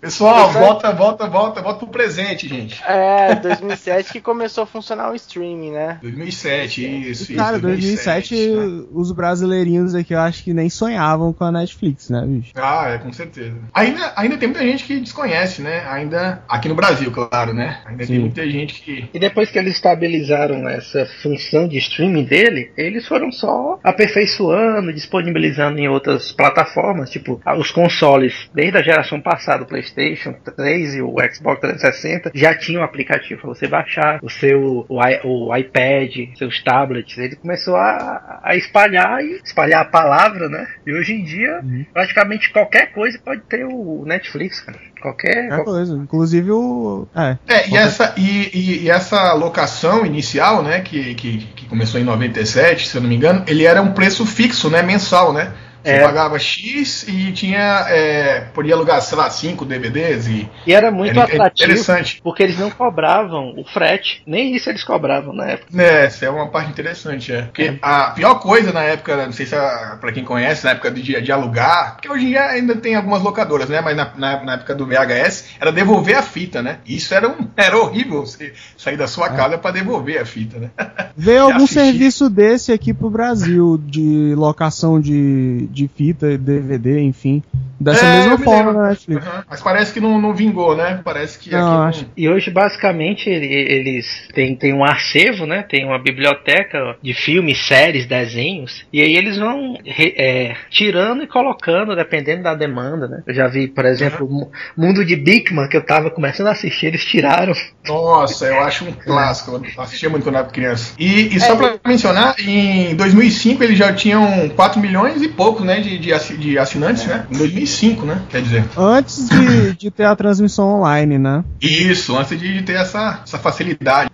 [0.00, 2.82] Pessoal, volta, volta, volta, volta pro presente, gente.
[2.86, 5.98] É, 2007 que começou a funcionar o streaming, né?
[6.02, 7.66] 2007, isso, Cara, isso.
[7.66, 8.84] 2007 né?
[8.92, 12.52] os brasileirinhos aqui eu acho que nem sonhavam com a Netflix, né, bicho?
[12.56, 13.54] Ah, é, com certeza.
[13.74, 15.84] Ainda, ainda tem muita gente que desconhece, né?
[15.88, 17.80] Ainda aqui no Brasil, claro, né?
[17.86, 18.20] Ainda tem Sim.
[18.20, 19.08] muita gente que.
[19.12, 25.78] E depois que eles estabilizaram essa função de streaming dele, eles foram só aperfeiçoando, disponibilizando
[25.78, 31.16] em outras plataformas, tipo os consoles, desde a geração passada, o PlayStation 3 e o
[31.32, 36.62] Xbox 360, já tinham um aplicativo para você baixar, o seu o, o iPad, seus
[36.62, 37.18] tablets.
[37.18, 40.66] Ele começou a, a espalhar e espalhar a palavra, né?
[40.86, 41.84] E hoje em dia, Uhum.
[41.92, 44.78] praticamente qualquer coisa pode ter o Netflix, cara.
[45.00, 45.94] Qualquer, Qualquer coisa.
[45.96, 47.06] Inclusive o.
[47.14, 47.36] É.
[47.46, 52.04] É, e essa, e, e- e essa locação inicial, né, que, que, que começou em
[52.04, 55.52] 97, se eu não me engano, ele era um preço fixo, né, mensal, né?
[55.88, 56.02] Você É.
[56.04, 57.86] pagava X e tinha.
[57.88, 60.48] é, podia alugar, sei lá, 5 DVDs e.
[60.66, 62.20] E era muito Era atrativo, interessante.
[62.22, 64.22] porque eles não cobravam o frete.
[64.26, 65.70] Nem isso eles cobravam na época.
[65.82, 67.42] É, essa é uma parte interessante, é.
[67.42, 70.90] Porque a pior coisa na época, não sei se é pra quem conhece, na época
[70.90, 73.80] de, de alugar, porque hoje em dia ainda tem algumas locadoras, né?
[73.80, 76.78] Mas na, na, na época do VHS, era devolver a fita, né?
[76.86, 80.70] Isso era, um, era horrível, você sair da sua casa pra devolver a fita, né?
[81.16, 81.74] Veio algum assistir.
[81.74, 87.42] serviço desse aqui pro Brasil, de locação de, de fita, DVD, enfim.
[87.80, 89.24] Dessa É, mesma me forma na Netflix.
[89.24, 89.44] Aham.
[89.48, 91.00] Mas parece que não, não vingou, né?
[91.04, 95.62] Parece que Não, aqui acho- E hoje, basicamente, ele- eles têm, têm um acervo, né?
[95.62, 98.84] Tem uma biblioteca de filmes, séries, desenhos.
[98.92, 103.22] E aí eles vão re- é, tirando e colocando, dependendo da demanda, né?
[103.24, 106.52] Eu já vi, por exemplo, o Mu- Mundo de Bigman, que eu tava começando a
[106.52, 107.52] assistir, eles tiraram.
[107.86, 109.52] Nossa, eu acho um clássico.
[109.76, 110.94] Eu assistia muito quando era criança.
[110.98, 115.57] E, e só É, pra mencionar, em 2005 eles já tinham 4 milhões e pouco,
[115.64, 117.26] né, de, de, assi- de assinantes, né?
[117.30, 118.20] Em 2005, né?
[118.28, 118.64] Quer dizer.
[118.76, 121.44] Antes de, de ter a transmissão online, né?
[121.60, 124.07] Isso, antes de, de ter essa, essa facilidade.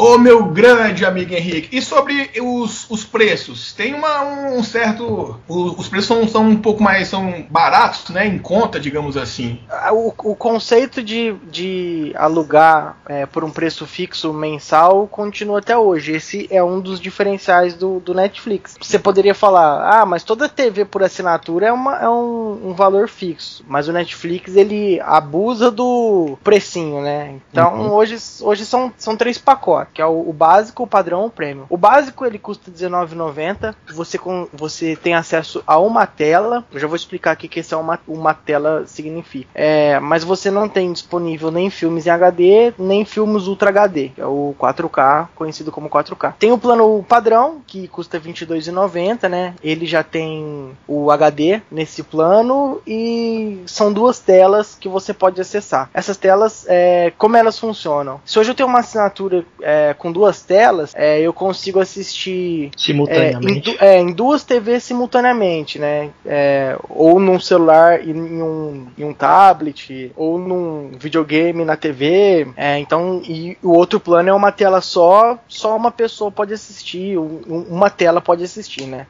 [0.00, 3.72] Ô meu grande amigo Henrique, e sobre os, os preços?
[3.72, 4.22] Tem uma,
[4.52, 5.40] um certo.
[5.48, 7.08] o- Os preços são, são um pouco mais.
[7.08, 8.24] são baratos, né?
[8.24, 9.58] Em conta, digamos assim.
[9.92, 16.12] O, o conceito de, de alugar é, por um preço fixo mensal continua até hoje.
[16.12, 18.76] Esse é um dos diferenciais do, do Netflix.
[18.80, 23.08] Você poderia falar, ah, mas toda TV por assinatura é, uma, é um, um valor
[23.08, 23.64] fixo.
[23.66, 27.34] Mas o Netflix ele abusa do precinho, né?
[27.50, 31.30] Então hoje, hoje são, são três pacotes, que é o, o básico, o padrão o
[31.30, 31.66] prêmio.
[31.68, 33.74] O básico ele custa R$19,90.
[33.94, 36.64] Você, com, você tem acesso a uma tela.
[36.72, 39.48] Eu já vou explicar aqui que esse é uma, uma tela significa.
[39.54, 44.20] É, mas você não tem disponível nem filmes em HD, nem filmes Ultra HD, que
[44.20, 46.34] é o 4K, conhecido como 4K.
[46.38, 49.54] Tem o plano padrão, que custa R$22,90, né?
[49.62, 55.90] Ele já tem o HD nesse plano e são duas telas que você pode acessar.
[55.92, 58.20] Essas telas, é, como elas funcionam?
[58.24, 62.66] Se hoje eu tenho uma assinatura é, com duas telas, é, eu consigo assistir é,
[62.66, 63.76] em, Simultaneamente.
[63.78, 66.08] é, em duas TVs simultaneamente, né?
[66.24, 72.48] É, ou num celular e em um, em um tablet, ou num videogame na TV.
[72.56, 77.18] É, então, e o outro plano é uma tela só, só uma pessoa pode assistir,
[77.18, 79.06] um- um- uma tela pode assistir, né?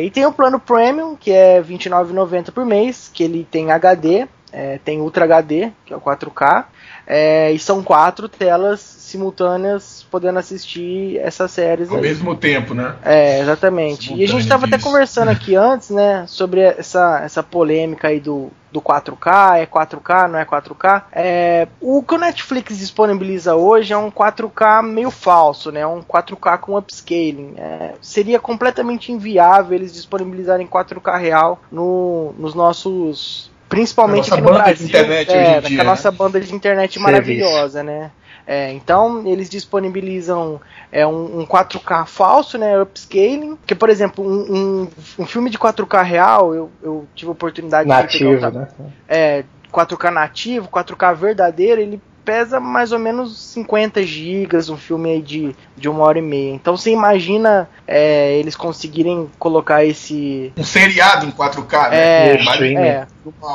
[0.00, 4.78] E tem o plano Premium, que é R$29,90 por mês, que ele tem HD, é,
[4.84, 6.66] tem Ultra HD, que é o 4K,
[7.06, 12.02] é, e são quatro telas simultâneas podendo assistir essas séries Ao aí.
[12.02, 12.96] mesmo tempo, né?
[13.04, 14.10] É, exatamente.
[14.10, 18.18] E a gente Simultâneo estava até conversando aqui antes, né, sobre essa, essa polêmica aí
[18.18, 21.04] do, do 4K, é 4K, não é 4K.
[21.12, 26.58] É, o que o Netflix disponibiliza hoje é um 4K meio falso, né, um 4K
[26.58, 27.54] com upscaling.
[27.56, 33.54] É, seria completamente inviável eles disponibilizarem 4K real no, nos nossos...
[33.68, 36.40] Principalmente aqui no banda de Brasil, internet é, hoje em com dia, a nossa banda
[36.40, 37.84] de internet maravilhosa, Serviço.
[37.84, 38.10] né?
[38.46, 40.60] É, então eles disponibilizam
[40.92, 42.80] é, um, um 4K falso, né?
[42.80, 43.58] Upscaling.
[43.66, 44.88] Que, por exemplo, um, um,
[45.18, 48.68] um filme de 4K real, eu, eu tive a oportunidade de Nativo, pegar o né?
[49.08, 55.22] é, 4K nativo, 4K verdadeiro, ele pesa mais ou menos 50 gigas, um filme aí
[55.22, 56.52] de, de uma hora e meia.
[56.52, 60.52] Então você imagina é, eles conseguirem colocar esse.
[60.58, 62.34] Um seriado em 4K, né?
[62.34, 63.06] É, Vale- é,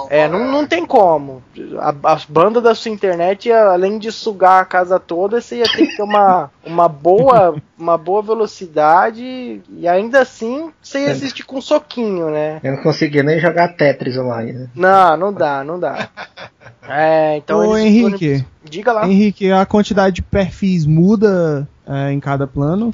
[0.10, 1.44] é, não, não tem como.
[1.80, 5.88] A, a banda da sua internet, além de sugar a casa toda, você ia ter
[5.88, 11.60] que ter uma, uma, boa, uma boa velocidade e ainda assim você ia assistir com
[11.62, 12.62] soquinho, né?
[12.64, 14.70] Eu não conseguia nem jogar Tetris online, né?
[14.74, 16.08] Não, não dá, não dá.
[16.88, 18.10] É, então Ô, Henrique.
[18.10, 19.08] disponibilizam- Diga lá.
[19.08, 22.94] Henrique, a quantidade de perfis muda é, em cada plano?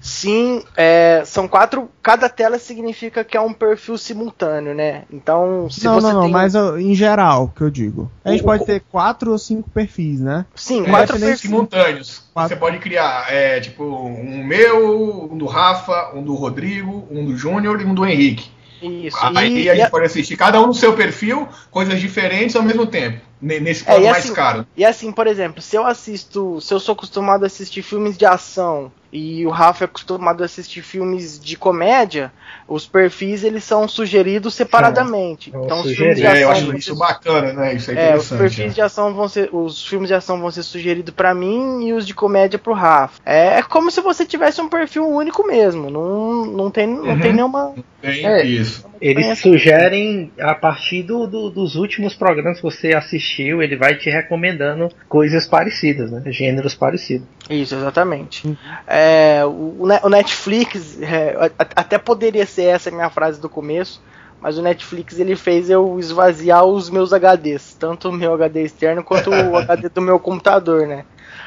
[0.00, 1.90] Sim, é, são quatro.
[2.00, 5.02] Cada tela significa que é um perfil simultâneo, né?
[5.12, 6.30] Então, se não, você não, não, tem.
[6.30, 8.08] mas em geral, que eu digo.
[8.24, 10.46] A gente O- pode o- ter quatro ou cinco perfis, né?
[10.54, 11.40] Sim, É, quatro perfis perfis.
[11.40, 12.22] simultâneos.
[12.32, 12.54] Quatro.
[12.54, 17.36] Você pode criar, é, tipo, um meu, um do Rafa, um do Rodrigo, um do
[17.36, 18.50] Júnior e um do Henrique.
[18.82, 19.16] Isso.
[19.20, 22.62] Aí e, a gente e- pode assistir cada um no seu perfil, coisas diferentes ao
[22.62, 23.20] mesmo tempo.
[23.40, 24.66] ne- Nesse É, plano e mais assim- caro.
[24.76, 28.26] E assim, por exemplo, se eu assisto, se eu sou acostumado a assistir filmes de
[28.26, 32.32] ação e o Rafa é acostumado a assistir filmes de comédia,
[32.66, 35.50] os perfis eles são sugeridos separadamente.
[35.52, 36.40] São então os filmes de sugeridos.
[36.40, 37.74] É, eu acho isso ser- bacana, né?
[37.74, 38.38] Isso é é, os interessante.
[38.38, 38.72] perfis né?
[38.74, 42.04] de ação vão ser, os filmes de ação vão ser sugeridos pra mim e os
[42.06, 43.20] de comédia pro Rafa.
[43.24, 45.88] É, é como se você tivesse um perfil único mesmo.
[45.90, 47.20] Não, não tem, não Uhum.
[47.20, 47.72] tem nenhuma.
[48.00, 48.44] Tem É.
[48.44, 48.86] isso.
[49.00, 54.08] Eles sugerem a partir do, do- dos últimos programas que você assistiu, ele vai te
[54.08, 56.22] recomendando coisas parecidas, né?
[56.26, 57.26] Gêneros parecidos.
[57.50, 58.56] Isso, exatamente.
[58.86, 63.48] É, o, o Ne- o Netflix, é, até poderia ser essa a minha frase do
[63.48, 64.00] começo,
[64.40, 69.02] mas o Netflix ele fez eu esvaziar os meus HDs, tanto o meu HD externo
[69.02, 71.04] quanto o HD do meu computador, né?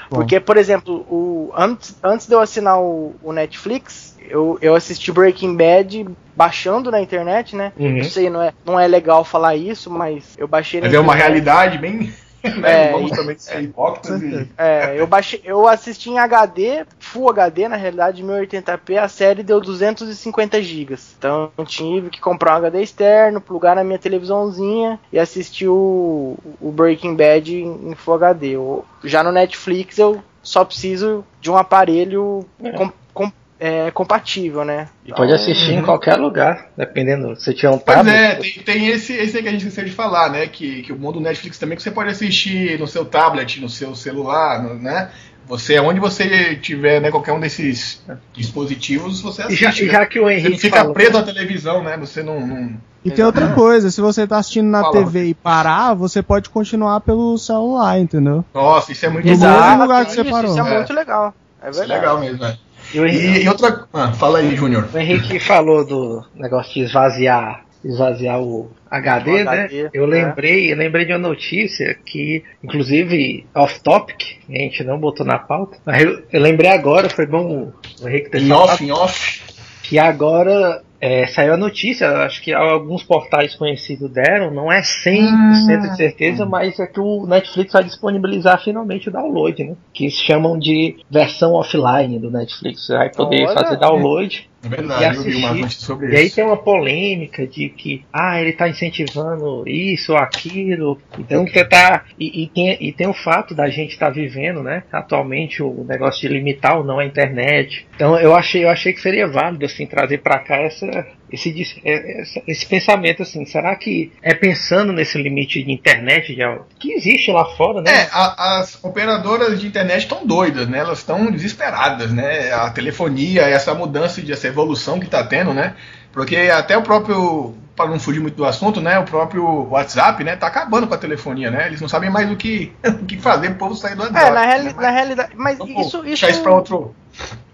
[0.09, 0.17] Bom.
[0.17, 5.11] Porque, por exemplo, o, antes, antes de eu assinar o, o Netflix, eu, eu assisti
[5.11, 7.71] Breaking Bad baixando na internet, né?
[7.77, 7.97] Uhum.
[7.97, 10.99] Não sei, não é, não é legal falar isso, mas eu baixei na Mas é
[10.99, 12.11] uma realidade bem.
[12.63, 14.47] É, Vamos também ser hipócritas e.
[14.57, 19.61] É, eu baixei, eu assisti em HD, Full HD, na realidade, 1080p, a série deu
[19.61, 20.95] 250 GB.
[21.19, 26.35] Então eu tive que comprar um HD externo, plugar na minha televisãozinha e assistir o,
[26.59, 28.47] o Breaking Bad em, em Full HD.
[28.55, 32.43] Eu- já no Netflix eu só preciso de um aparelho
[32.75, 33.31] com- com-
[33.63, 34.87] é, compatível, né?
[35.05, 37.35] E pode assistir em qualquer lugar, dependendo.
[37.39, 38.15] Se tiver um Pois tablet.
[38.17, 40.47] é, tem, tem esse, esse aí que a gente esqueceu de falar, né?
[40.47, 43.93] Que, que o mundo Netflix também, que você pode assistir no seu tablet, no seu
[43.95, 45.09] celular, no- né?
[45.47, 48.01] Você, onde você tiver, né, qualquer um desses
[48.33, 49.83] dispositivos, você E já, assiste.
[49.83, 49.91] e né?
[49.93, 51.97] já que o Você Henrique não fica falou- preso à televisão, né?
[51.97, 52.39] Você não.
[52.45, 52.73] não-
[53.03, 56.49] E tem outra coisa, se você tá assistindo na Fala, TV e parar, você pode
[56.49, 58.45] continuar pelo celular, entendeu?
[58.53, 59.45] Nossa, isso é muito No bom.
[59.45, 60.51] mesmo lugar que você isso, parou.
[60.51, 61.33] Isso é muito legal.
[61.63, 61.99] É Isso é verdade.
[62.01, 62.57] legal mesmo, né?
[62.93, 63.85] E Henrique, E, outra.
[63.93, 64.87] Ah, fala aí, Júnior.
[64.93, 69.41] o Henrique falou do negócio de esvaziar, esvaziar o HD, O né?
[69.63, 70.23] HD, Eu né?
[70.25, 75.77] lembrei, eu lembrei de uma notícia que, inclusive, off-topic, a gente não botou na pauta,
[75.85, 79.41] mas eu, eu lembrei agora, foi bom o Henrique ter Em falado, off, em off.
[79.83, 85.81] que agora é, saiu a notícia, acho que alguns portais conhecidos deram, não é 100%
[85.81, 89.75] de certeza, mas é que o Netflix vai disponibilizar finalmente o download, né?
[89.91, 92.85] Que eles chamam de versão offline do Netflix.
[92.85, 93.53] Você vai poder Olha.
[93.53, 95.61] fazer download É e verdade, eu vi uma assistir.
[95.61, 96.35] notícia sobre E aí isso.
[96.35, 100.99] tem uma polêmica de que ah, ele está incentivando isso ou aquilo.
[101.17, 102.05] Então você tá.
[102.19, 104.83] E, e tem, e tem o fato da gente estar vivendo, né?
[104.91, 107.87] Atualmente o negócio de limitar ou não a internet.
[107.95, 111.07] Então eu achei, eu achei que seria válido assim trazer para cá essa.
[111.31, 116.41] Esse, é- essa- esse pensamento assim, será que é pensando nesse limite de internet de,
[116.79, 117.91] que existe lá fora, né?
[117.91, 120.79] É, a- as operadoras de internet estão doidas, né?
[120.79, 122.51] Elas estão desesperadas, né?
[122.53, 125.75] A telefonia, essa mudança, de, essa evolução que está tendo, né?
[126.11, 128.99] Porque até o próprio, para não fugir muito do assunto, né?
[128.99, 130.35] O próprio WhatsApp, né?
[130.35, 131.67] Tá acabando com a telefonia, né?
[131.67, 134.27] Eles não sabem mais o que, o que fazer pro povo sair do WhatsApp.
[134.27, 134.73] É, na, reali né?
[134.77, 135.31] na realidade.
[135.35, 136.05] Mas Então, pô, isso.
[136.05, 136.93] isso isso pra outro.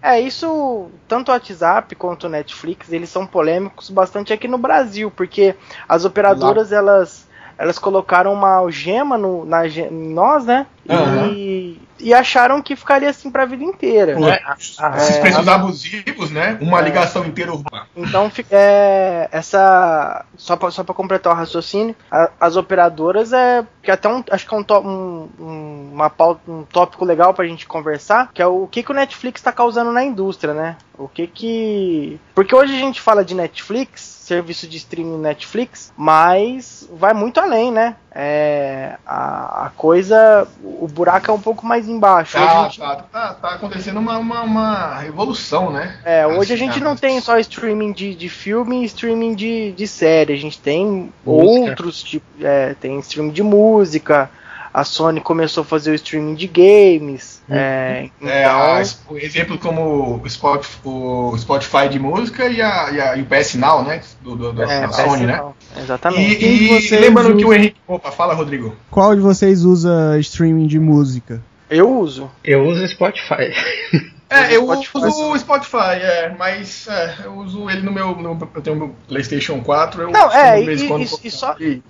[0.02, 5.10] É, isso, tanto o WhatsApp quanto o Netflix, eles são polêmicos bastante aqui no Brasil,
[5.10, 5.56] porque
[5.90, 7.27] as operadoras, elas,
[7.58, 10.66] elas colocaram uma algema no, na, em nós, né?
[10.90, 11.28] Aham.
[11.34, 14.14] E, e acharam que ficaria assim pra vida inteira.
[14.14, 14.38] Pô, né?
[14.58, 16.58] Esses é, preços a- abusivos, né?
[16.62, 16.84] Uma É.
[16.84, 17.88] ligação inteira urbana.
[17.96, 20.24] Então, é, essa.
[20.38, 23.66] Só pra, só pra completar o raciocínio, a- as operadoras é.
[23.82, 24.24] Que até um.
[24.30, 26.12] Acho que é um, um, um- uma
[26.48, 29.92] um tópico legal pra gente conversar, que é o que, que o Netflix tá causando
[29.92, 30.78] na indústria, né?
[30.98, 32.20] O que que.
[32.36, 37.72] Porque hoje a gente fala de Netflix, serviço de streaming Netflix, mas vai muito além,
[37.72, 37.96] né?
[38.14, 40.48] É, a, a coisa.
[40.64, 42.38] O buraco é um pouco mais embaixo.
[42.38, 45.98] Tá, gente- tá, tá, tá acontecendo uma, uma, uma revolução, né?
[46.04, 49.34] é, hoje a Assim, gente ah, não tem só streaming de, de filme e streaming
[49.34, 50.34] de, de série.
[50.34, 51.70] A gente tem Música.
[51.70, 52.44] outros tipos.
[52.44, 54.30] É, tem streaming de música.
[54.74, 57.37] A Sony começou a fazer o streaming de games.
[57.50, 62.92] É, É, então, a- o exemplo como o Spotify, o Spotify de música e, a,
[62.92, 64.02] e, a- e o PS Now, né?
[64.22, 65.42] Do, do- do- é, da Sony, né?
[65.78, 66.44] Exatamente.
[66.46, 67.78] E, e lembrando que usa- o Henrique.
[67.88, 68.76] Opa, fala, Rodrigo.
[68.92, 71.42] Qual de vocês usa streaming de música?
[71.70, 72.30] Eu uso.
[72.44, 73.54] Eu uso o Spotify.
[74.30, 74.98] É, eu Spotify.
[74.98, 78.96] uso o Spotify, é, mas é, eu uso ele no meu, no- Eu tenho meu
[79.08, 80.02] PlayStation 4.
[80.02, 81.56] Eu Não, é, de vez em e- quando e- e só-.
[81.58, 81.82] E,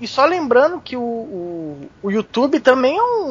[0.00, 3.24] e só lembrando que o, o, o YouTube também é um,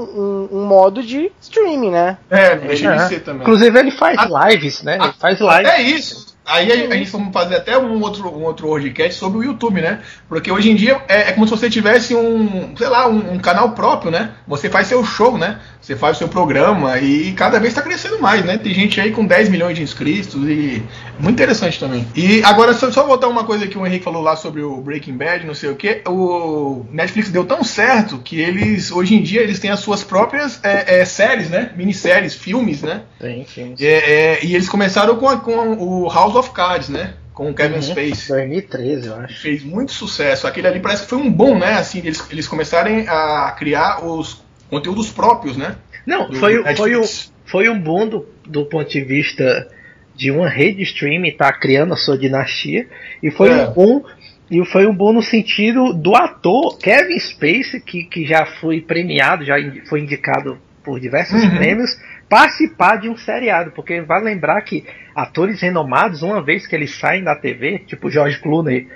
[0.52, 2.18] um, um modo de streaming, né?
[2.30, 2.96] É, deixa É.
[2.98, 3.42] de ser também.
[3.42, 4.98] Inclusive ele faz A- lives, né?
[5.02, 5.70] Ele faz lives.
[5.72, 6.37] É isso.
[6.48, 9.82] Aí a, a gente vamos fazer até um outro, um outro podcast sobre o YouTube,
[9.82, 10.00] né?
[10.30, 13.40] Porque hoje em dia é, é como se você tivesse um, sei lá, um, um
[13.40, 14.32] canal próprio, né?
[14.48, 15.60] Você faz seu show, né?
[15.82, 18.58] Você faz o seu programa e cada vez está crescendo mais, né?
[18.58, 20.84] Tem gente aí com 10 milhões de inscritos e
[21.20, 22.06] muito interessante também.
[22.16, 25.16] E agora só, só voltar uma coisa que o Henrique falou lá sobre o Breaking
[25.18, 26.02] Bad, não sei o que.
[26.08, 30.60] O Netflix deu tão certo que eles hoje em dia eles têm as suas próprias
[30.64, 31.72] é, é, séries, né?
[31.76, 33.02] Minisséries, filmes, né?
[33.20, 33.74] Tem, sim.
[33.80, 37.14] É, é, e eles começaram com, a- com o House of Cards, né?
[37.34, 37.82] Com o Kevin Uhum.
[37.82, 38.28] Spacey.
[38.30, 39.42] 2013, eu acho.
[39.42, 40.48] Fez muito sucesso.
[40.48, 41.74] Aquele ali parece que foi um bom, né?
[41.74, 45.76] Assim, eles, eles começarem a criar os conteúdos próprios, né?
[46.06, 47.02] Não, Do foi, o- foi, o,
[47.46, 49.68] foi um boom do, do ponto de vista
[50.16, 52.88] de uma rede streaming estar criando a sua dinastia.
[53.22, 53.54] E foi É.
[53.68, 54.04] um boom.
[54.50, 59.44] E foi um boom no sentido do ator Kevin Spacey, que, que já foi premiado,
[59.46, 59.56] já
[59.90, 61.50] foi indicado por diversos Uhum.
[61.58, 61.92] prêmios,
[62.30, 63.72] participar de um seriado.
[63.72, 64.86] Porque vai lembrar que
[65.16, 68.88] atores renomados, uma vez que eles saem da TV, tipo George Clooney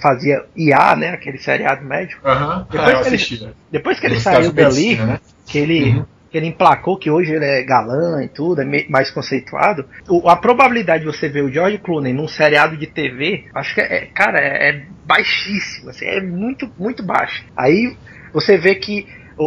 [0.00, 1.10] fazia IA, né?
[1.10, 2.20] Aquele seriado médico.
[2.22, 3.44] Depois Ah, que ele- assisti.
[3.44, 3.52] né?
[3.70, 5.20] Depois que ele saiu dali, né?
[5.46, 6.04] que ele, Uhum.
[6.30, 10.34] que ele emplacou que hoje ele é galã e tudo, é mais conceituado, o- a
[10.36, 14.38] probabilidade de você ver o George Clooney num seriado de TV, acho que é, cara,
[14.40, 17.44] é, é baixíssima, assim, é muito, muito baixo.
[17.56, 17.96] Aí
[18.32, 19.06] você vê que
[19.36, 19.44] o,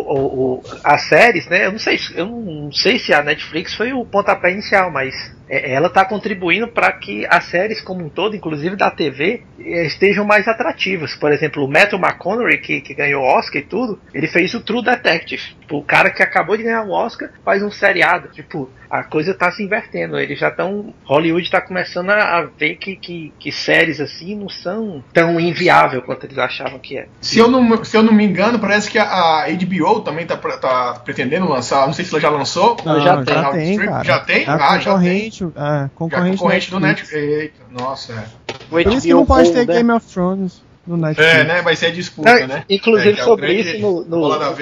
[0.57, 1.65] o- as séries, né?
[1.65, 5.13] Eu não sei, se- eu não sei se a Netflix foi o pontapé inicial, mas
[5.47, 10.25] ela está contribuindo para que as séries como um todo, inclusive da TV, eh, estejam
[10.25, 11.15] mais atrativas.
[11.15, 14.83] Por exemplo, o Matthew McConaughey, que, que ganhou Oscar e tudo, ele fez o True
[14.83, 15.41] Detective.
[15.61, 18.29] Tipo, o cara que acabou de ganhar um Oscar faz um seriado.
[18.29, 20.17] Tipo, a coisa tá se invertendo.
[20.17, 20.93] Eles já estão.
[21.03, 26.01] Hollywood está começando a, a ver que, que, que séries assim não são tão inviável
[26.01, 27.07] quanto eles achavam que é.
[27.21, 30.37] Se eu, não, se eu não me engano, parece que a, a HBO também tá,
[30.37, 31.85] pre- tá pretendendo lançar.
[31.85, 32.77] Não sei se ela já lançou.
[32.85, 33.91] Não, um já tem, streaming.
[33.91, 34.03] cara.
[34.03, 34.43] Já tem?
[34.43, 35.31] É a ah, já tem.
[35.43, 37.13] Concorrente, é, concorrente, concorrente do Netflix.
[37.13, 38.53] Eita, nossa, é.
[38.69, 39.73] Por isso que não pode ter né?
[39.75, 41.33] Game of Thrones no Netflix.
[41.33, 41.61] É, né?
[41.61, 42.63] Vai ser a disputa, Não, né?
[42.69, 44.55] inclusive É, é sobre isso no- no-.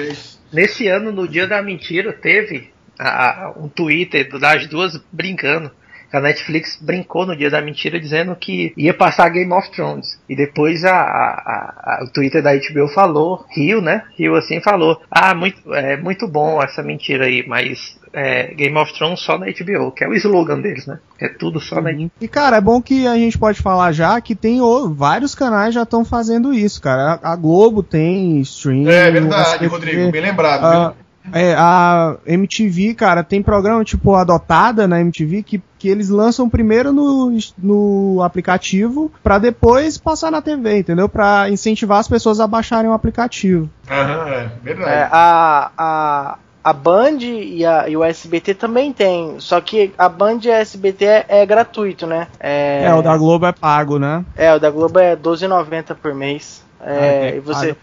[0.52, 5.70] Nesse ano, no dia da mentira, teve a- um Twitter das duas brincando.
[6.12, 10.06] A Netflix brincou no dia da mentira dizendo que ia passar Game of Thrones.
[10.28, 14.04] E depois a, a- a- o Twitter da HBO falou, riu, né?
[14.16, 15.02] Riu assim falou.
[15.10, 19.46] Ah, muito, é muito bom essa mentira aí, mas é, Game of Thrones só na
[19.46, 20.98] HBO, que é o slogan deles, né?
[21.20, 22.10] É tudo só na Uhum.
[22.20, 25.74] E cara, é bom que a gente pode falar já que tem o- vários canais
[25.74, 27.20] já estão fazendo isso, cara.
[27.22, 28.88] A, a Globo tem stream.
[28.88, 30.64] É verdade, Rodrigo, bem lembrado.
[30.64, 30.94] a,
[31.32, 36.92] é, a MTV, cara, tem programa tipo Adotada na MTV que, que eles lançam primeiro
[36.92, 41.08] no, no aplicativo pra depois passar na TV, entendeu?
[41.08, 43.70] Pra incentivar as pessoas a baixarem o aplicativo.
[43.90, 44.90] Aham, é verdade.
[44.90, 50.08] É, a, a, a Band e, a, e o SBT também tem, só que a
[50.08, 52.26] Band e a SBT é, é gratuito, né?
[52.40, 54.24] É, É, o da Globo é pago, né?
[54.34, 56.64] é, o da Globo é R$12,90 por mês.
[56.80, 57.76] É, Ah, e você.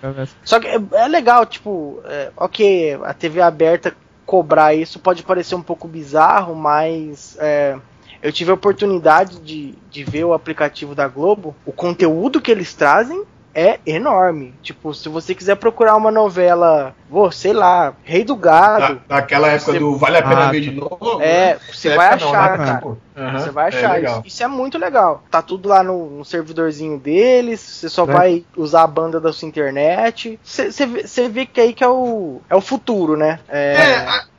[0.43, 3.93] Só que é, é legal, tipo, é, ok, a TV aberta
[4.25, 7.77] cobrar isso pode parecer um pouco bizarro, mas é,
[8.21, 12.73] eu tive a oportunidade de, de ver o aplicativo da Globo, o conteúdo que eles
[12.73, 14.53] trazem é enorme.
[14.61, 19.49] Tipo, se você quiser procurar uma novela, vou, sei lá, Rei do Gado, Da, daquela
[19.49, 21.19] época Você- do Vale a Pena Ah, Ver de Novo.
[21.21, 21.59] é, né?
[21.71, 22.97] você vai não, achar, né, cara.
[23.39, 24.13] Você vai é achar legal.
[24.19, 24.27] isso.
[24.27, 25.21] Isso é muito legal.
[25.29, 27.59] Tá tudo lá no, no servidorzinho deles.
[27.59, 28.05] Você só É.
[28.05, 30.39] vai usar a banda da sua internet.
[30.41, 33.39] Você- Você vê- que aí que é o, é o futuro, né?
[33.49, 33.73] É,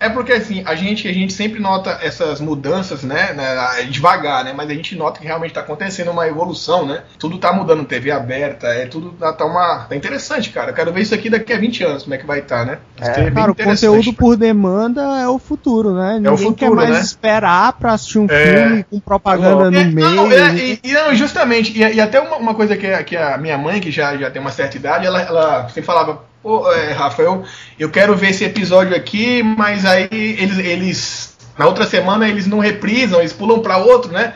[0.01, 4.43] É, é porque assim, a gente, a gente sempre nota essas mudanças, né, né, devagar,
[4.45, 7.85] né, mas a gente nota que realmente tá acontecendo uma evolução, né, tudo tá mudando,
[7.85, 11.29] TV aberta, é tudo tá, tá uma, tá interessante, cara, eu quero ver isso aqui
[11.29, 14.13] daqui a 20 anos, como é que vai estar, né, é bem Cara, o conteúdo
[14.13, 16.15] por demanda é o futuro, né?
[16.21, 17.01] Ninguém futuro, quer mais né?
[17.01, 18.45] esperar pra assistir um É.
[18.67, 20.11] filme com propaganda no É, meio.
[20.11, 23.17] Não, é, e, e não, justamente, e, e até uma, uma coisa que, a- que
[23.17, 26.71] a minha mãe, que já, já tem uma certa idade, ela, ela sempre falava, pô,
[26.73, 27.43] é, Rafael,
[27.79, 32.59] eu quero ver esse episódio aqui, mas aí eles, eles na outra semana eles não
[32.59, 34.33] reprisam, eles pulam pra outro, né?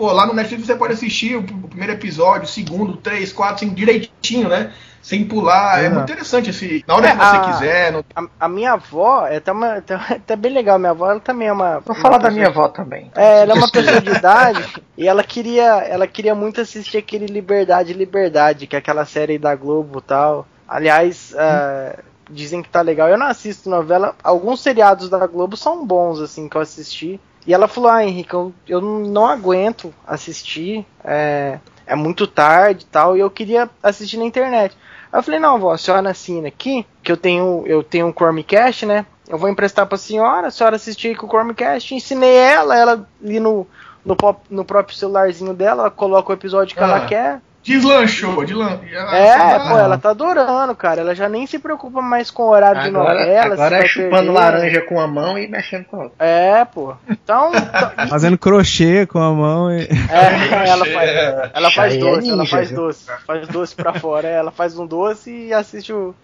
[0.00, 3.58] Pô, lá no Netflix você pode assistir o, o primeiro episódio, o segundo, três, quatro,
[3.60, 4.72] cinco, direitinho, né?
[5.02, 5.82] Sem pular.
[5.82, 5.88] É, É.
[5.90, 6.82] muito interessante esse.
[6.88, 7.92] Na hora É, que você a- quiser.
[7.92, 8.04] Não...
[8.16, 10.78] a, a minha avó é até, uma, até, até bem legal.
[10.78, 11.80] Minha avó ela também é uma.
[11.80, 13.10] Vou uma falar da pessoa- minha avó também.
[13.14, 14.64] É, ela é uma pessoa de idade
[14.96, 19.54] e ela queria, ela queria muito assistir aquele Liberdade, Liberdade, que é aquela série da
[19.54, 20.46] Globo e tal.
[20.66, 21.98] Aliás, ah,
[22.30, 23.06] dizem que tá legal.
[23.10, 24.14] Eu não assisto novela.
[24.24, 27.20] Alguns seriados da Globo são bons, assim, que eu assisti.
[27.46, 30.84] E ela falou, ah, Henrique, eu, eu não aguento assistir.
[31.02, 33.16] É, é muito tarde e tal.
[33.16, 34.76] E eu queria assistir na internet.
[35.12, 38.12] Aí eu falei, não, vó, a senhora assina aqui, que eu tenho, eu tenho um
[38.12, 39.04] Chromecast, né?
[39.28, 41.94] Eu vou emprestar pra senhora, a senhora assistir com o Chromecast.
[41.94, 43.66] Ensinei ela, ela ali no,
[44.04, 44.16] no,
[44.50, 46.86] no próprio celularzinho dela, ela coloca o episódio que Ah.
[46.86, 47.40] ela quer.
[47.62, 48.80] Deslanchou, deslan...
[49.12, 51.02] É, ela- pô, ela tá adorando, cara.
[51.02, 53.46] Ela já nem se preocupa mais com o horário de Agora, novela.
[53.56, 54.30] se agora é chupando perder.
[54.32, 56.24] laranja com a mão e mexendo com a outra.
[56.26, 56.94] É, pô.
[57.08, 57.52] Então.
[57.54, 59.70] então- Fazendo crochê com a mão.
[59.70, 59.82] E...
[59.82, 61.10] é, ela faz,
[61.52, 62.76] ela faz é doce, ela faz viu?
[62.78, 63.06] doce.
[63.26, 64.26] Faz doce pra fora.
[64.26, 66.14] é, Ela faz um doce e assiste o.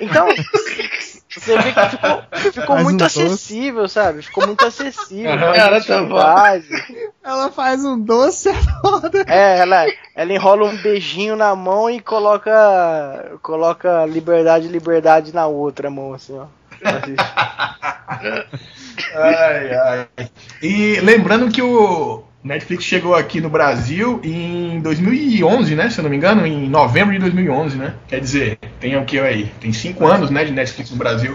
[0.00, 0.26] Então,
[1.28, 2.22] você vê que ficou,
[2.52, 3.22] ficou Faz muito um doce.
[3.22, 4.22] acessível, sabe?
[4.22, 5.32] Ficou muito acessível.
[5.32, 6.68] Gente tá idade.
[7.22, 9.24] Ela faz um doce, é foda.
[9.26, 15.90] É, ela, ela enrola um beijinho na mão e coloca coloca liberdade, liberdade na outra
[15.90, 16.46] mão, assim, ó.
[19.14, 20.08] Ai, ai.
[20.62, 25.90] E lembrando que o, Netflix chegou aqui no Brasil em 2011, né?
[25.90, 27.94] Se eu não me engano, em novembro de 2011, né?
[28.06, 29.46] Quer dizer, tem o que aí?
[29.60, 31.34] Tem cinco anos, né, de Netflix no Brasil.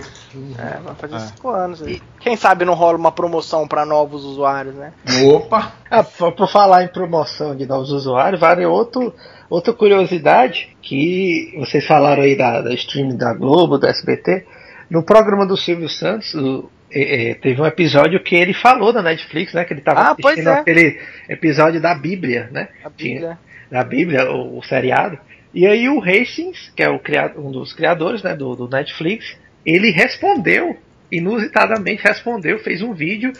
[0.58, 1.84] É, vai fazer cinco anos.
[1.84, 2.02] aí.
[2.22, 4.94] Quem sabe não rola uma promoção pra novos usuários, né?
[5.26, 5.74] Opa!
[5.92, 9.14] Ah, por por falar em promoção de novos usuários, vale outro,
[9.50, 14.46] outra curiosidade que vocês falaram aí da, da streaming da Globo, do SBT.
[14.90, 19.02] No programa do Silvio Santos, o- é, é, teve um episódio que ele falou da
[19.02, 19.64] Netflix, né?
[19.65, 20.53] Que ele estava Ah, assistindo é.
[20.53, 20.99] aquele
[21.30, 22.68] episódio da Bíblia, né?
[22.84, 23.38] A Bíblia.
[23.72, 25.18] da Bíblia, o, o seriado.
[25.53, 29.36] E aí o Hastings, que é o criado, um dos criadores né, do, do Netflix,
[29.65, 30.78] ele respondeu,
[31.11, 33.32] inusitadamente respondeu, fez um vídeo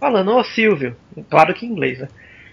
[0.00, 0.96] falando, ô Silvio,
[1.30, 2.08] claro que em inglês, né?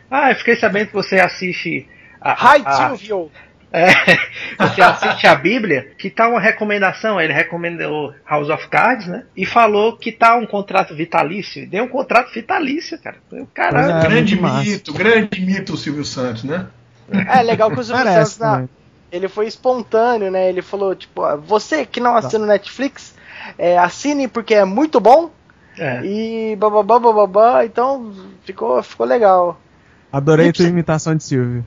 [0.09, 1.87] Ah, eu fiquei sabendo que você assiste
[2.21, 3.31] a, Hi, a- Silvio!
[3.75, 3.89] É,
[4.57, 9.25] você assiste a Bíblia, que tá uma recomendação, ele recomendou House of Cards, né?
[9.35, 11.67] E falou que tá um contrato vitalício.
[11.67, 13.17] Deu um contrato vitalício, cara.
[13.53, 13.97] Caralho.
[13.97, 14.07] É.
[14.07, 16.67] grande mito, grande mito o Silvio Santos, né?
[17.11, 18.69] É legal que o Silvio Parece Santos, também.
[19.11, 20.47] ele foi espontâneo, né?
[20.47, 23.13] Ele falou, tipo, ó, você que não assina o Netflix,
[23.57, 25.31] é, assine porque é muito bom.
[25.77, 26.01] É.
[26.05, 28.13] E bababá, bababá, então
[28.45, 29.59] ficou, ficou legal.
[30.09, 31.65] Adorei Nem tua imitação de Silvio.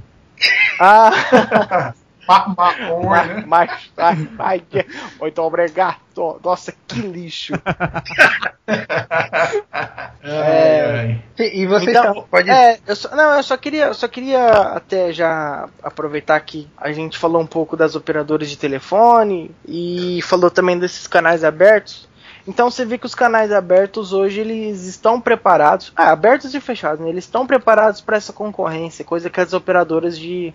[0.78, 1.92] Ah,
[2.28, 4.84] Ma maconha, mas, ai, ai, que-
[5.18, 5.96] muito obrigado.
[6.44, 7.54] Nossa, que lixo.
[10.22, 11.22] Ai, ai.
[11.38, 14.46] E você Então, tá- pode É, eu só, não, eu só queria, eu só queria
[14.50, 20.50] até já aproveitar que a gente falou um pouco das operadoras de telefone e falou
[20.50, 22.06] também desses canais abertos.
[22.46, 27.00] Então você vê que os canais abertos hoje eles estão preparados, ah, abertos e fechados,
[27.04, 27.08] né?
[27.10, 30.52] eles estão preparados para essa concorrência, coisa que as operadoras de,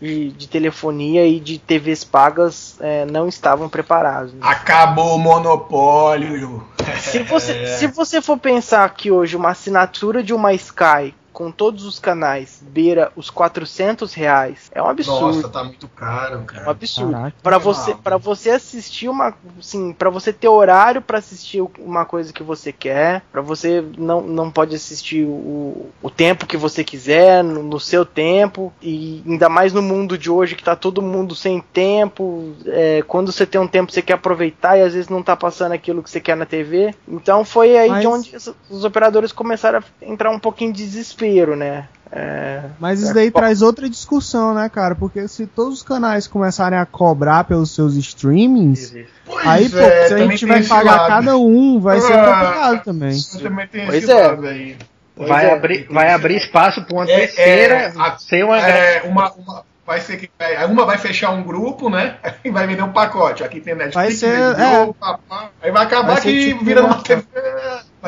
[0.00, 4.32] de, de telefonia e de TVs pagas é, não estavam preparados.
[4.32, 4.40] né?
[4.42, 6.66] Acabou o monopólio.
[7.00, 11.84] Se você, se você for pensar que hoje uma assinatura de uma Sky com todos
[11.84, 15.36] os canais beira os 400 reais, é um absurdo.
[15.36, 16.70] Nossa, tá muito caro, É um cara.
[16.70, 17.32] absurdo.
[17.42, 22.32] Para você, para você assistir uma, assim, para você ter horário para assistir uma coisa
[22.32, 27.44] que você quer, para você não, não pode assistir o, o tempo que você quiser,
[27.44, 31.34] no, no seu tempo e ainda mais no mundo de hoje que tá todo mundo
[31.34, 32.54] sem tempo.
[32.64, 35.72] é, quando você tem um tempo você quer aproveitar e às vezes não tá passando
[35.72, 36.94] aquilo que você quer na TV.
[37.06, 40.82] Então foi aí de Mas- onde os, os operadores começaram a entrar um pouquinho de
[40.82, 41.25] desespero,
[41.56, 41.88] né?
[42.12, 44.94] É, Mas isso É, daí traz outra discussão, né, cara?
[44.94, 48.94] Porque se todos os canais começarem a cobrar pelos seus streamings,
[49.26, 51.08] Pois aí, pô, é, se a gente vai pagar lado.
[51.08, 53.18] cada um, vai ser Ah, complicado também.
[53.42, 54.26] Também tem Pois esse é.
[54.28, 54.76] lado aí.
[55.16, 58.44] Pois vai, é, abrir, tem vai abrir espaço para uma É, terceira é, a- ser
[58.44, 62.16] uma É, uma, uma- vai ser que é, uma vai fechar um grupo, né?
[62.44, 63.42] E vai vender um pacote.
[63.42, 65.50] Aqui tem Netflix, Vai ser- papá.
[65.60, 67.24] Aí vai acabar Vai ser que tipo vira uma- uma TV.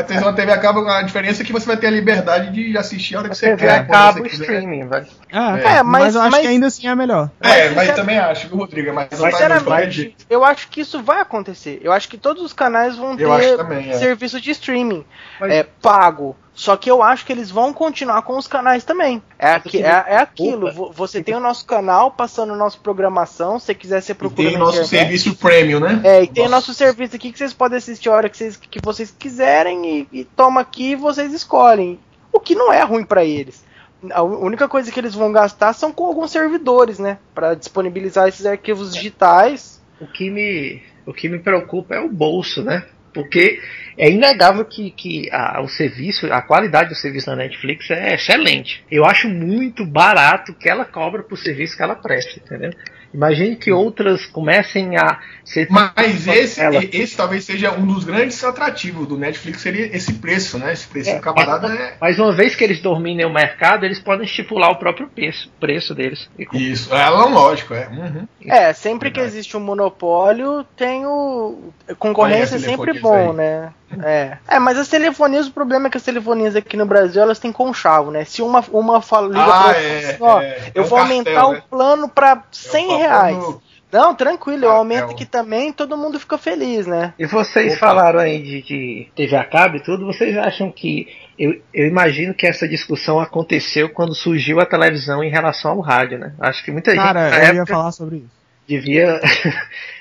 [0.04, 2.76] Ter uma TV a cabo, a diferença é que você vai ter a liberdade de
[2.78, 3.70] assistir a hora que você TV quer.
[3.70, 4.44] a quando cabo você quiser.
[4.44, 5.06] streaming, velho.
[5.30, 5.36] É,
[5.78, 7.30] É, mas, mas- eu acho mas- que ainda assim é melhor.
[7.40, 8.92] É, Mas, mas sincera- também acho, viu, Rodrigo?
[8.92, 11.80] Mas Sinceramente, eu acho que isso vai acontecer.
[11.82, 13.94] Eu acho que todos os canais vão ter também, é.
[13.94, 15.04] serviço de streaming
[15.40, 16.36] Mas- é, pago.
[16.58, 19.22] Só que eu acho que eles vão continuar com os canais também.
[19.38, 20.72] É, aqui, é, é aquilo.
[20.72, 23.60] vo- Você tem o nosso canal passando nossa programação.
[23.60, 24.88] Se você quiser, você E procura tem na nosso internet.
[25.20, 26.00] serviço premium, né?
[26.02, 26.56] É, e tem Nossa.
[26.56, 30.20] nosso serviço aqui que vocês podem assistir a hora que vocês, que vocês quiserem e,
[30.20, 32.00] e toma aqui e vocês escolhem.
[32.32, 33.64] O que não é ruim pra eles.
[34.10, 37.18] A única coisa que eles vão gastar são com alguns servidores, né?
[37.36, 39.80] Pra disponibilizar esses arquivos digitais.
[40.00, 42.84] O que me, o que me preocupa é o bolso, né?
[43.18, 43.60] Porque
[43.96, 48.84] é inegável que, que a, o serviço, a qualidade do serviço da Netflix é excelente.
[48.88, 52.70] Eu acho muito barato que ela cobra por serviço que ela presta, entendeu?
[53.12, 55.66] Imagine que outras comecem a ser.
[55.70, 56.60] Mas esse,
[56.92, 60.72] esse talvez seja um dos grandes atrativos do Netflix, seria esse preço, né?
[60.72, 61.96] Esse preço É, camarada é.
[62.00, 65.94] Mas uma vez que eles dominem o mercado, eles podem estipular o próprio preço, preço
[65.94, 66.28] deles.
[66.38, 67.88] E Isso, é lógico, é.
[67.88, 68.28] Uhum.
[68.46, 69.38] É, sempre que Verdade.
[69.38, 71.72] existe um monopólio, tem o.
[71.98, 73.36] Concorrência é sempre bom, aí.
[73.36, 73.72] né?
[74.02, 74.36] É.
[74.46, 77.50] É, mas as telefonias, o problema é que as telefonias aqui no Brasil, elas têm
[77.52, 78.24] conchavo, né?
[78.24, 80.58] Se uma, uma fala, liga Ah, pra é, assim, ó, é.
[80.74, 81.58] eu É vou cartel, aumentar né?
[81.58, 83.36] o plano pra 100 É reais.
[83.38, 87.14] papo Não, tranquilo, eu aumento aqui também todo mundo fica feliz, né?
[87.18, 87.86] E vocês Opa.
[87.86, 91.08] falaram aí de, de TV a cabo e tudo, vocês acham que.
[91.38, 96.18] Eu, eu imagino que essa discussão aconteceu quando surgiu a televisão em relação ao rádio,
[96.18, 96.34] né?
[96.40, 98.30] Acho que muita gente Cara, eu ia falar sobre isso.
[98.66, 99.20] devia.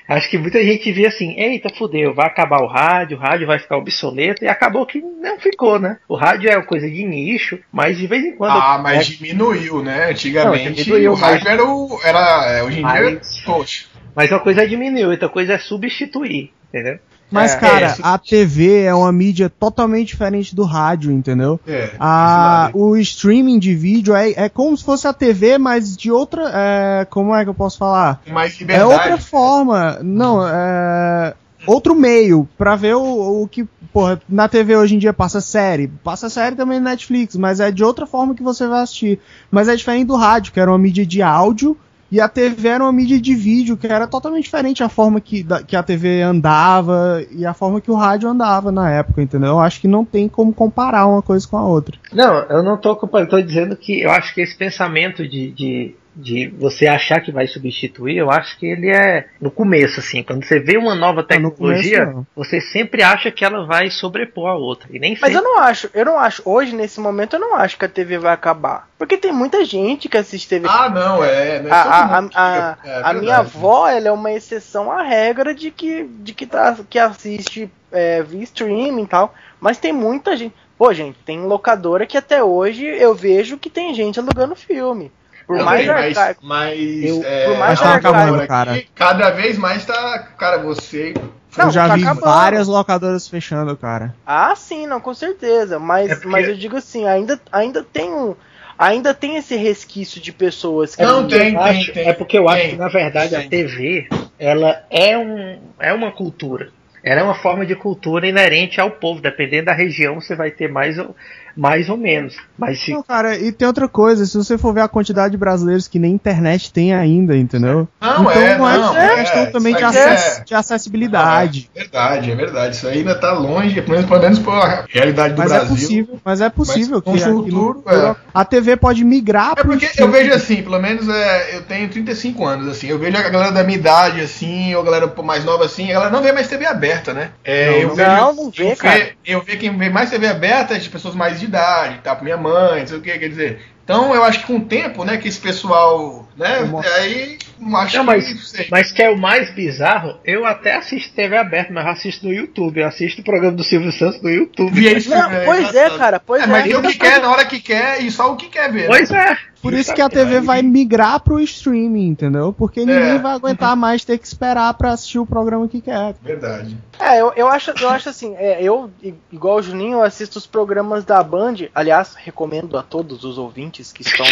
[0.08, 3.60] Acho que muita gente via assim, eita, fudeu, vai acabar o rádio, o rádio vai
[3.60, 5.98] ficar obsoleto, e acabou que não ficou, né?
[6.08, 8.52] O rádio é uma coisa de nicho, mas de vez em quando.
[8.58, 10.10] Ah, mas é, diminuiu, né?
[10.12, 12.00] Antigamente Não, diminuiu, o rádio era o.
[12.04, 13.86] Era, é, hoje em dia, Mas- poxa.
[14.16, 17.00] mas uma coisa é diminuir, outra coisa é substituir, entendeu?
[17.30, 21.60] Mas, É, cara, é, a TV é uma mídia totalmente diferente do rádio, entendeu?
[21.68, 26.10] É, A, o streaming de vídeo é, é como se fosse a TV, mas de
[26.12, 26.50] outra.
[26.54, 28.22] é, como é que eu posso falar?
[28.32, 28.92] Mais É liberdade.
[28.94, 30.00] outra forma.
[30.02, 31.34] Não, é.
[31.66, 33.68] Outro meio pra ver o, o que.
[33.92, 35.88] Porra, na TV hoje em dia passa série.
[36.04, 39.20] Passa série também no Netflix, mas é de outra forma que você vai assistir.
[39.52, 41.76] Mas é diferente do rádio, que era uma mídia de áudio.
[42.12, 45.44] E a TV era uma mídia de vídeo, que era totalmente diferente a forma que,
[45.44, 49.50] da- que a TV andava e a forma que o rádio andava na época, entendeu?
[49.50, 51.98] Eu acho que não tem como comparar uma coisa com a outra.
[52.14, 55.96] Não, eu não tô comparando, tô dizendo que eu acho que esse pensamento de, de,
[56.18, 60.24] de você achar que vai substituir, eu acho que ele é no começo, assim.
[60.24, 62.26] Quando você vê uma nova no começo, tecnologia, não.
[62.36, 64.90] você sempre acha que ela vai sobrepor a outra.
[64.92, 65.36] E nem Mas sempre.
[65.36, 68.18] eu não acho, eu não acho, hoje nesse momento eu não acho que a TV
[68.18, 68.90] vai acabar.
[68.98, 70.68] Porque tem muita gente que assiste TV.
[70.68, 71.62] Ah, não, é.
[71.62, 73.20] Não é a, a, a, é a verdade.
[73.20, 77.72] minha avó, ela é uma exceção à regra de que, de que, tá, que assiste
[77.92, 79.36] é, via streaming e tal.
[79.60, 80.56] Mas tem muita gente.
[80.78, 85.12] Pô, gente, tem locadora que até hoje eu vejo que tem gente alugando filme.
[85.48, 86.46] Por mais mas, arcaico.
[86.46, 88.84] mas, Eu- é, por mais locadora acabando, aqui, cara.
[88.94, 90.20] Cada vez mais tá.
[90.38, 91.14] Cara, você.
[91.58, 92.26] Não, eu já tá vi acabando.
[92.26, 94.14] várias locadoras fechando, cara.
[94.26, 95.80] Ah, sim, não, com certeza.
[95.80, 98.36] Mas, É porque- mas eu digo assim, ainda, ainda tem um.
[98.78, 101.02] Ainda tem esse resquício de pessoas que.
[101.02, 102.08] Não, tem, tem, acho- tem.
[102.10, 102.70] é porque eu acho tem.
[102.72, 103.48] que na verdade a.
[103.48, 104.08] TV
[104.38, 106.70] ela é um é uma cultura.
[107.04, 109.22] Ela é uma forma de cultura inerente ao povo.
[109.22, 111.16] Dependendo da região, você vai ter mais ou,
[111.58, 112.36] mais ou menos.
[112.58, 115.38] Mas se Não, cara, e tem outra coisa, se você for ver a quantidade de
[115.38, 117.88] brasileiros que nem internet tem ainda, entendeu?
[118.00, 120.54] Não, então é, não é, não, é é, questão também isso de, acess- é- de
[120.56, 121.70] acessibilidade.
[121.76, 122.76] É verdade, é verdade.
[122.76, 125.76] Isso ainda tá longe, pelo menos, pelo menos pela realidade do mas é Brasil.
[125.76, 128.16] possível, mas é possível Mas que no futuro, é.
[128.34, 132.46] a TV pode migrar É porque eu vejo assim, pelo menos é, eu tenho 35
[132.46, 135.24] anos, assim, eu vejo a galera da minha idade, assim, ou a galera um pouco
[135.24, 137.32] mais nova, assim, a galera não vê mais TV aberta, né?
[137.44, 137.96] É, Não, eu não.
[137.96, 138.98] vejo, Não, vê, eu cara.
[139.00, 142.18] Ve, eu vejo quem vê mais TV aberta é de pessoas mais de idade, tá?
[142.22, 143.62] Minha mãe, não sei o que, quer dizer.
[143.84, 146.60] Então eu acho que com o tempo, né, que esse pessoal, né,
[146.98, 147.38] aí
[147.78, 148.68] acho Não, que mas- sei.
[148.72, 152.34] Mas que é o mais bizarro, eu até assisto TV aberta, mas eu assisto no
[152.34, 152.80] YouTube.
[152.80, 154.72] Eu assisto o programa do Silvio Santos no YouTube.
[154.72, 156.48] Vi isso, Não, é pois é, cara, pois É, é.
[156.48, 158.82] mas vê o que quer na hora que quer e só o que quer ver.
[158.82, 158.88] né?
[158.88, 159.38] Pois é.
[159.60, 162.54] Por isso que a TV vai migrar pro streaming, entendeu?
[162.54, 163.18] Porque ninguém É.
[163.18, 166.14] vai aguentar mais ter que esperar pra assistir o programa que quer.
[166.24, 166.78] Verdade.
[167.00, 168.90] É, eu, eu, acho, eu acho assim, é, eu,
[169.34, 171.56] igual o Juninho, eu assisto os programas da Band.
[171.74, 174.26] Aliás, recomendo a todos os ouvintes que estão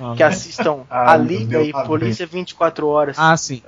[0.00, 3.16] no- que assistam Ah, a Liga e tá Polícia 24 horas.
[3.18, 3.62] Ah, sim.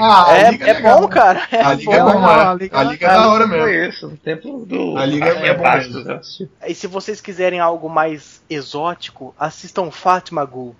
[0.00, 1.42] Ah, é Liga é legal, bom, cara.
[1.52, 1.96] É A Liga bom.
[1.96, 2.26] é bom, né?
[2.42, 3.62] a Liga A é Liga é da hora mesmo.
[3.64, 4.96] Foi isso, no tempo do.
[4.96, 6.48] A Liga é bom Bastos, mesmo.
[6.66, 10.74] E se vocês quiserem algo mais exótico, assistam Fátima Gul.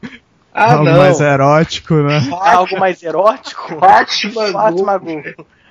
[0.55, 0.99] Ah, Algo não.
[0.99, 2.19] mais erótico, né?
[2.45, 3.77] É algo mais erótico?
[3.81, 4.53] Fátima Gul.
[4.53, 5.23] Fátima Gul.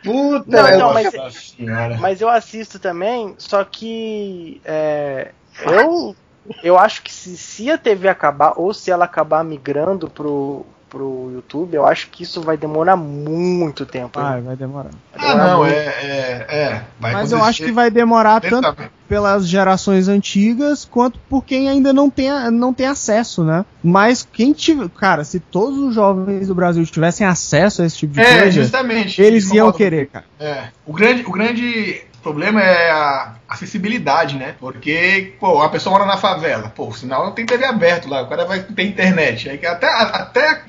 [0.03, 1.55] Puta, Não, então, mas-.
[1.99, 5.29] Mas eu assisto também, só que é,
[5.63, 6.15] eu,
[6.63, 11.31] eu acho que se, se a TV acabar, ou se ela acabar migrando pro, pro
[11.33, 14.19] YouTube, eu acho que isso vai demorar muito tempo.
[14.19, 14.91] Vai, vai demorar.
[15.15, 15.71] Ah, não, é.
[15.71, 18.75] é, é vai Mas eu acho que vai demorar tanto
[19.07, 23.65] pelas gerações antigas quanto por quem ainda não tem, não tem acesso, né?
[23.81, 24.89] Mas quem tiver.
[24.89, 28.51] Cara, se todos os jovens do Brasil tivessem acesso a esse tipo de É, coisa,
[28.51, 29.21] justamente.
[29.21, 30.25] eles iam querer, cara.
[30.39, 30.65] É.
[30.85, 34.55] O grande, o grande problema é a acessibilidade, né?
[34.59, 38.27] Porque, pô, a pessoa mora na favela, pô, o sinal tem TV aberto lá, o
[38.27, 39.49] cara vai ter internet.
[39.49, 40.61] Aí que até, até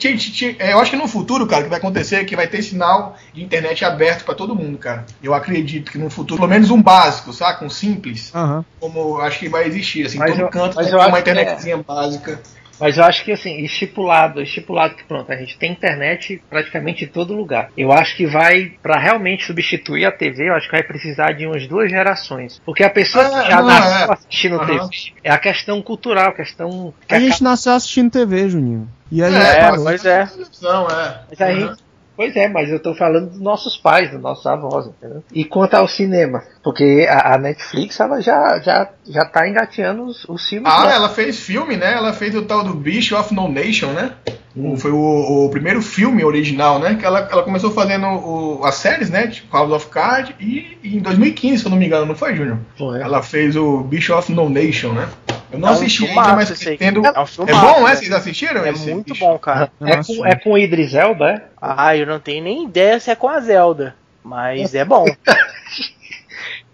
[0.58, 2.62] é, eu acho que no futuro, cara, o que vai acontecer é que vai ter
[2.62, 5.04] sinal de internet aberto pra todo mundo, cara.
[5.22, 7.64] Eu acredito que no futuro, pelo menos um básico, saca?
[7.64, 8.64] Um simples, Aham.
[8.80, 12.40] como acho que vai existir, assim, Mas todo eu- canto ter uma é- internetzinha básica.
[12.80, 17.08] Mas eu acho que assim, estipulado, estipulado que pronto, a gente tem internet praticamente em
[17.08, 17.70] todo lugar.
[17.76, 21.46] Eu acho que vai, pra realmente substituir a TV, eu acho que vai precisar de
[21.46, 22.60] umas duas gerações.
[22.64, 24.12] Porque a pessoa Ah, que já não, nasceu é.
[24.12, 24.66] assistindo Aham.
[24.88, 28.88] TV é a questão cultural, a questão que A gente nasceu assistindo TV, Juninho.
[29.10, 30.26] E a gente É, pois é.
[30.26, 31.20] Televisão, é.
[31.28, 31.81] Mas a gente-
[32.16, 35.24] Pois é, mas eu tô falando dos nossos pais, dos nossos avós, entendeu?
[35.32, 40.24] E quanto ao cinema, porque a, a Netflix ela já, já, já tá engateando os,
[40.26, 40.70] os filmes.
[40.70, 40.94] Ah, dela.
[40.94, 41.92] ela fez filme, né?
[41.94, 44.12] Ela fez o tal do Beast of No Nation, né?
[44.54, 46.94] O- Foi o, o primeiro filme original, né?
[46.94, 49.26] Que ela, ela começou fazendo o- as séries, né?
[49.28, 52.34] Tipo House of Cards e, e em 2015, se eu não me engano, não foi,
[52.36, 52.58] Júnior?
[52.76, 53.00] Foi.
[53.00, 55.08] Ela fez o Beast of No Nation, né?
[55.50, 57.02] Eu não É um assisti ainda, mas pretendo...
[57.06, 57.90] É um É bom, é?
[57.90, 57.96] né?
[57.96, 58.64] Vocês assistiram?
[58.64, 59.20] É esse muito Beast?
[59.20, 59.70] bom, cara.
[59.80, 60.14] É Nossa.
[60.16, 61.42] com, é com Idris Elba, é?
[61.60, 63.94] Ah, eu não tenho nem ideia se é com a Zelda.
[64.24, 65.04] Mas é bom.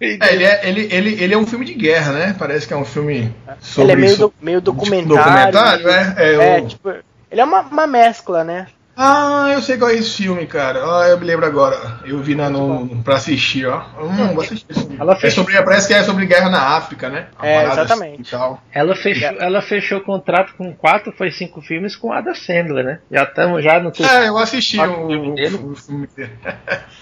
[0.00, 2.36] É, ele é, ele, ele, ele é um filme de guerra, né?
[2.38, 5.08] Parece que é um filme sobre ele é meio, do- meio Tipo, documentário.
[5.08, 6.14] documentário, é?
[6.16, 6.88] É, É, o- tipo,
[7.30, 8.66] ele é uma, uma mescla, né?
[9.00, 10.80] Ah, eu sei qual é esse filme, cara.
[10.82, 12.00] Ah, eu me lembro agora.
[12.04, 13.80] Eu vi na, no, pra assistir, ó.
[14.00, 14.96] Hum, vou assistir esse filme.
[14.98, 17.28] Ela É fez- sobre, parece que é sobre guerra na África, né?
[17.38, 18.12] Uma É, parada exatamente.
[18.14, 18.60] assim e tal.
[18.72, 22.98] Ela fechou, ela fechou contrato com quatro, foi cinco filmes com Ada Sandler, né?
[23.08, 23.92] Já estamos já no.
[24.00, 25.56] É, eu assisti o, filme dele.
[25.62, 26.32] o filme dele.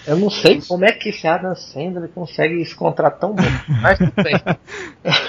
[0.05, 3.41] Eu não sei como é que esse Adam Sandler consegue esse contrato tão bom.
[3.81, 4.35] Mas tudo bem.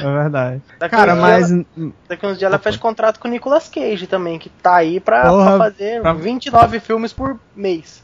[0.00, 0.60] É verdade.
[0.78, 1.48] Daqui Cara, uns mas.
[1.48, 1.64] dias
[2.08, 5.28] Daqui uns dias ela fez contrato com o Nicolas Cage também, que tá aí pra,
[5.28, 8.02] Porra, pra fazer pra- 29 filmes por mês.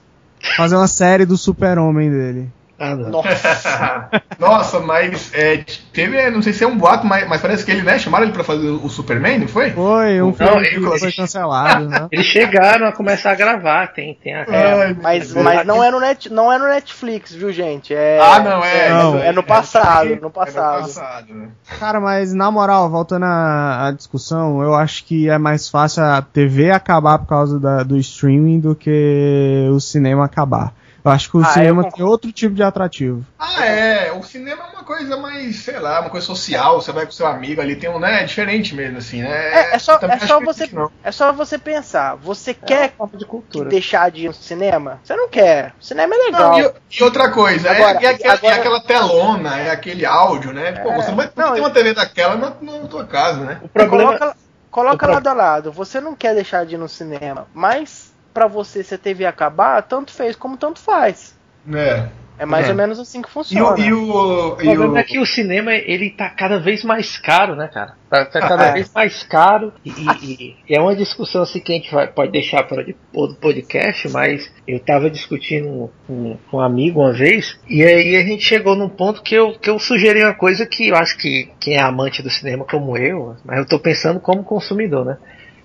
[0.56, 2.52] Fazer uma série do super-homem dele.
[2.78, 2.94] Ah.
[2.96, 4.08] Nossa.
[4.38, 7.82] Nossa, mas é, teve, não sei se é um boato, mas, mas parece que ele,
[7.82, 7.98] né?
[7.98, 9.70] Chamaram ele pra fazer o Superman, não foi?
[9.70, 12.08] Foi um Não, filme ele- foi cancelado, né?
[12.10, 14.40] Eles chegaram a começar a gravar, tem, tem a.
[14.42, 17.94] É, Ai, mas, mas não é no net, não é no Netflix, viu, gente?
[17.94, 18.88] É, Ah, não, é.
[18.90, 19.18] Não.
[19.18, 20.80] é no passado, É no passado.
[20.82, 21.48] passado, né?
[21.78, 26.20] Cara, mas na moral, voltando à, à discussão, eu acho que é mais fácil a
[26.22, 30.72] TV acabar por causa da- do streaming do que o cinema acabar.
[31.04, 33.22] Eu acho que o Ah, cinema tem outro tipo de atrativo.
[33.38, 34.10] Ah, é.
[34.12, 36.80] O cinema é uma coisa mais, sei lá, uma coisa social.
[36.80, 38.22] Você vai com seu amigo ali, tem um, né?
[38.22, 39.28] É diferente mesmo, assim, né?
[39.28, 40.90] É, é só, é só você, não.
[41.02, 42.14] é só você pensar.
[42.16, 43.68] Você É quer de cultura.
[43.68, 44.98] deixar de ir no cinema?
[45.04, 45.74] Você não quer.
[45.78, 46.74] O cinema é Não, legal.
[46.90, 50.54] e, e outra coisa, é- Agora- é, aquela, agora- é aquela telona, é aquele áudio,
[50.54, 50.72] né?
[50.72, 53.60] Pô, você não vai não, ter uma TV daquela na, na tua casa, né?
[53.62, 54.04] O problema.
[54.18, 54.36] Coloca,
[54.70, 55.70] coloca o pro- lado a lado.
[55.72, 59.80] Você não quer deixar de ir no cinema, mas pra você, se a TV acabar,
[59.82, 61.34] tanto fez como tanto faz.
[61.72, 62.08] É.
[62.36, 62.70] É mais É.
[62.70, 63.76] ou menos assim que E funciona.
[63.76, 64.08] o, e o,
[64.56, 67.68] O e problema o- é que o cinema ele tá cada vez mais caro, né,
[67.72, 67.92] cara?
[68.10, 68.72] Tá, tá cada É.
[68.72, 72.32] vez mais caro e, e- e é uma discussão assim que a gente vai, pode
[72.32, 77.84] deixar para o podcast, mas eu tava discutindo com, com um amigo uma vez e
[77.84, 80.96] aí a gente chegou num ponto que eu, que eu sugeri uma coisa que eu
[80.96, 85.04] acho que quem é amante do cinema como eu, mas eu tô pensando como consumidor,
[85.04, 85.18] né?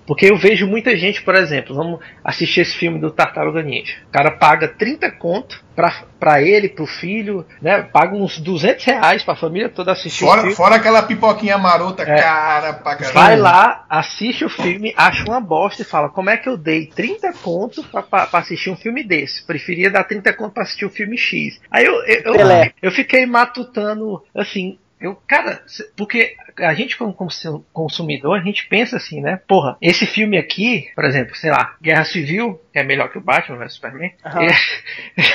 [0.09, 3.93] Porque eu vejo muita gente, por exemplo, vamos assistir esse filme do Tartaruga Ninja.
[4.07, 7.83] O cara paga 30 conto pra, pra ele, pro filho, né?
[7.83, 10.55] Paga uns 200 reais pra família toda assistir o fora, filme.
[10.55, 12.21] fora aquela pipoquinha marota, É.
[12.23, 13.13] cara, pra caramba.
[13.19, 16.87] Vai lá, assiste o filme, acha uma bosta e fala: Como é que eu dei
[16.87, 19.45] 30 contos pra, pra, pra assistir um filme desse?
[19.45, 21.61] Preferia dar 30 contos pra assistir o filme X.
[21.69, 24.79] Aí eu, eu, eu, eu fiquei matutando assim.
[24.99, 25.63] Eu, cara,
[25.95, 29.39] porque a gente como consu- consumidor, a gente pensa assim, né?
[29.47, 33.57] Porra, esse filme aqui, por exemplo, sei lá, Guerra Civil é melhor que o Batman
[33.57, 34.11] vs Superman.
[34.25, 34.43] Aham.
[34.43, 34.59] É-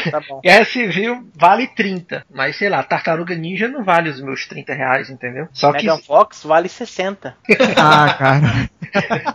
[0.10, 0.40] Tá bom.
[0.42, 5.08] Guerra Civil vale 30, mas sei lá, Tartaruga Ninja não vale os meus 30 reais,
[5.08, 5.48] entendeu?
[5.52, 7.34] Só que Megan Fox vale 60.
[7.76, 8.70] Ah, cara.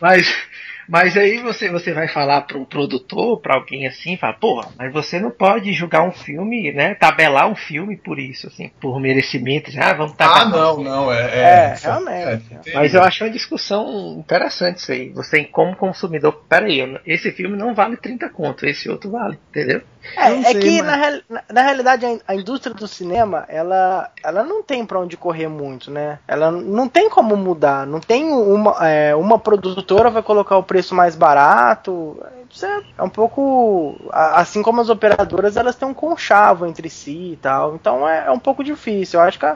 [0.00, 0.34] Mas,
[0.90, 4.92] mas aí você, você vai falar para um produtor, para alguém assim, fala, porra, mas
[4.92, 6.94] você não pode julgar um filme, né?
[6.94, 9.70] Tabelar um filme por isso, assim, por merecimento.
[9.80, 10.50] Ah, vamos Ah, tabelar.
[10.50, 11.20] não, não, é.
[11.38, 12.44] É, realmente.
[12.64, 15.10] tem- Mas eu acho uma discussão interessante isso aí.
[15.10, 19.80] Você, como consumidor, peraí, esse filme não vale 30 conto, esse outro vale, entendeu?
[20.16, 24.10] É, é sei, que mas- na, real- na- na realidade a, indústria do cinema ela,
[24.24, 26.18] ela não tem pra onde correr muito, né?
[26.26, 27.86] Ela não tem como mudar.
[27.86, 32.16] Não tem uma, é, uma produtora vai colocar o preço mais barato.
[32.50, 37.32] Isso é, é um pouco assim como as operadoras elas têm um conchavo entre si
[37.32, 37.74] e tal.
[37.76, 39.20] Então é, é um pouco difícil.
[39.20, 39.46] Eu acho que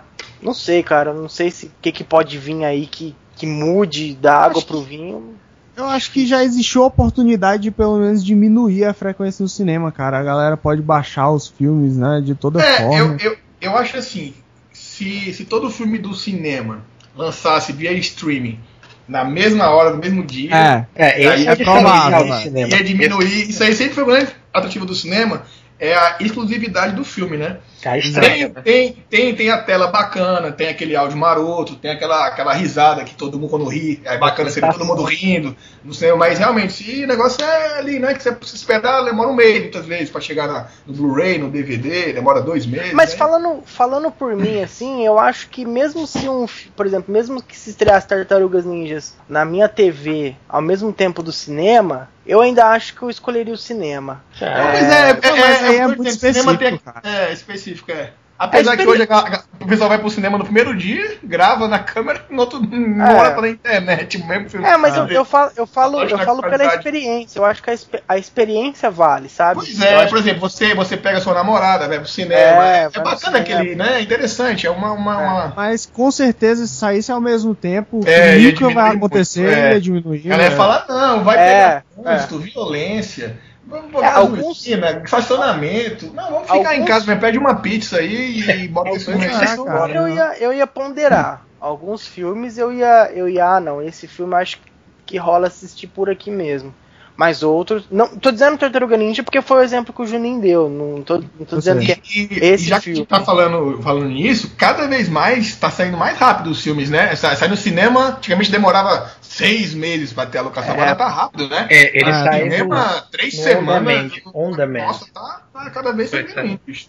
[0.43, 1.13] não sei, cara.
[1.13, 4.81] Não sei se o que, que pode vir aí que, que mude da água pro
[4.83, 5.35] vinho.
[5.77, 9.91] Eu acho que já existiu a oportunidade de pelo menos diminuir a frequência no cinema,
[9.91, 10.21] cara.
[10.21, 12.21] A galera pode baixar os filmes, né?
[12.25, 13.17] De toda É, forma.
[13.21, 14.33] eu, eu, eu acho assim,
[14.73, 16.83] se, se todo filme do cinema
[17.17, 18.61] lançasse via streaming
[19.09, 23.51] na mesma hora, no mesmo dia, É, É, E aí esse é, provável, ia diminuir.
[23.51, 25.43] Isso aí sempre foi o grande atrativo do cinema,
[25.79, 27.59] é a exclusividade do filme, né?
[27.85, 28.63] Tá Tem, estranho, né?
[28.63, 33.15] tem, tem, tem a tela bacana, tem aquele áudio maroto, tem aquela, aquela risada que
[33.15, 35.55] todo mundo quando ri, é bacana você ver todo mundo rindo
[35.85, 39.29] no cinema, mas realmente, se o negócio é ali, né, que você precisa esperar, demora
[39.29, 42.95] um mês muitas vezes pra chegar na- no Blu-ray, no DVD, demora dois meses.
[42.95, 43.17] Mas né?
[43.19, 47.55] falando, falando por mim, assim, eu acho que mesmo se um, por exemplo, mesmo que
[47.55, 52.95] se estreasse Tartarugas Ninjas na minha TV ao mesmo tempo do cinema, eu ainda acho
[52.95, 54.25] que eu escolheria o cinema.
[54.41, 57.03] Mas é, é, Não, mas aí é por muito exemplo, cinema tem- específico, cara.
[57.29, 58.11] É, específico, é.
[58.37, 61.69] Apesar É que hoje a- a- o pessoal vai pro cinema no primeiro dia, grava
[61.69, 64.67] na câmera, no outro mora pela internet, o mesmo filme.
[64.67, 67.39] É, mas eu, eu falo, eu falo, eu que falo pela experiência.
[67.39, 67.75] Eu acho que a,
[68.09, 69.61] a experiência vale, sabe?
[69.61, 72.35] Pois é, por exemplo, você, você pega sua namorada, vai pro cinema.
[72.67, 73.39] É, É, bacana cinema.
[73.39, 73.99] aquele, né?
[73.99, 74.91] É interessante, é uma.
[74.93, 79.43] uma, uma- Mas com certeza, se saísse ao mesmo tempo, É, ia nunca vai acontecer,
[79.43, 79.73] muito, é.
[79.75, 80.27] ia diminuir.
[80.27, 80.57] A galera né?
[80.57, 83.39] fala, não, vai É, pegar trânsito, violência.
[83.75, 86.13] Vamos É, botar alguns- gasolina, estacionamento.
[86.15, 89.27] Não, vamos ficar em Alguns- casa, mas pede uma pizza aí e bota esse filme
[89.27, 91.45] Ah, eu ia, eu ia ponderar.
[91.61, 94.59] Alguns filmes eu ia, eu ia, ah, não, esse filme acho
[95.07, 96.75] que rola assistir por aqui mesmo.
[97.17, 97.85] Mas outros.
[97.93, 100.69] Não, tô dizendo Tartaruga Ninja porque foi o exemplo que o Juninho deu.
[100.69, 102.97] Não tô, não tô dizendo que é E, e esse já que a filme.
[102.99, 107.15] gente tá falando, falando nisso, cada vez mais tá saindo mais rápido os filmes, né?
[107.15, 110.81] Sai, sai no cinema, antigamente demorava seis meses pra ter a locação, É.
[110.81, 111.67] agora tá rápido, né?
[111.71, 113.77] É, ele Ah, sai cinema, três no semanas.
[113.77, 114.87] on demand, on demand.
[114.87, 116.23] Nossa, tá, tá cada vez é.
[116.67, 116.89] bicho.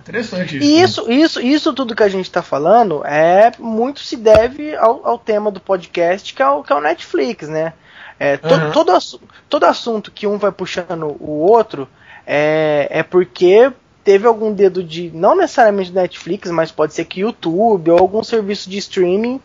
[0.00, 0.66] Interessante isso.
[0.66, 5.06] E isso, isso, isso tudo que a gente tá falando é muito se deve ao,
[5.06, 7.72] ao tema do podcast, que é o, que é o Netflix, né?
[8.20, 8.70] É, to- Uhum.
[8.72, 11.88] todo, assu- todo assunto que um vai puxando o outro
[12.26, 13.72] é, é porque
[14.04, 18.68] teve algum dedo de, não necessariamente Netflix, mas pode ser que YouTube ou algum serviço
[18.68, 19.40] de streaming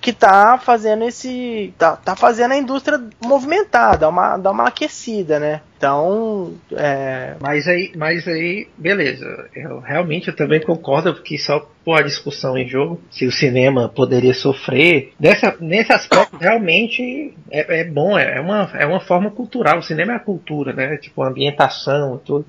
[0.00, 1.72] que tá fazendo esse.
[1.78, 5.60] tá, tá fazendo a indústria movimentar, dar uma, dar uma aquecida, né?
[5.76, 9.48] Então, é, Mas aí, mas aí, beleza.
[9.54, 13.88] Eu realmente eu também concordo que só por a discussão em jogo, se o cinema
[13.88, 15.12] poderia sofrer.
[15.18, 19.78] Dessa, nesse aspecto, realmente é, é bom, é, é uma, é uma forma cultural.
[19.78, 20.96] O cinema é a cultura, né?
[20.96, 22.46] Tipo, a ambientação e tudo.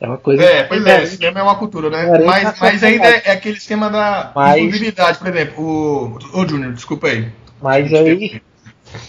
[0.00, 0.42] É uma coisa.
[0.42, 1.10] É, pois é, diferente.
[1.16, 2.06] cinema é uma cultura, né?
[2.24, 3.22] Mas, mas ainda sociedade.
[3.28, 5.64] é aquele esquema da Mas- exclusividade, por exemplo.
[5.64, 6.18] O.
[6.40, 7.28] Ô, Júnior, desculpa aí.
[7.60, 8.40] Mas aí,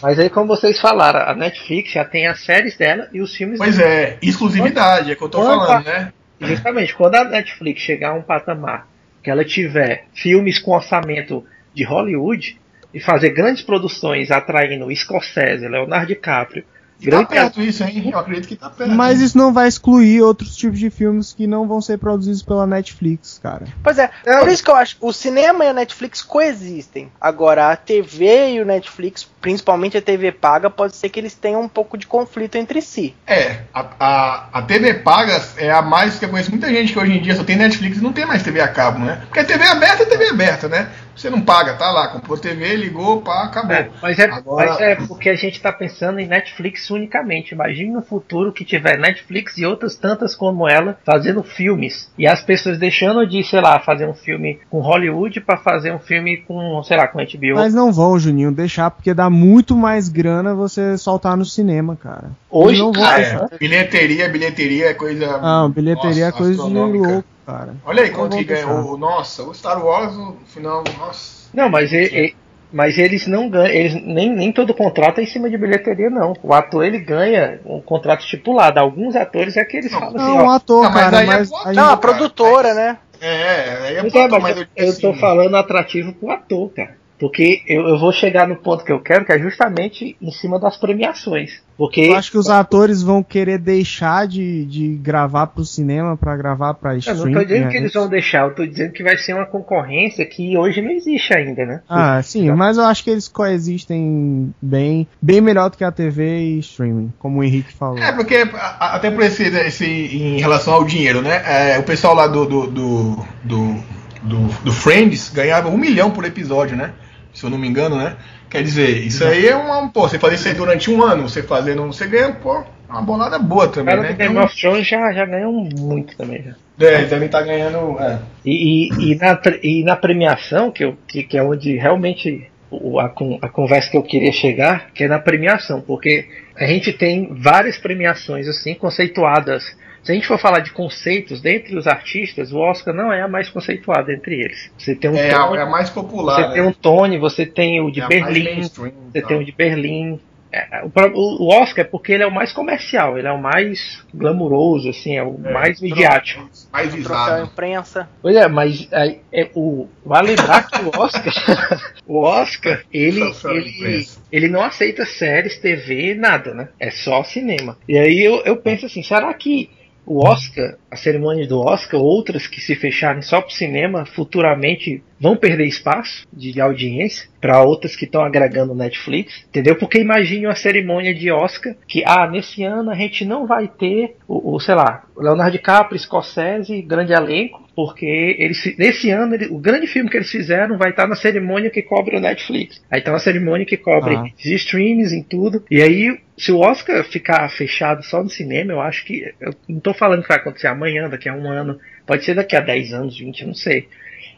[0.01, 3.57] mas aí, como vocês falaram, a Netflix já tem as séries dela e os filmes
[3.57, 6.13] Pois é, exclusividade, é o que eu tô Quando falando, a- né?
[6.41, 8.87] Justamente, quando a Netflix chegar a um patamar
[9.23, 12.59] que ela tiver filmes com orçamento de Hollywood
[12.93, 16.65] e fazer grandes produções atraindo Scorsese, Leonardo DiCaprio,
[17.09, 18.09] Tá grande perto isso, hein?
[18.11, 18.91] Eu acredito que tá perto.
[18.91, 22.67] Mas isso não vai excluir outros tipos de filmes que não vão ser produzidos pela
[22.67, 23.65] Netflix, cara.
[23.83, 27.11] Pois é, por isso que eu acho o cinema e a Netflix coexistem.
[27.19, 31.61] Agora, a TV e o Netflix, principalmente a TV paga, pode ser que eles tenham
[31.61, 33.15] um pouco de conflito entre si.
[33.25, 36.99] É, a, a, a TV paga é a mais que eu conheço muita gente que
[36.99, 39.21] hoje em dia só tem Netflix e não tem mais TV a cabo, né?
[39.25, 40.89] Porque a TV aberta é TV aberta, né?
[41.15, 43.75] Você não paga, tá lá, comprou TV, ligou, pá, acabou.
[43.75, 47.53] É, mas, é, Agora- mas é porque a gente está pensando em Netflix unicamente.
[47.53, 52.09] Imagine no futuro que tiver Netflix e outras tantas como ela fazendo filmes.
[52.17, 55.99] E as pessoas deixando de, sei lá, fazer um filme com Hollywood para fazer um
[55.99, 57.55] filme com, sei lá, com HBO.
[57.55, 62.31] Mas não vão, Juninho, deixar, porque dá muito mais grana você soltar no cinema, cara.
[62.49, 63.47] Hoje, não vão Ah, deixar.
[63.51, 63.57] é.
[63.57, 65.39] Bilheteria, bilheteria é coisa.
[65.41, 67.75] Ah, bilheteria é nossa, coisa de louco, cara.
[67.85, 68.97] Olha aí Não quanto vão que ganhou.
[68.97, 71.49] Nossa, o Star Wars no final, nossa.
[71.53, 71.97] Não, mas, e-
[72.27, 72.35] e-
[72.71, 76.33] mas eles não ganham, eles, nem, nem todo contrato é em cima de bilheteria, não.
[76.41, 78.79] O ator ele ganha um contrato estipulado.
[78.79, 81.23] Alguns atores é que eles Não, falam assim, Não, um ator, Não, mas cara, aí
[81.23, 81.51] é mas.
[81.51, 81.73] a ator.
[81.73, 82.97] Não, a produtora, mas- né?
[83.23, 86.31] É, aí é pra é, mas mas eu, eu, eu tô assim, falando atrativo pro
[86.31, 87.00] ator, cara.
[87.21, 90.59] Porque eu, eu vou chegar no ponto que eu quero, que é justamente em cima
[90.59, 91.61] das premiações.
[91.77, 96.35] Porque Eu acho que os atores vão querer deixar de, de gravar pro cinema pra
[96.35, 97.25] gravar pra eu streaming.
[97.33, 97.79] não tô dizendo que né?
[97.79, 101.31] eles vão deixar, eu tô dizendo que vai ser uma concorrência que hoje não existe
[101.31, 101.81] ainda, né?
[101.87, 106.39] Ah, sim, mas eu acho que eles coexistem bem, bem melhor do que a TV
[106.39, 107.99] e streaming, como o Henrique falou.
[107.99, 108.47] É, porque
[108.79, 111.41] até por esse, esse em relação ao dinheiro, né?
[111.75, 113.75] É, o pessoal lá do do, do, do,
[114.23, 116.91] do- do Friends ganhava um milhão por episódio, né?
[117.33, 118.15] Se eu não me engano, né?
[118.49, 119.89] Quer dizer, isso aí é uma.
[119.89, 121.85] Pô, você fazer isso aí durante um ano, você fazendo.
[121.87, 124.13] Você ganha, pô, uma bolada boa também, Cara né?
[124.13, 126.43] Game Então, of Thrones já, já ganhou muito também.
[126.77, 126.87] Já.
[126.87, 127.97] é, ele também tá ganhando.
[127.99, 128.19] É.
[128.45, 132.99] E, e, e, na, e na premiação, que, eu, que, que é onde realmente o-
[132.99, 133.05] a,
[133.41, 136.27] a conversa que eu queria chegar, que é na premiação, porque
[136.57, 139.63] a gente tem várias premiações assim conceituadas.
[140.03, 143.27] Se a gente for falar de conceitos dentre os artistas, o Oscar não é a
[143.27, 144.71] mais conceituada entre eles.
[144.77, 146.35] Você tem um É, Tony, é a mais popular.
[146.35, 146.53] você né?
[146.53, 149.27] tem um Tony, você tem o de É Berlim, você tá.
[149.27, 150.19] tem o de Berlim.
[150.53, 153.41] É, o, pro- o Oscar é porque ele é o mais comercial, ele é o
[153.41, 156.49] mais glamuroso, assim, é o É, mais midiático.
[156.73, 157.45] Mais visado.
[157.45, 158.09] imprensa.
[158.21, 161.33] Pois é, mas é, é, o, vale lembrar que o Oscar,
[162.05, 166.67] o Oscar, ele, ele, ele não aceita séries, TV, nada, né?
[166.77, 167.77] É só cinema.
[167.87, 169.69] E aí eu, eu penso assim, será que
[170.05, 175.35] o Oscar, a cerimônia do Oscar, outras que se fecharem só pro cinema, futuramente vão
[175.37, 179.75] perder espaço de audiência para outras que estão agregando Netflix, entendeu?
[179.75, 184.15] Porque imagine uma cerimônia de Oscar que, ah, nesse ano a gente não vai ter
[184.27, 189.47] o, o, sei lá, o Leonardo DiCaprio, Scorsese, grande elenco, porque eles, nesse ano ele-
[189.47, 192.81] o grande filme que eles fizeram vai estar na cerimônia que cobre o Netflix.
[192.91, 194.23] Aí tá uma cerimônia que cobre Ah.
[194.37, 195.63] de streams em tudo.
[195.69, 199.33] E aí, se o Oscar ficar fechado só no cinema, eu acho que.
[199.39, 201.79] Eu não tô falando que vai acontecer amanhã, daqui a um ano.
[202.05, 203.87] Pode ser daqui a 10 anos, 20, eu não sei.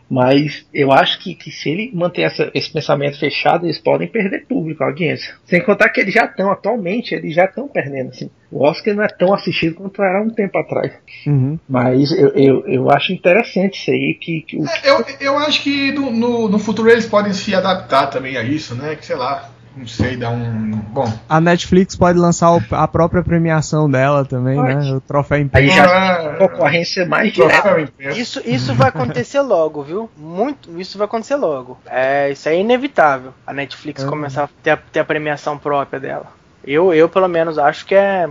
[0.10, 4.46] Mas eu acho que, que se ele manter essa- esse pensamento fechado, eles podem perder
[4.46, 5.34] público, audiência.
[5.46, 8.10] Sem contar que eles já estão, atualmente, eles já estão perdendo.
[8.10, 8.30] Assim.
[8.52, 10.92] O Oscar não é tão assistido quanto era há um tempo atrás.
[11.26, 11.58] Uhum.
[11.68, 15.64] Mas eu, eu, eu acho interessante isso aí, que, que o É, Eu, eu acho
[15.64, 18.96] que no, no, no futuro eles podem se adaptar também a isso, né?
[18.96, 19.50] Que sei lá.
[19.76, 20.72] Não sei, dar um.
[20.72, 21.12] Bom.
[21.28, 24.76] A Netflix pode lançar o- a própria premiação dela também, Pode.
[24.76, 24.94] né?
[24.96, 25.76] O troféu Aí impresso.
[25.76, 27.90] já concorrência mais direta.
[28.16, 30.10] Isso, isso vai acontecer logo, viu?
[30.18, 31.80] Muito, isso vai acontecer logo.
[31.86, 33.34] É, isso aí é inevitável.
[33.48, 34.10] A Netflix Uhum.
[34.10, 36.28] começar a ter, a ter a premiação própria dela.
[36.66, 38.28] Eu, eu pelo menos acho que é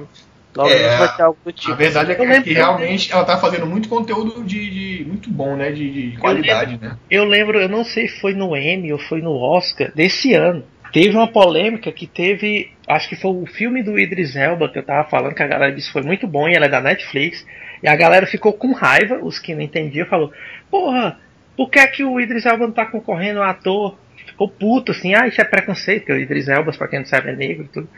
[0.55, 1.73] logo É, vai ter algo do tipo.
[1.73, 5.05] A verdade é que, Eu lembro- que realmente ela tá fazendo muito conteúdo de, de-
[5.06, 5.70] muito bom, né?
[5.73, 6.97] De, de qualidade, né?
[7.10, 10.62] Eu lembro, eu não sei se foi no Emmy ou foi no Oscar desse ano.
[10.93, 14.82] Teve uma polêmica que teve, acho que foi o filme do Idris Elba que eu
[14.82, 17.47] tava falando que a galera disse que foi muito bom e ela é da Netflix.
[17.82, 20.31] E a galera ficou com raiva, os que não entendiam, falou:
[20.70, 21.19] "Porra,
[21.56, 23.97] por que é que o Idris Elba não tá concorrendo a ator?"
[24.27, 27.31] Ficou puto assim: "Ah, isso é preconceito, porque o Idris Elba, pra quem não sabe,
[27.31, 27.89] é negro e tudo."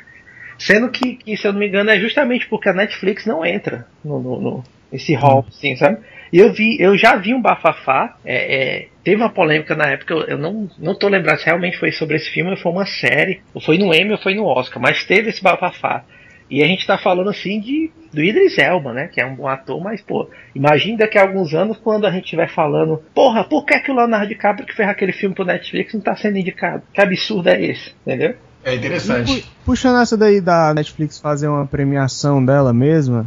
[0.57, 3.87] Sendo que, que, se eu não me engano, é justamente porque a Netflix não entra
[4.05, 4.65] no, no, no-
[4.95, 5.99] nesse hall, assim, sabe?
[6.33, 8.17] E eu vi, eu já vi um bafafá.
[8.25, 11.77] é, é, teve uma polêmica na época, eu, eu não, não tô lembrado se realmente
[11.79, 14.45] foi sobre esse filme ou foi uma série, ou foi no Emmy ou foi no
[14.47, 16.05] Oscar, mas teve esse bafafá.
[16.51, 19.09] E a gente tá falando assim de do Idris Elba, né?
[19.13, 22.25] Que é um bom ator, mas, pô, imagine daqui a alguns anos quando a gente
[22.25, 25.95] estiver falando, porra, por que, que o Leonardo DiCaprio que fez aquele filme pro Netflix
[25.95, 26.83] não tá sendo indicado?
[26.93, 27.93] Que absurdo é esse?
[28.07, 28.35] Entendeu?
[28.65, 29.41] É interessante.
[29.43, 33.27] Pu- Puxando essa daí da Netflix fazer uma premiação dela mesma,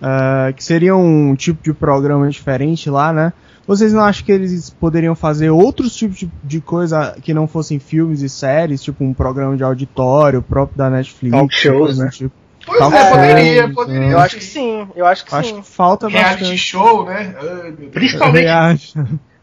[0.00, 3.32] ah, que seria um tipo de programa diferente lá, né?
[3.66, 7.80] Vocês não acham que eles poderiam fazer outros tipos de, de coisa que não fossem
[7.80, 11.32] filmes e séries, tipo um programa de auditório próprio da Netflix?
[11.36, 12.10] Talk shows, coisa do né?
[12.10, 12.34] Tipo.
[12.64, 13.74] Pois Talk é, show, poderia, então.
[13.74, 14.10] poderia.
[14.10, 15.60] Eu acho que sim, eu acho que Acho sim.
[15.60, 16.58] que falta Reality bastante.
[16.58, 17.34] show, né?
[17.38, 17.90] Ai, meu Deus.
[17.92, 18.94] Principalmente.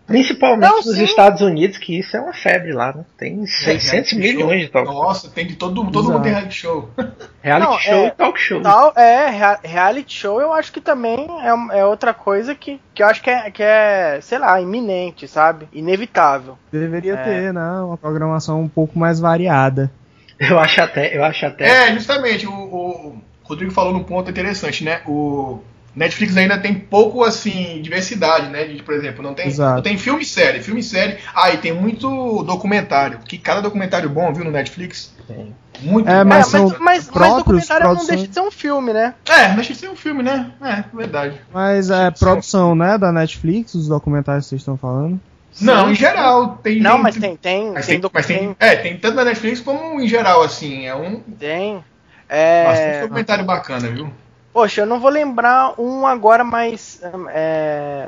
[0.05, 1.03] Principalmente Não, nos sim.
[1.05, 3.05] Estados Unidos, que isso é uma febre lá, né?
[3.17, 4.71] Tem 600 reality milhões de show.
[4.73, 6.89] talk Nossa, tem de todo, todo mundo tem reality show.
[7.41, 8.61] Reality Não, show é- e talk show.
[8.61, 11.25] Tal, é, rea- reality show eu acho que também
[11.71, 15.25] é, é outra coisa que, que eu acho que é, que é, sei lá, iminente,
[15.27, 15.67] sabe?
[15.71, 16.57] Inevitável.
[16.71, 17.23] Deveria É.
[17.23, 17.79] ter, né?
[17.85, 19.89] Uma programação um pouco mais variada.
[20.39, 21.65] Eu acho até, eu acho até.
[21.89, 25.01] É, justamente, o, o Rodrigo falou num ponto interessante, né?
[25.07, 25.61] O
[25.95, 28.63] Netflix ainda tem pouco, assim, diversidade, né?
[28.65, 29.75] De, por exemplo, não tem, Exato.
[29.75, 31.17] não tem filme e série, filme e série.
[31.35, 33.19] Ah, e tem muito documentário.
[33.19, 35.13] Que cada documentário bom, viu, no Netflix?
[35.27, 35.55] Tem.
[35.81, 36.19] Muito É, bom.
[36.21, 37.37] É, Mas mas, são mas, mas próprios
[37.67, 39.13] documentário não deixa de ser um filme, né?
[39.27, 40.51] É, não deixa de ser um filme, né?
[40.61, 41.39] É, verdade.
[41.53, 45.19] Mas é produção, né, da Netflix, os documentários que vocês estão falando.
[45.61, 45.91] Não, Sim.
[45.91, 46.57] em geral.
[46.63, 49.25] Tem, Não, mas tem, tem, Mas tem, tem, mas tem, tem, é, tem tanto na
[49.25, 50.87] Netflix como em geral, assim.
[50.87, 51.75] É um tem.
[51.75, 54.09] bastante É, documentário bacana, viu?
[54.53, 58.07] Poxa, eu não vou lembrar um agora, mas é,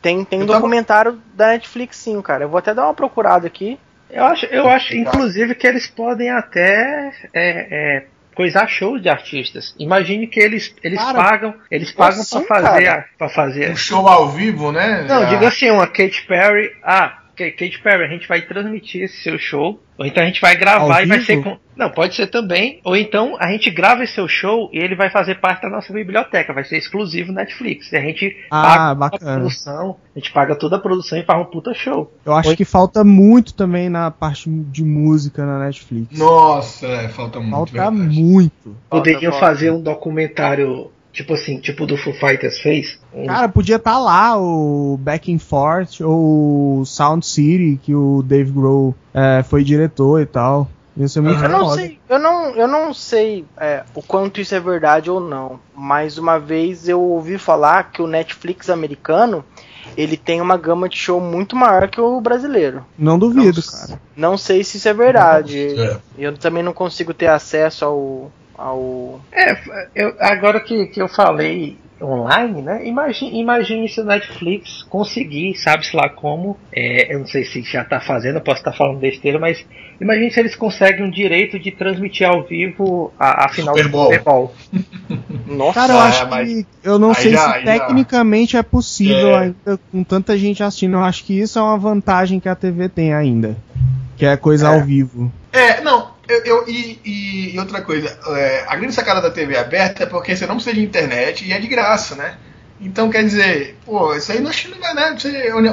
[0.00, 2.44] tem, tem Eu tava- documentário da Netflix sim, cara.
[2.44, 3.78] Eu vou até dar uma procurada aqui.
[4.10, 7.66] Eu acho, eu acho, inclusive, que eles podem até é,
[7.98, 8.04] é,
[8.34, 9.74] coisar show de artistas.
[9.78, 13.00] Imagine que eles, eles Cara, pagam, eles pagam assim, pra fazer, cara?
[13.00, 13.70] a- pra fazer.
[13.70, 15.06] Um show ao vivo, né?
[15.08, 16.70] Não, Ah, diga assim, uma Katy Perry.
[16.84, 19.80] Ah, Ka- Katy Perry, a gente vai transmitir esse seu show.
[19.98, 21.24] Ou então a gente vai gravar Ao e vai vivo?
[21.26, 21.56] ser com.
[21.76, 22.80] Não, pode ser também.
[22.84, 25.92] Ou então a gente grava esse seu show e ele vai fazer parte da nossa
[25.92, 26.52] biblioteca.
[26.52, 27.90] Vai ser exclusivo Netflix.
[27.92, 29.96] E a gente Ah, paga toda a produção.
[30.14, 32.12] A gente paga toda a produção e faz um puta show.
[32.26, 32.56] Eu acho Oi?
[32.56, 36.18] que falta muito também na parte de música na Netflix.
[36.18, 37.52] Nossa, é, falta muito.
[37.52, 38.20] falta verdade.
[38.22, 38.76] muito.
[38.90, 39.46] Poderiam falta.
[39.46, 42.98] fazer um documentário, tipo assim, tipo do Foo Fighters fez.
[43.12, 48.22] Um- Cara, podia estar lá o Back and Forth ou o Sound City, que o
[48.22, 50.68] Dave Grohl é, foi diretor e tal.
[50.96, 54.54] Ia ser muito Eu não sei, eu não, eu não sei é, o quanto isso
[54.54, 59.42] é verdade ou não, mas uma vez eu ouvi falar que o Netflix americano
[59.96, 62.84] ele tem uma gama de show muito maior que o brasileiro.
[62.98, 63.86] Não duvido, Nossa.
[63.86, 64.00] cara.
[64.16, 65.58] Não sei se isso é verdade.
[65.80, 65.96] É.
[66.16, 68.30] Eu também não consigo ter acesso ao,
[68.62, 69.56] ao É,
[69.94, 72.84] eu- agora que, que eu falei online, né?
[72.84, 76.56] Imagine, imagine se o Netflix conseguir, sabe-se lá como.
[76.72, 79.64] é, eu não sei se já tá fazendo, eu posso estar falando besteira, mas
[80.00, 83.92] imagine se eles conseguem o direito de transmitir ao vivo a, a final Super do
[83.92, 84.04] Bowl.
[84.10, 84.54] Super Bowl.
[85.46, 86.66] Nossa, Cara, eu É, acho mas- que.
[86.82, 89.38] Eu não aí sei já- se aí já- tecnicamente é possível É.
[89.38, 90.94] ainda com tanta gente assistindo.
[90.94, 93.56] Eu acho que isso é uma vantagem que a TV tem ainda.
[94.16, 94.74] Que é coisa É.
[94.74, 95.30] ao vivo.
[95.52, 100.04] É, não, eu, eu- e, e- outra coisa, é, a grande sacada da TV aberta
[100.04, 102.36] é porque você não precisa de internet e é de graça, né?
[102.80, 105.14] Então quer dizer, pô, isso aí não acho que não vai, né?
[105.18, 105.66] Você, como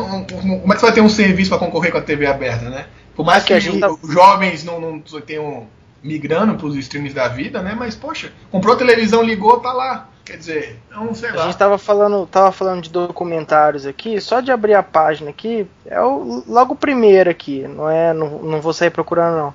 [0.73, 2.85] é que você vai ter um serviço para concorrer com a TV aberta, né?
[3.15, 5.67] Por mais que que, a gente tá- os jovens não, não tenham
[6.03, 7.75] migrando para os streams da vida, né?
[7.77, 10.07] Mas, poxa, comprou a televisão, ligou, tá lá.
[10.23, 11.45] Quer dizer, não sei A lá.
[11.45, 15.99] gente tava falando, tava falando de documentários aqui, só de abrir a página aqui, é
[15.99, 19.53] o, logo o primeiro aqui, não é, não, não vou sair procurando não.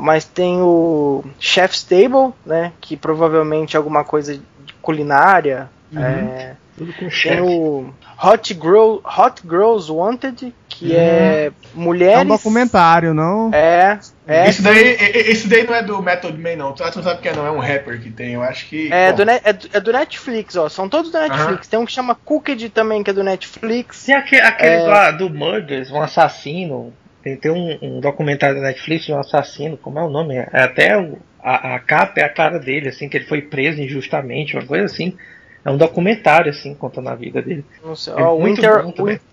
[0.00, 4.42] Mas tem o Chef's Table, né, que provavelmente é alguma coisa de
[4.80, 6.02] culinária, Uhum.
[6.02, 7.40] é, Tudo com Tem chefe.
[7.40, 7.92] o
[8.22, 12.22] Hot, Girl, Hot Girls Wanted, que é É mulheres.
[12.22, 13.50] um documentário, não?
[13.52, 14.48] É, é.
[14.48, 16.72] Esse daí, esse daí não é do Method Man, não.
[16.72, 17.44] Tu não sabe que é, não.
[17.46, 18.34] É um rapper que tem.
[18.34, 18.92] Eu acho que.
[18.92, 20.68] É do, é, do, é do Netflix, ó.
[20.68, 21.66] São todos do Netflix.
[21.66, 24.04] Tem um que chama Cooked também, que é do Netflix.
[24.04, 24.80] Tem aquele, aquele É.
[24.86, 26.92] lá do Murders, um assassino.
[27.28, 30.34] Tem, tem um, um documentário da Netflix de um assassino, como é o nome?
[30.36, 33.80] É até o- a, a capa é a cara dele, assim, que ele foi preso
[33.80, 35.16] injustamente, uma coisa assim.
[35.64, 37.64] É um documentário, assim, contando a vida dele.
[37.84, 38.84] Não sei, É ó, Winter,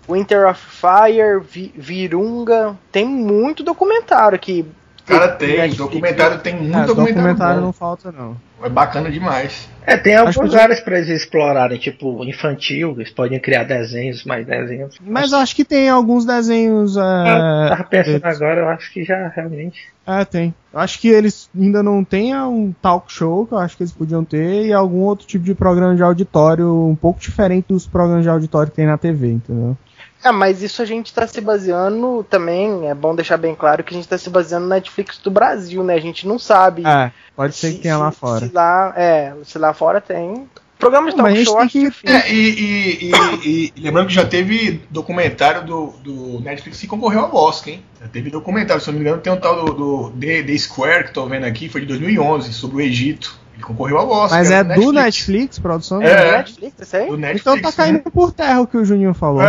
[0.09, 2.75] Winter of Fire, Vi- Virunga.
[2.91, 4.65] Tem muito documentário aqui.
[5.05, 5.49] Cara, tem.
[5.57, 5.77] Netflix.
[5.77, 7.13] Documentário tem muito É, documentário.
[7.15, 7.65] documentário bom.
[7.67, 8.35] não falta, não.
[8.63, 9.69] É bacana demais.
[9.85, 14.23] É, tem Acho algumas que- áreas pra eles explorarem, tipo infantil, eles podem criar desenhos,
[14.23, 14.97] mais desenhos.
[15.05, 16.95] Mas eu acho que tem alguns desenhos.
[16.95, 19.79] Eu É, tava pensando agora, eu acho que já realmente.
[20.07, 20.55] é, tem.
[20.73, 23.93] Eu acho que eles ainda não têm um talk show, que eu acho que eles
[23.93, 28.23] podiam ter, e algum outro tipo de programa de auditório um pouco diferente dos programas
[28.23, 29.77] de auditório que tem na TV, entendeu?
[30.25, 33.93] É, mas isso a gente tá se baseando também, é bom deixar bem claro que
[33.93, 35.93] a gente tá se baseando na Netflix do Brasil, né?
[35.93, 36.81] A gente não sabe.
[36.85, 38.47] É, pode ser que tenha lá fora.
[38.47, 40.49] Se lá, é, se lá fora tem.
[40.79, 41.91] Programa de talk show acho que-.
[42.05, 43.11] É, e, e-
[43.45, 47.83] e- e lembrando que já teve documentário do, do Netflix que concorreu ao Oscar, hein?
[48.01, 50.57] Já teve documentário, se eu não me engano, tem um tal do, do The, The
[50.57, 53.39] Square que tô vendo aqui, foi de 2011, sobre o Egito.
[53.55, 54.37] Ele concorreu ao Oscar.
[54.39, 56.09] Mas é do Netflix, produção do É.
[56.09, 56.35] Netflix.
[56.61, 57.07] Netflix, isso aí?
[57.07, 58.03] Do Netflix, Então tá caindo né?
[58.13, 59.41] por terra o que o Juninho falou.
[59.41, 59.45] É,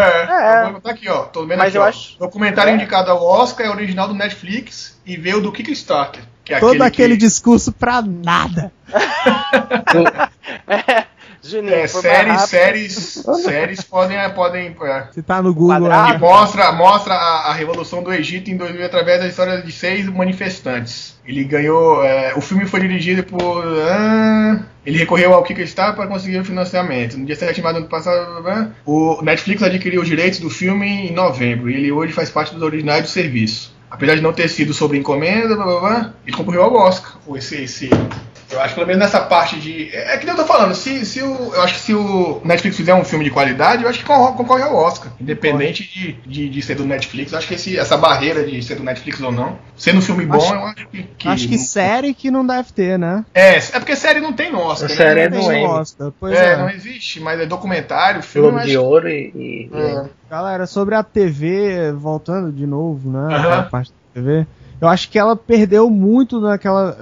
[0.69, 0.81] É.
[0.81, 1.23] tá aqui, ó.
[1.25, 1.87] Tô vendo Mas aqui, eu ó.
[1.87, 2.75] acho- Documentário É.
[2.75, 6.23] indicado ao Oscar é original do Netflix e veio do Kickstarter.
[6.45, 8.73] Que é Todo aquele que- discurso pra nada.
[10.69, 11.07] É,
[11.51, 15.77] Juninho, É, séries, séries, séries podem, podem é, Se tá no Google.
[15.89, 16.19] Quadrado.
[16.19, 21.17] mostra, mostra a, a revolução do Egito em 2000 através da história de seis manifestantes.
[21.27, 26.39] Ele ganhou, é, o filme foi dirigido por, ah, ele recorreu ao Kickstarter para conseguir
[26.39, 27.19] o financiamento.
[27.19, 30.51] No dia 7 de maio do ano passado, ah, o Netflix adquiriu os direitos do
[30.51, 33.75] filme em novembro e ele hoje faz parte dos originais do serviço.
[33.91, 37.17] Apesar de não ter sido sobre encomenda, blá, blá, blá, ele concorreu ao Oscar.
[37.35, 37.91] Esse, esse,
[38.51, 39.91] eu acho que pelo menos nessa parte de.
[39.95, 42.41] É é que nem eu tô falando, se, se o, eu acho que se o
[42.45, 45.13] Netflix fizer um filme de qualidade, eu acho que concorre, ao Oscar.
[45.21, 47.33] Independente de, de, de ser do Netflix.
[47.33, 49.59] Eu acho que esse- essa barreira de ser do Netflix ou não.
[49.77, 51.03] Sendo um filme bom, Acho- eu acho que.
[51.19, 53.25] que Acho que não- série que não deve ter, né?
[53.35, 54.87] É, é porque série não tem Oscar.
[54.87, 54.97] A né?
[54.97, 55.65] série é Tem no no Emmy.
[55.67, 56.13] Oscar.
[56.19, 56.57] Pois É, é.
[56.57, 58.51] não existe, mas é documentário, filme.
[58.51, 59.33] Globo de Ouro e.
[59.35, 60.05] e- É.
[60.31, 63.37] Galera, sobre a TV, voltando de novo, né?
[63.37, 64.47] Aquela parte da TV,
[64.81, 66.97] eu acho que ela perdeu muito naquela.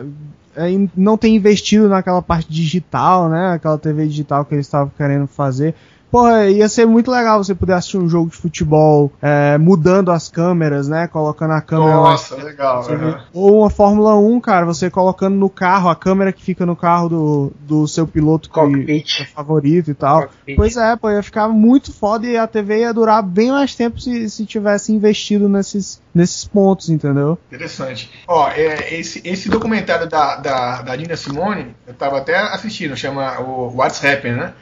[0.57, 0.67] É,
[0.97, 3.53] não ter investido naquela parte digital, né?
[3.53, 5.75] Aquela TV digital que eles estavam querendo fazer.
[6.15, 10.29] Porra, ia ser muito legal você poder assistir um jogo de futebol é, mudando as
[10.29, 11.09] câmeras, né?
[11.09, 12.85] Colocando a câmera lá Nossa, legal.
[12.85, 13.25] Você vê- aham.
[13.33, 17.09] Ou uma Fórmula 1, cara, você colocando no carro, a câmera que fica no carro
[17.09, 20.29] do, do seu piloto que é favorito e tal.
[20.29, 20.55] Cockpit.
[20.55, 24.01] Pois é, pô, ia ficar muito foda e a TV ia durar bem mais tempo
[24.01, 27.37] se, se tivesse investido nesses, nesses pontos, entendeu?
[27.49, 28.09] Interessante.
[28.29, 33.41] Ó, é, esse, esse documentário da, da, da Nina Simone, eu tava até assistindo, chama
[33.41, 34.55] o What's Happened, né?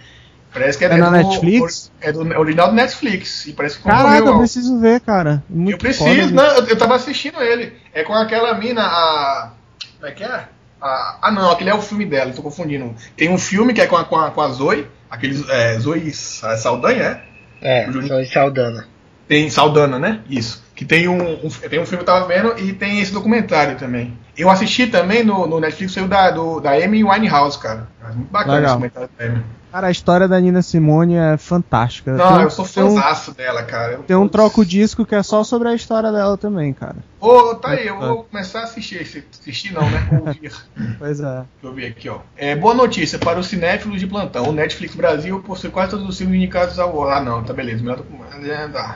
[0.52, 1.90] Parece que é, É na do, Netflix?
[2.00, 3.46] É do é original do Netflix.
[3.46, 5.42] E parece que Caraca, eu preciso ver, cara.
[5.48, 7.72] Muito Eu preciso, foda, não, eu, eu tava assistindo ele.
[7.94, 9.50] É com aquela mina, a.
[9.98, 10.44] Como é que é?
[10.80, 12.94] A- ah, não, aquele é o filme dela, tô confundindo.
[13.16, 15.48] Tem um filme que é com a, com a, com a Zoe, aqueles.
[15.48, 17.22] É, Zoe Saldanha,
[17.62, 17.84] é?
[17.84, 18.88] É, Zoe Saldana.
[19.28, 20.20] Tem Saldana, né?
[20.28, 20.62] Isso.
[20.74, 23.76] Que tem um, um- tem um filme que eu tava vendo e tem esse documentário
[23.78, 24.18] também.
[24.36, 27.88] Eu assisti também no, no Netflix saiu da, do, da Amy Winehouse, cara.
[28.04, 28.70] É Muito bacana Legal.
[28.78, 29.44] esse documentário da Amy.
[29.72, 32.12] Cara, a história da Nina Simone é fantástica.
[32.12, 33.92] Não, Tem um- eu sou tem um, fãzaço dela, cara.
[33.94, 36.96] Eu- tem um troco disco que é só sobre a história dela também, cara.
[37.18, 39.00] Ô, tá aí, eu vou começar a assistir.
[39.00, 40.08] Assistir não, né?
[40.26, 40.52] Ouvir.
[40.98, 41.24] Pois é.
[41.24, 42.18] Deixa eu ver aqui, ó.
[42.36, 44.44] É, boa notícia para os cinéfilos de plantão.
[44.48, 47.08] O Netflix Brasil possui quase todos os filmes indicados ao.
[47.08, 47.82] Ah, não, tá beleza.
[47.82, 48.12] Melhor docu-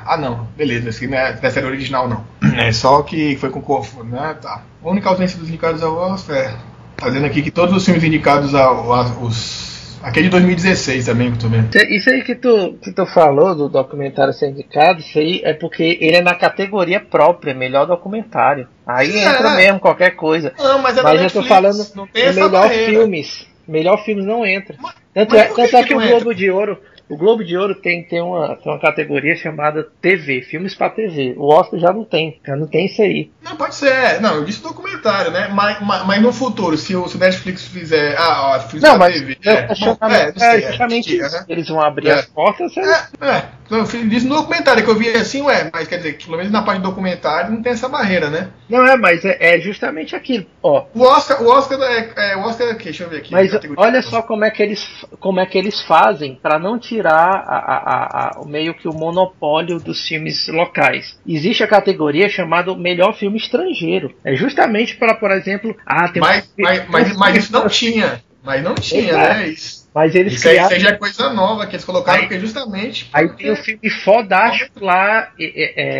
[0.04, 0.90] Ah, não, beleza.
[0.90, 2.24] Esse não é da série original, não.
[2.54, 4.04] É só que foi com o.
[4.04, 4.62] Né, tá.
[4.84, 6.54] A única ausência dos indicados ao é.
[6.96, 8.90] Tá dizendo aqui que todos os filmes indicados ao-
[9.22, 9.75] os...
[10.02, 11.74] Aquele de 2016 também, que eu tô vendo.
[11.90, 15.98] Isso- aí que tu, que tu falou do documentário ser indicado, isso aí é porque
[16.00, 18.68] ele é na categoria própria, melhor documentário.
[18.86, 19.24] Aí É.
[19.24, 20.52] entra mesmo qualquer coisa.
[20.58, 22.90] Não, mas é Mas eu tô falando não melhor barreira.
[22.90, 23.46] filmes.
[23.66, 24.76] Melhor filmes não entra.
[25.12, 26.34] Tanto mas é, por que tanto é que que o Globo entra?
[26.34, 30.74] de Ouro, o Globo de Ouro tem, tem, uma, tem uma categoria chamada TV, filmes
[30.74, 31.34] pra TV.
[31.36, 33.30] O Oscar já não tem, já não tem isso aí.
[33.42, 34.20] Não, pode ser.
[34.20, 35.48] Não, eu disse documentário, né?
[35.52, 38.16] Mas, mas, mas no futuro, se o, se o Netflix fizer.
[38.18, 39.36] Ah, ó, fiz Não, mas TV.
[39.44, 41.28] é, É, justamente, é, não é sei, justamente é.
[41.48, 42.12] Eles vão abrir É.
[42.14, 42.72] as portas.
[42.74, 45.96] você- É, é, Não, eu isso no documentário, que eu vi assim, ué, mas quer
[45.96, 48.48] dizer, que pelo menos na parte do documentário não tem essa barreira, né?
[48.68, 50.46] Não é, mas é, é justamente aquilo.
[50.62, 52.74] Ó, O Oscar, o Oscar é, é o Oscar é?
[52.74, 53.32] Deixa eu ver aqui.
[53.32, 54.86] Mas olha só como é que eles,
[55.18, 59.78] como é que eles fazem para não tirar a, a, a- meio que o monopólio
[59.78, 61.18] dos filmes locais.
[61.26, 64.14] Existe a categoria chamada melhor filme estrangeiro.
[64.24, 68.22] É justamente para, por exemplo, ah, tem Mas, um- mas, mas, mas isso não tinha.
[68.42, 69.34] Mas não tinha, Exato.
[69.34, 69.48] né?
[69.48, 70.76] Isso, Mas eles isso, criaram.
[70.76, 73.08] aí é coisa nova que eles colocaram, Aí- porque justamente.
[73.12, 75.46] Aí tem o filme fodástico lá, é,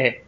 [0.06, 0.20] é,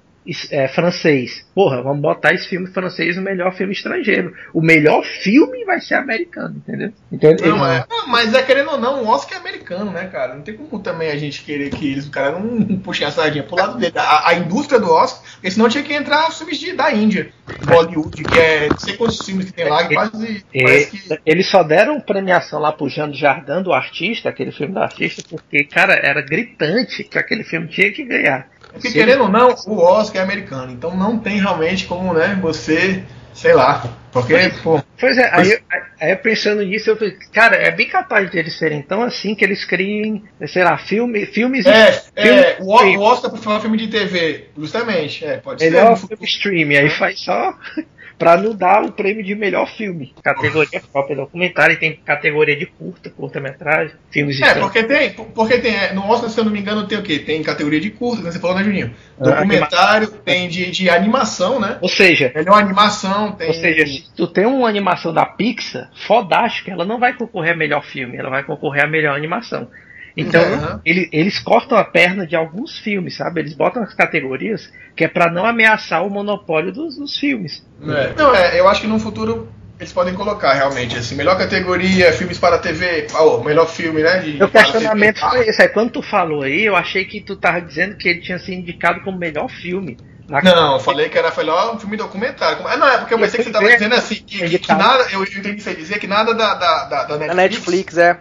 [0.50, 1.46] é, é, francês.
[1.54, 4.34] Porra, vamos botar esse filme francês no melhor filme estrangeiro.
[4.52, 6.92] O melhor filme vai ser americano, entendeu?
[7.10, 7.84] Então, Não, é.
[8.06, 10.34] Mas é querendo ou não, o Oscar é americano, né, cara?
[10.34, 13.44] Não tem como também a gente querer que eles, o cara não puxem a sardinha
[13.44, 13.92] pro lado dele.
[13.96, 17.30] A, a indústria do Oscar, porque senão tinha que entrar os filmes de, da Índia,
[17.64, 20.44] Bollywood, que é não sei quantos filmes que tem lá, que quase.
[20.52, 21.20] É, Parece que.
[21.24, 25.64] Eles só deram premiação lá pro Jano Jardim do artista, aquele filme do artista, porque,
[25.64, 28.48] cara, era gritante que aquele filme tinha que ganhar.
[28.72, 30.72] Porque querendo ou não, o Oscar é americano.
[30.72, 33.02] Então não tem realmente como, né, você.
[33.34, 33.84] Sei lá.
[34.10, 34.34] Porque,
[34.64, 34.82] pô.
[34.98, 35.58] Pois é, aí,
[36.00, 39.44] aí pensando nisso, eu falei, cara, é bem capaz de eles serem tão assim que
[39.44, 41.64] eles criem, sei lá, filme, filmes.
[41.64, 42.98] É, é o, stream.
[42.98, 45.24] o Oscar pra falar filme de TV, justamente.
[45.24, 45.70] É, pode ser.
[45.70, 47.54] Melhor no filme streaming, aí faz só
[48.18, 50.12] pra não dar o prêmio de melhor filme.
[50.22, 54.64] Categoria própria documentário, e tem categoria de curta, curta-metragem, filmes É, estranhos.
[54.64, 57.18] porque tem, porque tem, é, no Oscar, se eu não me engano, tem o quê?
[57.20, 58.94] Tem categoria de curta, que você falou, né, Juninho?
[59.20, 61.78] Ah, Documentário, tem de, de animação, né?
[61.80, 63.46] Ou seja, Melhor animação, tem.
[63.48, 67.56] Ou seja, se tu tem uma animação da Pixar, fodástica, ela não vai concorrer a
[67.56, 69.68] melhor filme, ela vai concorrer a melhor animação.
[70.20, 70.80] Então, Uhum.
[70.84, 73.40] ele- eles cortam a perna de alguns filmes, sabe?
[73.40, 77.64] Eles botam as categorias que é pra não ameaçar o monopólio dos, dos filmes.
[77.82, 78.14] É.
[78.16, 82.36] Não, é, eu acho que no futuro eles podem colocar realmente assim, melhor categoria, filmes
[82.36, 83.06] para TV,
[83.44, 84.18] melhor filme, né?
[84.18, 85.28] De, Meu para questionamento TV.
[85.30, 85.62] foi esse.
[85.62, 88.54] Aí quando tu falou aí, eu achei que tu tava dizendo que ele tinha sido
[88.54, 89.96] indicado como melhor filme.
[90.28, 92.66] Na- Não, eu falei que era melhor um filme documentário.
[92.66, 95.06] Ah, não, é porque eu pensei que você estava dizendo assim, que, que, que nada,
[95.10, 98.20] eu entendi você dizer que nada da, da, da, da Netflix, Netflix, é.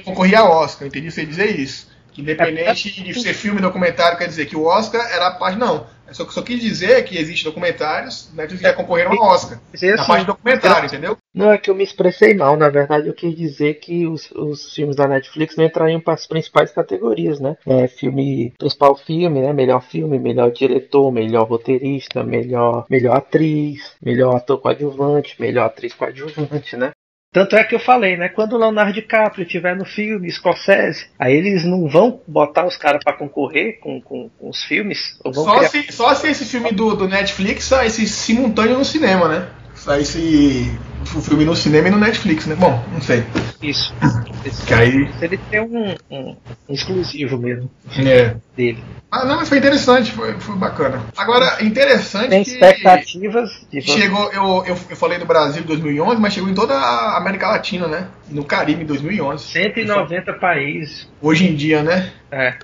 [0.00, 1.94] concorria ao Oscar, eu entendi você dizer isso.
[2.12, 5.58] Que independente de ser filme documentário, quer dizer que o Oscar era a parte.
[5.58, 5.86] Não.
[6.18, 9.58] Eu só, só quis dizer que existem documentários, Netflix já concorreram ao Oscar.
[9.58, 11.16] Na assim, parte de documentário, entendeu?
[11.34, 14.72] Não é que eu me expressei mal, na verdade eu quis dizer que os, os
[14.72, 17.56] filmes da Netflix não entrariam para as principais categorias, né?
[17.66, 19.52] É, filme, principal filme, né?
[19.52, 26.76] Melhor filme, melhor diretor, melhor roteirista, melhor, melhor atriz, melhor ator coadjuvante, melhor atriz coadjuvante,
[26.76, 26.92] né?
[27.34, 28.28] Tanto é que eu falei, né?
[28.28, 33.02] Quando o Leonardo DiCaprio estiver no filme, Scorsese, aí eles não vão botar os caras
[33.02, 35.18] para concorrer com, com, com os filmes.
[35.32, 39.48] Só criar- se, só se esse filme do, do Netflix saísse simultâneo no cinema, né?
[39.84, 40.70] Saísse
[41.14, 42.54] o filme no cinema e no Netflix, né?
[42.54, 43.22] Bom, não sei.
[43.60, 43.94] Isso.
[44.42, 45.10] Esse- Que aí.
[45.20, 46.36] Ele tem um, um-
[46.70, 48.34] exclusivo mesmo É.
[48.56, 48.82] dele.
[49.10, 51.02] Ah, não, mas foi interessante, foi, foi bacana.
[51.14, 56.18] Agora, interessante Tem que expectativas de chegou, eu, eu, eu falei do Brasil em 2011,
[56.18, 58.08] mas chegou em toda a América Latina, né?
[58.30, 59.44] No Caribe em 2011.
[59.44, 61.06] 190 países.
[61.20, 62.10] Hoje em dia, né?
[62.32, 62.54] É.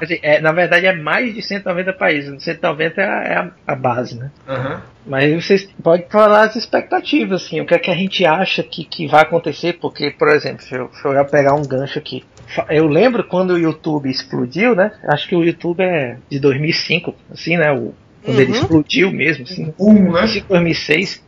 [0.00, 2.42] Dizer, é, na verdade é mais de 190 países.
[2.42, 4.30] 190 é a, é a- a base, né?
[4.48, 4.82] Aham.
[5.06, 8.84] Mas vocês podem falar as expectativas, assim, o que é que a gente acha que,
[8.84, 12.24] que vai acontecer, porque, por exemplo, se eu, se eu ia pegar um gancho aqui.
[12.68, 14.92] Eu lembro quando o YouTube explodiu, né?
[15.08, 17.70] Acho que o YouTube é de 2005, assim, né?
[17.72, 18.58] O, quando ele Uhum.
[18.58, 19.74] explodiu mesmo, assim.
[19.78, 20.10] Um, né?
[20.20, 21.24] 2005, 2006.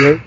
[0.00, 0.20] E aí,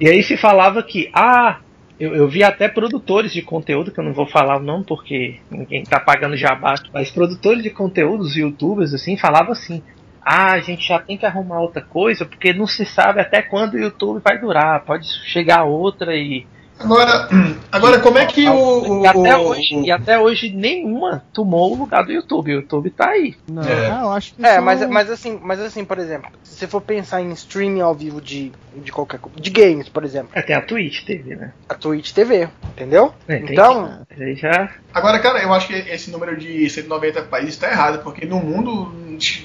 [0.00, 1.58] e aí se falava que, ah,
[1.98, 5.36] eu, eu vi até produtores de conteúdo, que eu não vou falar o nome porque
[5.50, 9.82] ninguém tá pagando jabá, mas produtores de conteúdos, youtubers, assim, falavam assim,
[10.22, 13.74] ah, a gente já tem que arrumar outra coisa, porque não se sabe até quando
[13.74, 16.46] o YouTube vai durar, pode chegar outra e...
[16.78, 17.28] Agora,
[17.72, 19.00] agora como é que o.
[19.00, 22.60] o- e, até o- hoje, e até hoje nenhuma tomou o lugar do YouTube, o
[22.60, 23.34] YouTube tá aí.
[23.48, 23.90] Não, É.
[23.90, 26.66] ah, eu acho que É, são- mas, mas assim, mas assim, por exemplo, se você
[26.66, 30.42] for pensar em streaming ao vivo de, de qualquer coisa, de games, por exemplo, É,
[30.42, 31.52] tem a Twitch TV, né?
[31.68, 33.12] a Twitch TV, entendeu?
[33.28, 34.70] É, Então, que- aí já...
[34.94, 38.92] Agora, cara, eu acho que esse número de 190 países tá errado, porque no mundo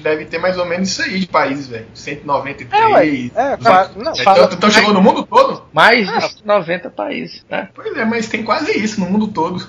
[0.02, 1.86] deve ter mais ou menos isso aí de países, velho.
[1.94, 3.32] 193.
[3.34, 5.64] é, ué, é, fa- não, Então, fala, então chegou no mundo todo?
[5.72, 6.18] Mais Ah.
[6.28, 7.68] de 90 países, né?
[7.74, 9.66] Pois é, mas tem quase isso no mundo todo.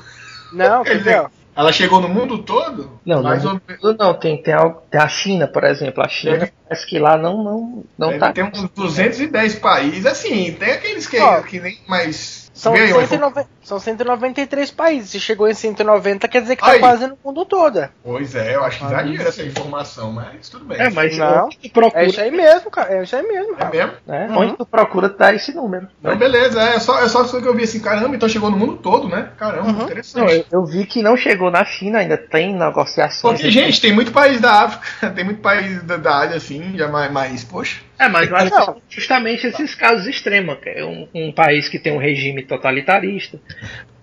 [0.53, 1.26] não, Quer dizer,
[1.56, 2.99] Ela chegou no mundo todo?
[3.06, 6.03] Não, mais não, ou não, tem, tem, algo- tem a China, por exemplo.
[6.03, 8.34] A China Deve- parece que lá não, não, não tá.
[8.34, 11.18] ter uns 210 países, assim, tem aqueles que,
[11.48, 12.45] que nem mais.
[12.56, 15.10] São, o 190, são 193 países.
[15.10, 16.80] Se chegou em 190, quer dizer que tá Aí.
[16.80, 17.80] quase no mundo todo.
[17.80, 17.90] é.
[18.02, 20.80] Pois é, eu acho que exagera essa informação, mas tudo bem.
[20.80, 21.48] É, mas Não.
[21.48, 22.94] onde tu procura, É isso aí mesmo, cara.
[22.94, 23.53] É isso aí mesmo.
[23.56, 23.69] É cara.
[23.72, 23.91] mesmo?
[24.07, 24.27] né?
[24.30, 24.38] Uhum.
[24.38, 25.88] Onde tu procura tá esse número.
[25.99, 28.57] Então, beleza, é só, é só isso que eu vi assim, caramba, então chegou no
[28.57, 29.32] mundo todo, né?
[29.38, 29.73] Caramba, Uhum.
[29.73, 30.45] Não, interessante.
[30.49, 33.41] eu, eu vi que não chegou na China, ainda tem negociações.
[33.41, 36.88] Porque, gente, tem muito país da África, tem muito país da, da Ásia assim, já
[36.88, 37.82] mais, mais poxa.
[37.98, 38.82] É, mas eu acho que Não.
[38.90, 43.40] justamente esses casos extremos, que é um, um país que tem um regime totalitarista,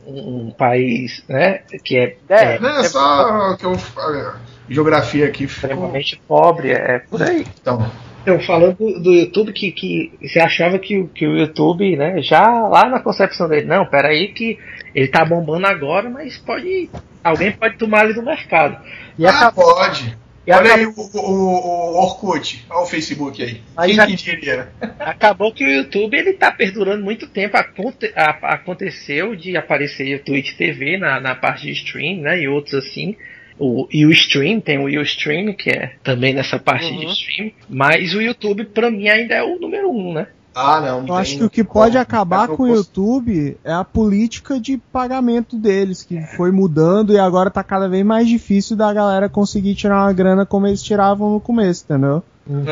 [0.06, 2.54] um, um país, né, que é, É.
[2.54, 3.72] é Não, é só que eu.
[3.74, 4.36] a
[4.68, 5.70] geografia aqui ficou.
[5.70, 7.44] extremamente pobre, é por aí.
[7.60, 7.90] Então,
[8.24, 12.22] Eu falando do, do YouTube que, que você achava que, o- que o YouTube, né,
[12.22, 14.58] já lá na concepção dele, não, peraí que
[14.94, 16.88] ele tá bombando agora, mas pode.
[17.24, 18.80] Alguém pode tomar ele do mercado.
[19.18, 19.74] E ah, acabou.
[19.74, 20.16] pode.
[20.46, 23.60] E Olha acabou- aí o, o, o Orkut, olha o Facebook aí.
[23.76, 24.68] Aí Quem que diria?
[24.98, 27.56] Acabou que o YouTube ele tá perdurando muito tempo.
[27.56, 32.40] Aconte- aconteceu de aparecer o Twitch TV na, na parte de stream, né?
[32.40, 33.16] E outros assim.
[33.58, 37.12] O Ustream, tem o Ustream, que é também nessa parte de Uhum.
[37.12, 37.50] stream.
[37.68, 40.26] Mas o YouTube, pra mim, ainda é o número um, né?
[40.54, 41.06] Ah, não.
[41.06, 45.56] Eu acho que o que pode acabar com o YouTube é a política de pagamento
[45.56, 50.04] deles, que foi mudando e agora tá cada vez mais difícil da galera conseguir tirar
[50.04, 52.22] uma grana como eles tiravam no começo, entendeu?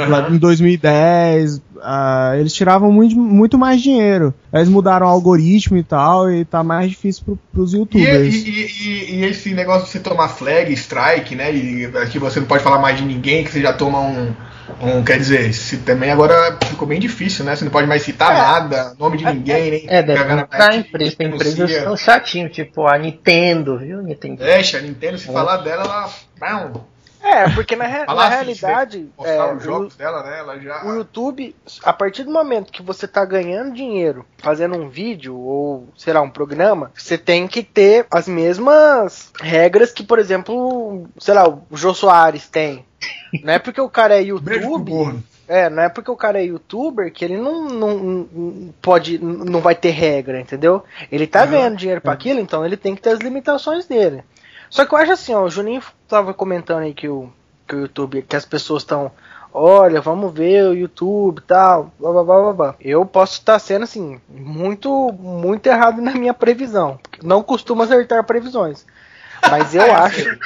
[0.08, 4.34] Lá Em 2010, ah, eles tiravam muito, muito mais dinheiro.
[4.52, 8.34] Eles mudaram o algoritmo e tal, e tá mais difícil pro, pros E, youtubers.
[8.34, 11.54] e- e- e esse negócio de você tomar flag, strike, né?
[11.54, 14.32] E que você não pode falar mais de ninguém, que você já toma um.
[14.82, 17.56] Um quer dizer, se também agora ficou bem difícil, né?
[17.56, 18.38] Você não pode mais citar É.
[18.38, 19.84] nada, nome de ninguém, nem.
[19.88, 21.16] É, deve parte empresa.
[21.16, 24.02] Tem empresas que são chatinhos, tipo a Nintendo, viu?
[24.02, 24.42] Nintendo.
[24.42, 26.10] Deixa, a Nintendo, se falar dela, ela.
[27.22, 30.38] É, porque na, re- na assim, realidade, é, os jogos dela, né?
[30.38, 30.84] Ela já.
[30.84, 35.36] o, o YouTube, a partir do momento que você tá ganhando dinheiro fazendo um vídeo
[35.38, 41.06] ou, sei lá, um programa, você tem que ter as mesmas regras que, por exemplo,
[41.18, 42.84] sei lá, o Jô Soares tem.
[43.42, 44.90] Não é porque o cara é YouTube.
[45.46, 49.60] É, não é porque o cara é youtuber que ele não, não, não pode, não
[49.60, 50.84] vai ter regra, entendeu?
[51.10, 54.22] Ele tá ganhando dinheiro pra aquilo, então ele tem que ter as limitações dele.
[54.70, 57.28] Só que eu acho assim, ó, o Juninho tava comentando aí que o,
[57.66, 59.10] que o YouTube, que as pessoas estão,
[59.52, 62.74] olha, vamos ver o YouTube e tal, blá blá blá blá blá.
[62.80, 67.00] Eu posso estar sendo assim, muito, muito errado na minha previsão.
[67.22, 68.86] Não costumo acertar previsões.
[69.48, 70.38] Mas eu acho,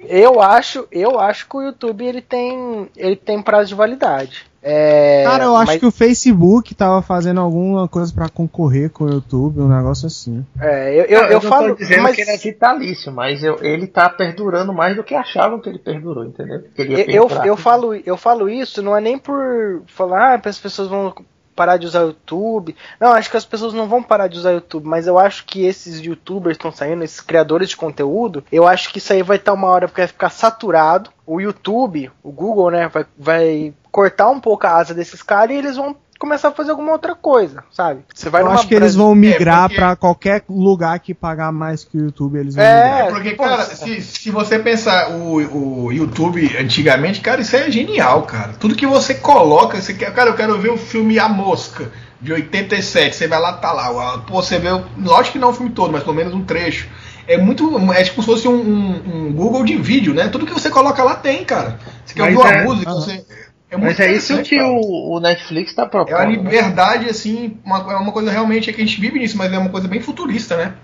[0.00, 4.48] eu acho, eu acho que o YouTube ele tem, ele tem prazo de validade.
[4.62, 9.04] É, Cara, eu acho mas- que o Facebook tava fazendo alguma coisa pra concorrer com
[9.04, 10.44] o YouTube, um negócio assim.
[10.60, 13.58] É, eu, eu, eu não falo, tô dizendo mas que ele é vitalício, mas eu-
[13.62, 16.62] ele tá perdurando mais do que achavam que ele perdurou, entendeu?
[16.76, 20.58] Ele eu, eu, eu falo, eu falo isso não é nem por falar ah, as
[20.58, 21.14] pessoas vão
[21.60, 22.74] parar de usar o YouTube.
[22.98, 25.44] Não, acho que as pessoas não vão parar de usar o YouTube, mas eu acho
[25.44, 29.36] que esses youtubers estão saindo, esses criadores de conteúdo, eu acho que isso aí vai
[29.36, 31.10] estar uma hora que vai ficar saturado.
[31.26, 35.58] O YouTube, o Google, né, vai, vai cortar um pouco a asa desses caras e
[35.58, 38.02] eles vão começar a fazer alguma outra coisa, sabe?
[38.14, 41.82] Você vai eu acho que eles vão migrar porque- pra qualquer lugar que pagar mais
[41.82, 43.00] que o YouTube, eles vão É, migrar.
[43.06, 47.70] É, porque, pô, cara, se, se você pensar o, o YouTube antigamente, cara, isso é
[47.70, 48.52] genial, cara.
[48.60, 51.90] Tudo que você coloca, você quer, cara, eu quero ver o filme A Mosca,
[52.20, 54.68] de 87, você vai lá, tá lá, pô, você vê,
[54.98, 56.86] lógico que não o filme todo, mas pelo menos um trecho.
[57.26, 60.28] É muito, é tipo se fosse um, um- um Google de vídeo, né?
[60.28, 61.78] Tudo que você coloca lá tem, cara.
[62.04, 63.24] Você quer Mas ouvir uma é- música, você...
[63.70, 66.14] É Mas é isso que o, o Netflix tá É propondo.
[66.16, 69.52] uma liberdade, assim, uma, é uma coisa realmente é que a gente vive nisso, mas
[69.52, 70.74] é uma coisa bem futurista, né?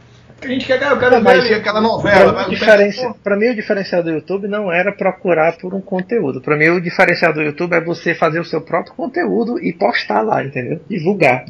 [0.40, 2.44] A gente quer, eu quero ver aquela novela.
[2.48, 6.40] diferenci- pra mim, o diferencial do YouTube não era procurar por um conteúdo.
[6.42, 10.20] Pra mim, o diferencial do YouTube é você fazer o seu próprio conteúdo e postar
[10.20, 10.78] lá, entendeu?
[10.88, 11.46] Divulgar.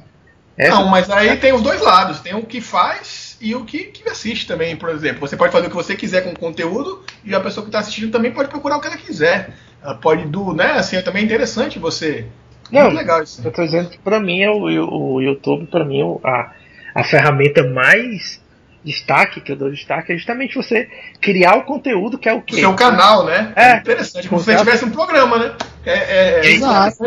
[0.57, 2.21] Essa- Não, mas aí tem os dois lados.
[2.21, 5.19] Tem o que faz e o que, que assiste também, por exemplo.
[5.21, 7.81] Você pode fazer o que você quiser com o conteúdo e a pessoa que está
[7.81, 9.51] assistindo também pode procurar o que ela quiser.
[9.87, 10.73] Ela pode do, né?
[10.73, 12.27] Assim, é também interessante você.
[12.73, 13.41] Não, Muito legal isso.
[13.47, 16.51] Eu tô dizendo que pra mim é o, o YouTube, pra mim, o- a,
[16.93, 18.43] a ferramenta mais
[18.85, 20.89] destaque que eu dou destaque é justamente você
[21.21, 22.57] criar o conteúdo que é o O quê?
[22.61, 23.53] seu canal, né?
[23.57, 23.77] É.
[23.79, 24.29] interessante.
[24.29, 25.53] Como se você tivesse um programa, né?
[25.85, 27.07] É, é, é, Exato.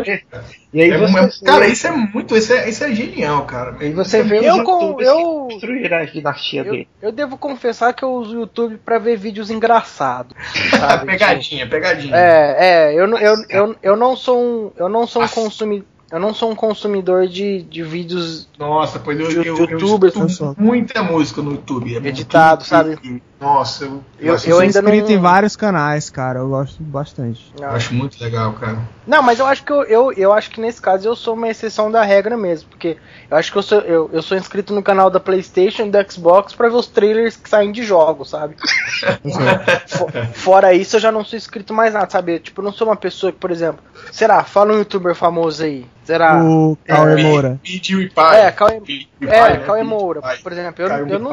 [0.72, 2.36] E aí é- você, é- cara, isso é muito.
[2.36, 3.76] Isso é, isso é genial, cara.
[3.80, 6.88] aí você vê Eu os com- eu- que construíram a dinastia Eu, dele.
[7.02, 10.34] eu devo confessar que eu uso o YouTube pra ver vídeos engraçados.
[10.70, 11.06] sabe?
[11.18, 12.14] pegadinha, pegadinha.
[12.16, 15.86] É, é, eu, não- eu, eu, eu não sou um, eu não sou um consumidor,
[16.10, 20.54] eu não sou um consumidor de, de vídeos Nossa, pois eu, De eu, eu pessoal.
[20.58, 21.94] muita música no YouTube.
[21.94, 23.22] É Editado, muito- sabe?
[23.40, 24.90] Nossa, eu, Eu, acho, eu sou ainda não.
[24.90, 26.40] inscrito em vários canais, cara.
[26.40, 27.50] Eu gosto bastante.
[27.58, 28.76] eu acho muito legal, cara.
[29.06, 31.48] Não, mas eu acho que eu, eu, eu acho que nesse caso eu sou uma
[31.48, 32.98] exceção da regra mesmo, porque
[33.30, 36.12] eu acho que eu sou, eu, eu sou inscrito no canal da PlayStation e do
[36.12, 38.56] Xbox pra ver os trailers que saem de jogos, sabe?
[39.88, 42.38] Fo- Fora isso, eu já não sou inscrito mais nada, sabe?
[42.40, 45.86] Tipo, eu não sou uma pessoa que, por exemplo, será, fala um youtuber famoso aí.
[46.04, 46.42] Será?
[46.44, 47.60] O Cauê É, Moura.
[48.16, 48.82] É, Cauê,
[49.26, 49.56] é?
[49.58, 50.84] Cauê Moura, por exemplo.
[50.84, 51.30] Eu, eu, não.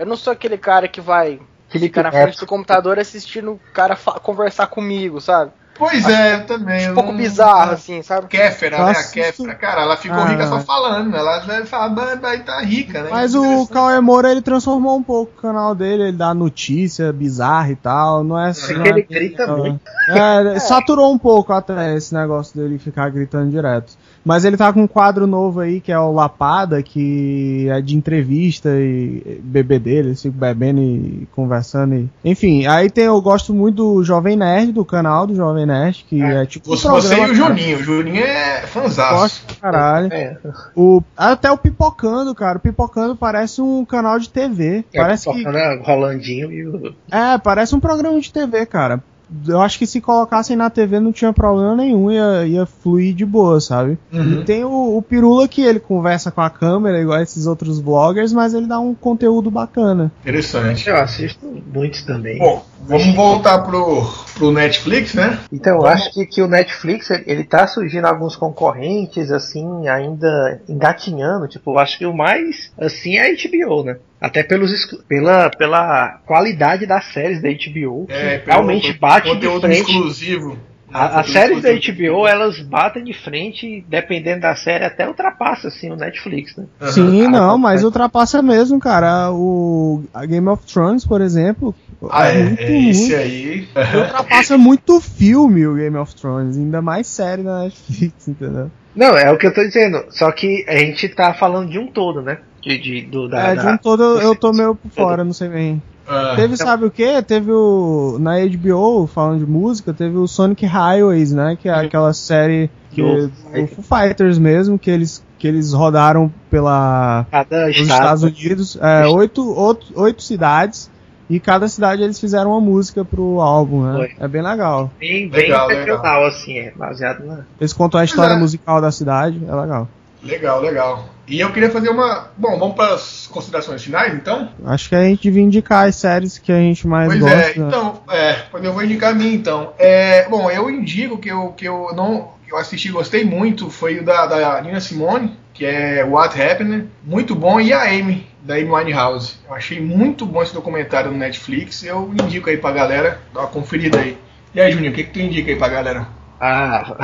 [0.00, 3.94] Eu não sou aquele cara que vai ficar na frente do computador assistindo o cara
[4.22, 5.52] conversar comigo, sabe?
[5.78, 6.90] Pois é, eu também.
[6.90, 8.26] Um pouco não- bizarro, assim, sabe?
[8.26, 8.90] Kéfera, né?
[8.90, 9.54] A Kéfera.
[9.54, 10.24] Cara, ela ficou Ah.
[10.26, 11.16] rica só falando.
[11.16, 13.08] Ela vai falar, "Bah, bah, tá rica, né?
[13.10, 17.70] Mas o Cauê Moura, ele transformou um pouco o canal dele, ele dá notícia bizarra
[17.70, 18.74] e tal, não é assim...
[18.74, 19.80] É ele é- grita muito.
[20.08, 23.94] É, saturou um pouco até esse negócio dele ficar gritando direto.
[24.24, 27.96] Mas ele tá com um quadro novo aí, que é o Lapada, que é de
[27.96, 31.94] entrevista e bebê dele, eles ficam bebendo e conversando.
[31.94, 32.08] E...
[32.24, 36.20] Enfim, aí tem, eu gosto muito do Jovem Nerd, do canal do Jovem Nerd, que
[36.22, 37.34] é, tipo um Você, você e programa, o.
[37.34, 37.78] Juninho.
[37.78, 39.14] O Juninho é fanzaço.
[39.14, 40.12] Gosto pra caralho.
[40.12, 40.36] É,
[40.76, 42.58] O, até o Pipocando, cara.
[42.58, 44.84] O Pipocando parece um canal de TV.
[44.92, 45.46] é Parece que.
[45.46, 46.94] a Rolandinho e o.
[47.10, 49.02] É, parece um programa de TV, cara.
[49.46, 53.24] Eu acho que se colocassem na TV não tinha problema nenhum, ia, ia fluir de
[53.24, 53.98] boa, sabe?
[54.12, 54.40] Uhum.
[54.40, 58.32] E tem o, o Pirula que ele conversa com a câmera, igual esses outros vloggers,
[58.32, 60.10] mas ele dá um conteúdo bacana.
[60.22, 60.88] Interessante.
[60.88, 62.38] Eu assisto muitos também.
[62.38, 64.02] Bom, vamos voltar pro,
[64.34, 65.38] pro Netflix, né?
[65.52, 70.60] Então, eu acho que, que o Netflix, ele- ele tá surgindo alguns concorrentes, assim, ainda
[70.68, 71.46] engatinhando.
[71.48, 73.96] Tipo, eu acho que o mais, assim, é a HBO, né?
[74.20, 74.70] Até pelos,
[75.08, 79.90] pela, pela qualidade das séries da HBO, que É, pelo- realmente pelo bate de frente.
[79.90, 80.58] exclusivo.
[80.92, 81.70] A- As séries da.
[81.72, 86.64] HBO, elas batem de frente, dependendo da série, até ultrapassa, assim, o Netflix, né?
[86.90, 89.30] Sim, Ah, não, mas ultrapassa mesmo, cara.
[89.32, 91.72] O a Game of Thrones, por exemplo.
[92.10, 93.68] Ah, é, muito, é esse muito- aí.
[94.02, 98.68] Ultrapassa muito filme o Game of Thrones, ainda mais série da Netflix, entendeu?
[98.96, 100.04] Não, é o que eu tô dizendo.
[100.10, 102.38] Só que a gente tá falando de um todo, né?
[102.62, 105.24] De, de- do, da, é, de um da- todo eu- eu tô meio por fora,
[105.24, 105.82] não sei bem.
[106.06, 107.22] Ah, Teve, sabe o que?
[107.22, 108.16] Teve o.
[108.20, 111.56] Na HBO, falando de música, teve o Sonic Highways, né?
[111.60, 113.00] Que é aquela série que.
[113.00, 113.30] Do-
[113.68, 117.24] Foo Fighters mesmo, que eles, que eles rodaram pela.
[117.30, 118.00] Cada Nos estado.
[118.00, 118.78] Estados Unidos.
[118.80, 120.90] É, oito, oito, oito cidades.
[121.28, 123.96] E cada cidade eles fizeram uma música pro álbum, né?
[123.96, 124.24] Foi.
[124.24, 124.90] É bem legal.
[124.98, 127.44] Bem, bem Legal, regional, assim, é baseado na.
[127.60, 128.36] Eles contam a história é.
[128.36, 129.86] musical da cidade, é legal.
[130.24, 131.04] Legal, legal.
[131.30, 132.28] E eu queria fazer uma.
[132.36, 134.48] Bom, vamos para as considerações finais, então?
[134.64, 137.36] Acho que a gente devia indicar as séries que a gente mais Pois gosta.
[137.36, 139.72] é, então, é, pois eu vou indicar a minha então.
[139.78, 142.32] É, bom, eu indico que eu, que eu não.
[142.48, 146.88] Eu assisti e gostei muito, foi o da, da Nina Simone, que é What Happened,
[147.04, 149.36] muito bom, e a Amy, da Amy Winehouse.
[149.48, 153.48] Eu achei muito bom esse documentário no Netflix, eu indico aí pra galera, dá uma
[153.48, 154.18] conferida aí.
[154.52, 156.08] E aí, Juninho, o que, que tu indica aí pra galera?
[156.40, 156.96] Ah,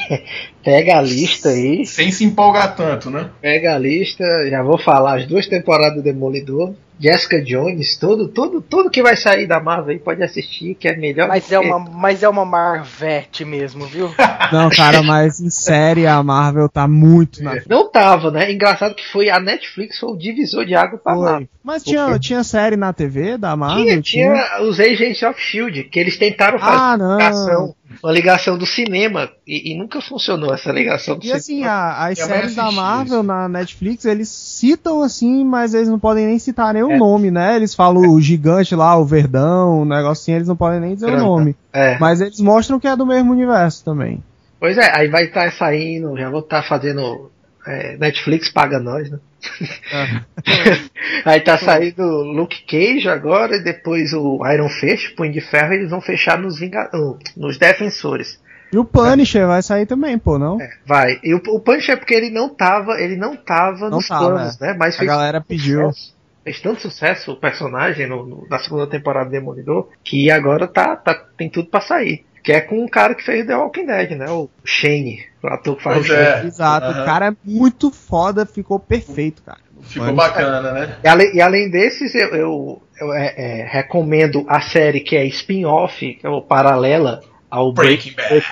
[0.64, 3.28] pega a lista aí, Sem se empolgar tanto, né?
[3.40, 8.60] pega a lista, já vou falar as duas temporadas do Demolidor, Jessica Jones, tudo, tudo,
[8.60, 11.28] tudo que vai sair da Marvel aí pode assistir, que é melhor.
[11.28, 14.10] Mas é que- uma, mas é uma Marvete mesmo, viu?
[14.52, 18.52] Não, cara, mas em série a Marvel tá muito na Não tava, né?
[18.52, 21.48] Engraçado que foi a Netflix foi o divisor de água pra Marvel.
[21.62, 23.84] Mas tinha, tinha série na TV da Marvel?
[23.84, 27.16] Tinha, tinha os Agents of Shield, que eles tentaram fazer Ah, uma não.
[27.18, 32.06] ligação, uma ligação do cinema e, e nunca funcionou essa ligação do E assim, a-
[32.08, 33.22] as mãe séries da Marvel isso.
[33.22, 36.98] na Netflix, eles citam assim, mas eles não podem nem citar nem o É.
[36.98, 37.56] nome, né?
[37.56, 41.18] Eles falam o gigante lá, o verdão, o negocinho, eles não podem nem dizer o
[41.18, 41.56] nome.
[41.72, 41.98] É.
[41.98, 44.22] Mas eles mostram que é do mesmo universo também.
[44.58, 47.30] Pois é, aí vai estar saindo, já vou estar fazendo.
[47.66, 49.18] é, Netflix paga nós, né?
[51.24, 55.90] aí tá saindo Luke Cage agora e depois o Iron Fist, Punho de Ferro, eles
[55.90, 56.90] vão fechar nos, Vinga
[57.36, 58.38] nos Defensores.
[58.72, 60.60] E o Punisher vai sair também, pô, não?
[60.60, 61.18] É, vai.
[61.24, 64.26] E o, o Punch é porque ele não tava, ele não tava Não nos tava,
[64.26, 64.76] planos, né?
[64.78, 65.88] Mas A galera pediu.
[65.88, 66.14] sucesso-
[66.44, 70.96] Fez tanto sucesso o personagem no, no- na segunda temporada do Demolidor que agora tá,
[70.96, 72.24] tá, tem tudo pra sair.
[72.42, 74.24] Que é com o cara que fez The Walking Dead, né?
[74.30, 76.44] O Shane, o ator que faz Pois o Shane.
[76.44, 76.46] é.
[76.46, 77.02] Exato, Aham.
[77.02, 79.58] o cara é muito foda, ficou perfeito, cara.
[79.82, 80.14] Ficou Punisher.
[80.14, 80.96] bacana, né?
[81.04, 85.24] E além, e além desses, eu, eu, eu, é, é, recomendo a série que é
[85.26, 88.44] spin-off, que é o paralela ao Breaking Bad.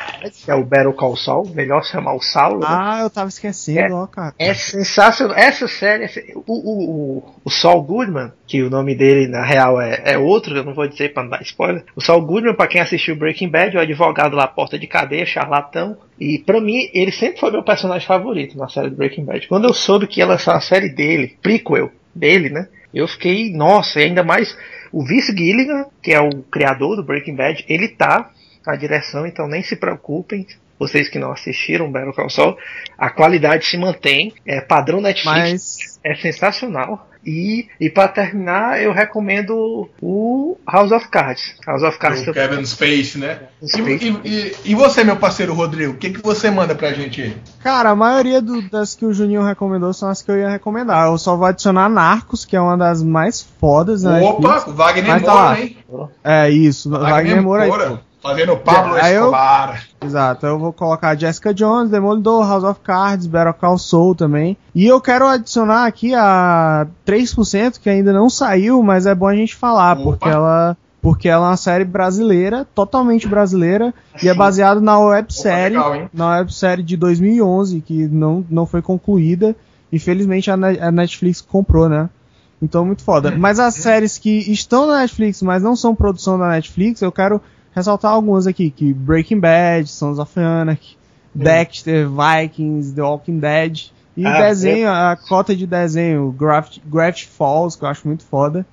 [0.45, 2.61] que é o Battle Call Saul, melhor chamar o Saulo.
[2.61, 2.67] né?
[2.69, 3.93] Ah, eu tava esquecendo, É.
[3.95, 4.35] ó, cara.
[4.39, 5.37] É sensacional.
[5.37, 9.81] Essa série, essa- o, o, o, o Saul Goodman, que o nome dele na real
[9.81, 11.85] é, é outro, eu não vou dizer pra não dar spoiler.
[11.95, 15.25] O Saul Goodman, pra quem assistiu Breaking Bad, é o advogado lá, porta de cadeia,
[15.25, 15.97] charlatão.
[16.19, 19.47] E pra mim, ele sempre foi meu personagem favorito na série do Breaking Bad.
[19.47, 22.67] Quando eu soube que ia lançar a série dele, prequel dele, né?
[22.93, 24.57] Eu fiquei, nossa, e ainda mais
[24.91, 28.31] o Vince Gilligan, que é o criador do Breaking Bad, ele tá
[28.69, 30.47] na direção, então nem se preocupem.
[30.79, 32.57] Vocês que não assistiram Battle Call Saul,
[32.97, 35.99] a qualidade se mantém, é padrão Netflix, Mas.
[36.05, 37.09] é sensacional.
[37.27, 41.57] E, e para terminar, eu recomendo o House of Cards.
[41.67, 43.41] House of Cards O Kevin Space, né?
[43.61, 44.07] E, Space.
[44.25, 47.37] e- e- e você, meu parceiro Rodrigo, o que, que você manda pra gente aí?
[47.61, 51.07] Cara, a maioria do- das que o Juninho recomendou são as que eu ia recomendar.
[51.09, 54.21] Eu só vou adicionar Narcos, que é uma das mais fodas, né?
[54.23, 55.61] Opa, o Wagner Mas tá Moura, lá.
[55.61, 55.77] hein?
[56.23, 57.99] É isso, Wagner Moura aí.
[58.21, 59.83] Fazendo Pablo Aí eu- Escobar.
[60.05, 64.57] Exato, eu vou colocar Jessica Jones, Demolidor, House of Cards, Better Call Saul também.
[64.75, 69.35] E eu quero adicionar aqui a 3%, que ainda não saiu, mas é bom a
[69.35, 70.03] gente falar, Opa.
[70.05, 75.77] porque ela porque ela é uma série brasileira, totalmente brasileira, e é baseado na websérie,
[75.77, 76.11] legal, hein?
[76.13, 79.55] na websérie de 2011, que não, não foi concluída.
[79.93, 82.11] Infelizmente a Ne- a Netflix comprou, né?
[82.61, 83.31] Então, muito foda.
[83.39, 87.41] Mas as séries que estão na Netflix, mas não são produção da Netflix, eu quero
[87.79, 90.97] ressaltar algumas aqui, que Breaking Bad, Sons of Anarchy,
[91.35, 97.77] Dexter, Vikings, The Walking Dead, e Ah, desenho, a cota de desenho, Graft, Graft Falls,
[97.77, 98.67] que eu acho muito foda,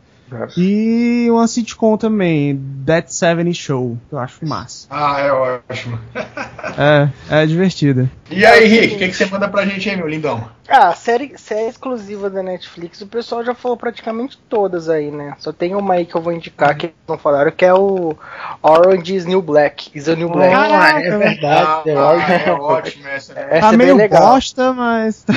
[0.57, 4.87] e uma sitcom também, That 70 Show, que eu acho massa.
[4.89, 5.99] Ah, é ótimo.
[6.77, 7.09] É,
[7.43, 8.09] é divertida.
[8.29, 10.49] E aí, Rick, o que, que você manda pra gente aí, meu lindão?
[10.67, 15.35] Ah, série, série exclusiva da Netflix, o pessoal já falou praticamente todas aí, né?
[15.37, 18.17] Só tem uma aí que eu vou indicar que eles não falaram, que é o
[18.61, 19.89] Orange is New Black.
[19.95, 20.51] Is a New Black.
[20.53, 21.91] Caraca, é verdade.
[21.91, 23.33] Ah, Orange é ótimo essa.
[23.35, 23.47] né?
[23.51, 24.33] Essa tá é bem meio legal.
[24.33, 25.25] bosta, mas.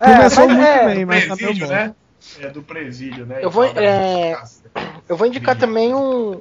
[0.00, 1.66] É, Começou mas muito é, bem, mas tá meio bom.
[1.66, 1.94] né?
[2.40, 3.38] É do presídio, né?
[3.42, 4.36] Eu vou- é.
[5.08, 6.40] Eu vou indicar também um.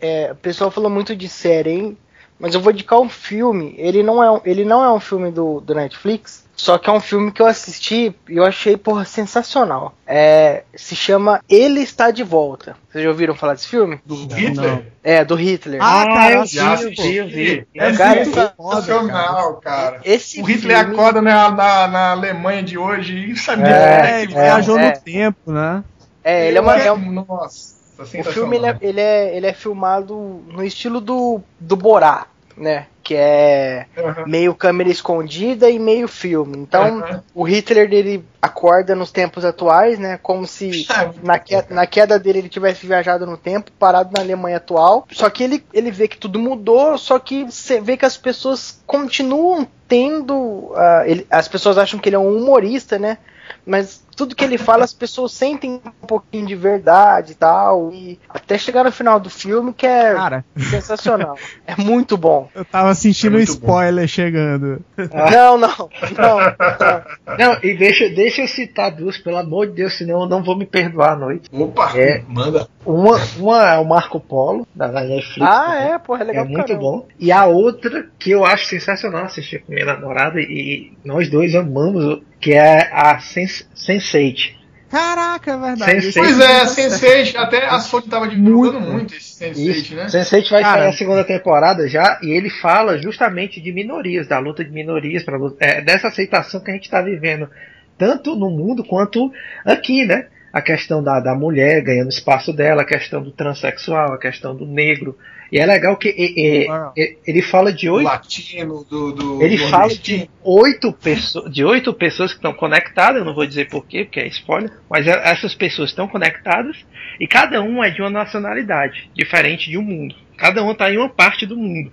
[0.00, 1.98] é, o pessoal falou muito de série, hein?
[2.38, 3.74] Mas eu vou indicar um filme.
[3.76, 6.47] Ele não é, um- ele não é um filme do, do Netflix.
[6.60, 9.94] Só que é um filme que eu assisti e eu achei, porra, sensacional.
[10.04, 12.76] É, se chama Ele Está de Volta.
[12.90, 14.00] Vocês já ouviram falar desse filme?
[14.04, 14.86] Do Hitler?
[15.04, 15.80] É, do Hitler.
[15.80, 17.66] Ah, cara, eu eu Já vi, eu vi, vi.
[17.76, 20.00] É Cara, sensacional, cara.
[20.04, 24.26] Esse O Hitler filme- acorda na, na, na Alemanha de hoje e sabia É, ele
[24.28, 24.86] que viajou é.
[24.94, 25.84] no tempo, né?
[26.24, 26.76] É, ele é uma.
[26.76, 31.40] é um- Nossa, o filme ele é, ele, é, ele é filmado no estilo do,
[31.58, 32.26] do Borá,
[32.58, 32.86] né?
[33.02, 34.24] Que é Aham.
[34.26, 36.58] meio câmera escondida e meio filme.
[36.58, 37.24] Então, Aham.
[37.34, 40.18] o Hitler dele acorda nos tempos atuais, né?
[40.22, 44.20] Como se É, na, que- na queda dele ele tivesse viajado no tempo, parado na
[44.20, 45.06] Alemanha atual.
[45.10, 48.80] Só que ele, ele vê que tudo mudou, só que você vê que as pessoas
[48.86, 50.72] continuam tendo.
[50.76, 53.16] ah, ele- as pessoas acham que ele é um humorista, né?
[53.64, 57.92] Mas tudo que ele fala as pessoas sentem um pouquinho de verdade e tal.
[57.92, 61.36] E até chegar no final do filme que é Cara, sensacional.
[61.66, 62.48] é muito bom.
[62.54, 63.66] eu tava sentindo É um muito bom.
[63.66, 64.84] spoiler chegando.
[64.98, 65.88] Não, não, não.
[66.18, 67.08] não.
[67.38, 70.56] Não, e deixa, deixa eu citar duas, pelo amor de Deus, senão eu não vou
[70.56, 71.48] me perdoar à noite.
[71.52, 72.22] Opa, É.
[72.26, 72.66] manda.
[72.84, 75.42] Uma, uma é o Marco Polo, da Netflix.
[75.42, 75.92] Ah, também.
[75.92, 76.80] é, porra, é legal É muito caramba.
[76.80, 77.06] bom.
[77.18, 82.22] E a outra que eu acho sensacional assistir com minha namorada e nós dois amamos,
[82.40, 83.66] que é a Sens
[84.12, 84.58] Sense8.
[84.90, 86.06] Caraca, é verdade.
[86.08, 86.14] Sense8.
[86.14, 89.94] Pois é, Sense8, até a Sony tava divulgando muito, esse Sense8, Isso.
[89.94, 90.06] né?
[90.06, 90.82] Sense8 vai Cara.
[90.82, 95.22] sair a segunda temporada já e ele fala justamente de minorias, da luta de minorias,
[95.22, 97.50] pra, é, dessa aceitação que a gente está vivendo,
[97.98, 99.30] tanto no mundo quanto
[99.64, 100.26] aqui, né?
[100.50, 104.64] A questão da, da mulher ganhando espaço dela, a questão do transexual, a questão do
[104.64, 105.18] negro.
[105.50, 106.66] E é legal que e-
[106.96, 111.50] e- ele fala de Do oito latino, do, do Ele do fala de oito pessoas,
[111.52, 115.06] de oito pessoas que estão conectadas, eu não vou dizer porquê, porque é spoiler, mas
[115.06, 116.76] é- essas pessoas estão conectadas
[117.18, 120.14] e cada um é de uma nacionalidade diferente de um mundo.
[120.36, 121.90] Cada um está em uma parte do mundo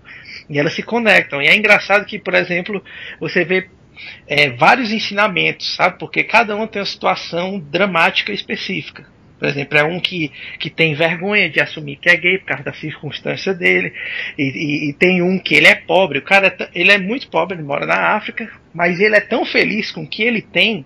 [0.49, 1.41] e elas se conectam.
[1.41, 2.83] E é engraçado que, por exemplo,
[3.19, 3.69] você vê
[4.27, 5.97] é, vários ensinamentos, sabe?
[5.97, 9.05] Porque cada um tem uma situação dramática específica.
[9.37, 12.63] Por exemplo, é um que, que tem vergonha de assumir que é gay por causa
[12.63, 13.93] da circunstância dele.
[14.37, 16.19] E, e- e tem um que ele é pobre.
[16.19, 19.45] O cara é ele é muito pobre, ele mora na África, mas ele é tão
[19.45, 20.85] feliz com o que ele tem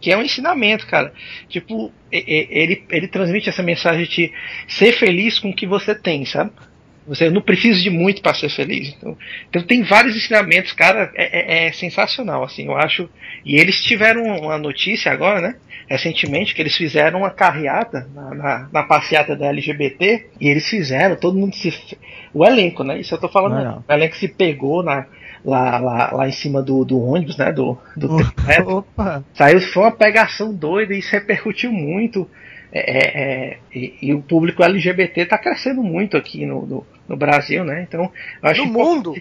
[0.00, 1.14] que é um ensinamento, cara.
[1.48, 4.30] Tipo, ele, ele transmite essa mensagem de
[4.68, 6.50] ser feliz com o que você tem, sabe?
[7.06, 8.94] Você não precisa de muito para ser feliz.
[8.96, 9.16] Então,
[9.48, 13.08] então tem vários ensinamentos, cara, é, é- é sensacional, assim, eu acho.
[13.44, 15.56] E eles tiveram uma notícia agora, né?
[15.86, 21.14] Recentemente, que eles fizeram uma carreata na, na, na passeata da LGBT, e eles fizeram,
[21.16, 21.72] todo mundo se.
[22.32, 22.98] O elenco, né?
[22.98, 23.76] Isso eu tô falando, Legal.
[23.76, 23.82] né?
[23.86, 25.06] o elenco se pegou na,
[25.44, 27.52] lá, lá, lá em cima do, do ônibus, né?
[27.52, 28.16] Do, do.
[28.66, 32.28] Opa, Saiu, foi uma pegação doida e isso repercutiu muito.
[32.72, 37.16] É, é, é, e, e o público LGBT está crescendo muito aqui no, no, no
[37.16, 37.84] Brasil, né?
[37.86, 38.10] Então,
[38.42, 39.14] eu acho No mundo?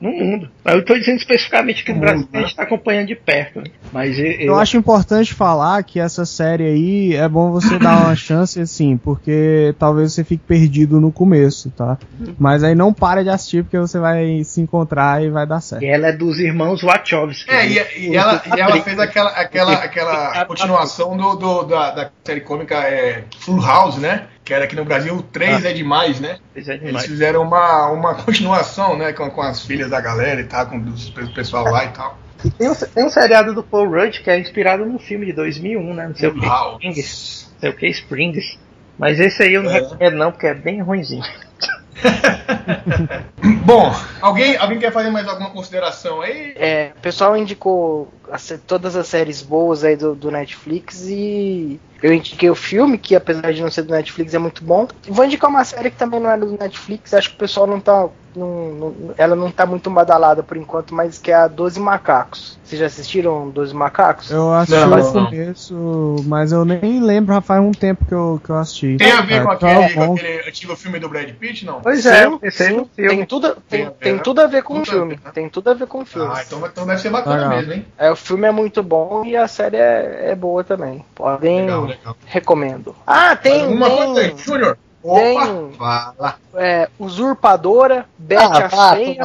[0.00, 0.48] No mundo.
[0.64, 2.50] Eu estou dizendo especificamente que no No Brasil mundo, a gente né?
[2.52, 3.58] está acompanhando de perto.
[3.58, 3.64] né?
[3.92, 8.16] Mas eu, Eu acho importante falar que essa série aí é bom você dar uma
[8.16, 11.98] chance assim, porque talvez você fique perdido no começo, tá?
[12.38, 15.82] Mas aí não para de assistir porque você vai se encontrar e vai dar certo.
[15.82, 17.50] E ela é dos irmãos Wachowski.
[17.50, 17.68] É, né?
[17.98, 22.40] e, e ela, e ela fez aquela, aquela, aquela continuação do, do- da, da série
[22.40, 24.24] cômica é, Full House, né?
[24.50, 26.38] Que era aqui no Brasil, 3 é demais, né?
[26.56, 27.06] É Eles demais.
[27.06, 29.12] fizeram uma, uma continuação, né?
[29.12, 32.18] Com, com as filhas da galera e tal, com o pessoal lá e tal.
[32.44, 35.34] E tem, um, tem um seriado do Paul Rudd que é inspirado num filme de
[35.34, 36.08] 2001, né?
[36.08, 36.40] Não sei o Full
[36.80, 36.88] que.
[36.88, 37.48] Springs.
[37.52, 38.58] Não sei o que, Springs.
[38.98, 39.74] Mas esse aí eu não É.
[39.74, 41.22] recomendo não, porque é bem ruimzinho.
[43.64, 46.54] Bom, alguém, alguém quer fazer mais alguma consideração aí?
[46.56, 52.12] É, o pessoal indicou as- todas as séries boas aí do, do Netflix e eu
[52.12, 54.88] indiquei o filme, que apesar de não ser do Netflix é muito bom.
[55.08, 57.80] Vou indicar uma série que também não é do Netflix, acho que o pessoal não
[57.80, 58.08] tá.
[58.34, 62.58] Não- não- ela não tá muito badalada por enquanto, mas que é a 12 Macacos.
[62.64, 64.30] Vocês já assistiram 12 Macacos?
[64.30, 65.24] Eu assisti Não, o não.
[65.26, 68.96] começo, mas eu nem lembro, já faz um tempo que eu, que eu assisti.
[68.96, 71.80] Tem a ver É, com tá aquele, com aquele antigo filme do Brad Pitt, não?
[71.80, 73.10] Pois é, Sim, esse aí sim, no filme.
[73.10, 75.14] tem tudo, tem, Tem- tem é, tudo a ver com o filme.
[75.16, 75.30] ver, né?
[75.34, 76.30] Tem tudo a ver com o filme.
[76.32, 77.50] Ah, então, então deve ser bacana Legal.
[77.56, 77.86] mesmo, hein?
[77.98, 81.04] É, o filme é muito bom e a série é, é boa também.
[81.14, 81.62] Podem.
[81.62, 82.16] Legal, legal.
[82.26, 82.94] Recomendo.
[83.06, 83.62] Ah, tem.
[83.62, 84.78] Alguma tem, coisa aí, Júnior?
[85.02, 86.34] Opa, tem- fala.
[86.54, 89.16] é, Usurpadora, Bete Ah, a Feia,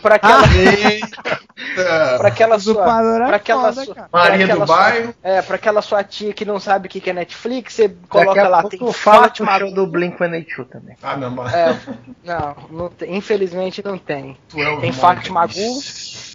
[0.00, 0.42] pra aquela,
[2.18, 2.82] pra aquela sua.
[2.82, 4.08] É Pra aquela, foda, sua, cara.
[4.12, 5.14] Maria aquela do sua- bairro.
[5.22, 8.62] É, pra aquela sua tia que não sabe o que é Netflix, você coloca lá,
[8.62, 9.58] tem Fátima.
[9.58, 10.96] show do Blink-182 também.
[11.02, 11.52] Ah, não, mas...
[11.52, 11.76] É,
[12.24, 14.36] não, não tem, infelizmente não tem.
[14.48, 14.92] Tu é o Tem.
[14.92, 15.52] Fátima Gu.
[15.74, 16.34] Mas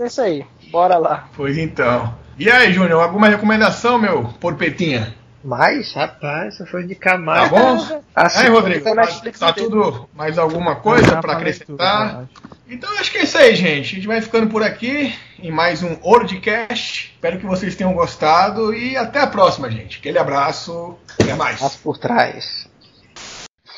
[0.00, 1.28] é isso aí, bora lá.
[1.36, 2.14] Pois então.
[2.38, 5.14] E aí, Júnior, alguma recomendação, meu porpetinha?
[5.42, 7.48] Mas, rapaz, se eu for indicar Tá mais.
[7.50, 8.02] bom?
[8.14, 9.06] Assim, Aí, Rodrigo, tá,
[9.38, 12.26] tá tudo mais alguma coisa falei acrescentar?
[12.26, 12.50] tudo.
[12.68, 13.92] Então acho que é isso aí, gente.
[13.92, 17.12] A gente vai ficando por aqui em mais um Ordcast.
[17.14, 19.98] Espero que vocês tenham gostado e até a próxima, gente.
[19.98, 20.96] Aquele abraço.
[21.20, 21.60] Até mais.
[21.60, 22.68] Mas por trás.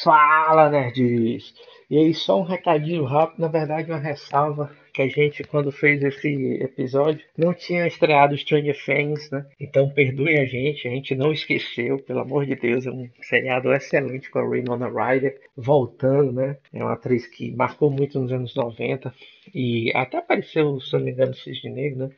[0.02, 1.54] Fala, nerds!
[1.88, 6.02] E aí, só um recadinho rápido, na verdade, uma ressalva que a gente, quando fez
[6.02, 6.28] esse
[6.60, 9.46] episódio, não tinha estreado Stranger Things, né?
[9.58, 13.72] Então perdoem a gente, a gente não esqueceu, pelo amor de Deus, é um seriado
[13.72, 16.58] excelente com a Winona Ryder voltando, né?
[16.72, 19.14] É uma atriz que marcou muito nos anos 90
[19.54, 22.10] e até apareceu, se não me engano, no Cisne Negro, né?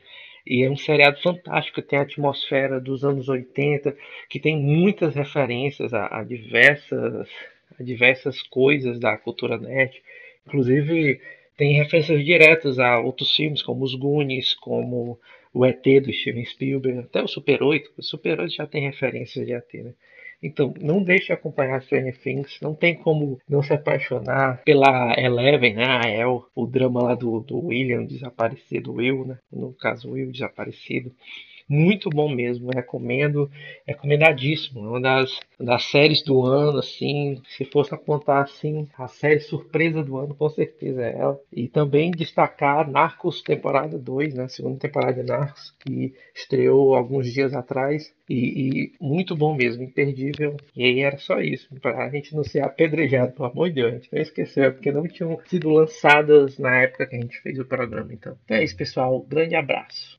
[0.46, 3.96] E é um seriado fantástico, tem a atmosfera dos anos 80,
[4.28, 7.28] que tem muitas referências a, a diversas,
[7.78, 10.02] a diversas coisas da cultura nerd.
[10.46, 11.20] Inclusive,
[11.56, 15.18] tem referências diretas a outros filmes, como Os Goonies, como
[15.52, 17.92] o ET do Steven Spielberg, até o Super 8.
[17.96, 19.92] O Super 8 já tem referências de ET, né?
[20.42, 22.58] Então, não deixe de acompanhar Stranger Things.
[22.60, 25.86] Não tem como não se apaixonar pela Eleven, né?
[25.86, 29.38] A El, o drama lá do, do William desaparecido, Will, né?
[29.50, 31.10] No caso, Will desaparecido.
[31.68, 33.50] Muito bom mesmo, recomendo,
[33.86, 34.84] recomendadíssimo.
[34.84, 37.40] É uma das, das séries do ano, assim.
[37.48, 41.40] Se fosse apontar assim, a série surpresa do ano, com certeza é ela.
[41.50, 44.48] E também destacar Narcos temporada 2, né?
[44.48, 48.12] Segunda temporada de Narcos, que estreou alguns dias atrás.
[48.28, 50.56] E, e muito bom mesmo, imperdível.
[50.76, 53.92] E aí era só isso, pra gente não ser apedrejado, pelo amor de Deus.
[53.92, 57.40] A gente não esqueceu, é porque não tinham sido lançadas na época que a gente
[57.40, 58.12] fez o programa.
[58.12, 59.20] Então, então é isso, pessoal.
[59.20, 60.12] Grande abraço.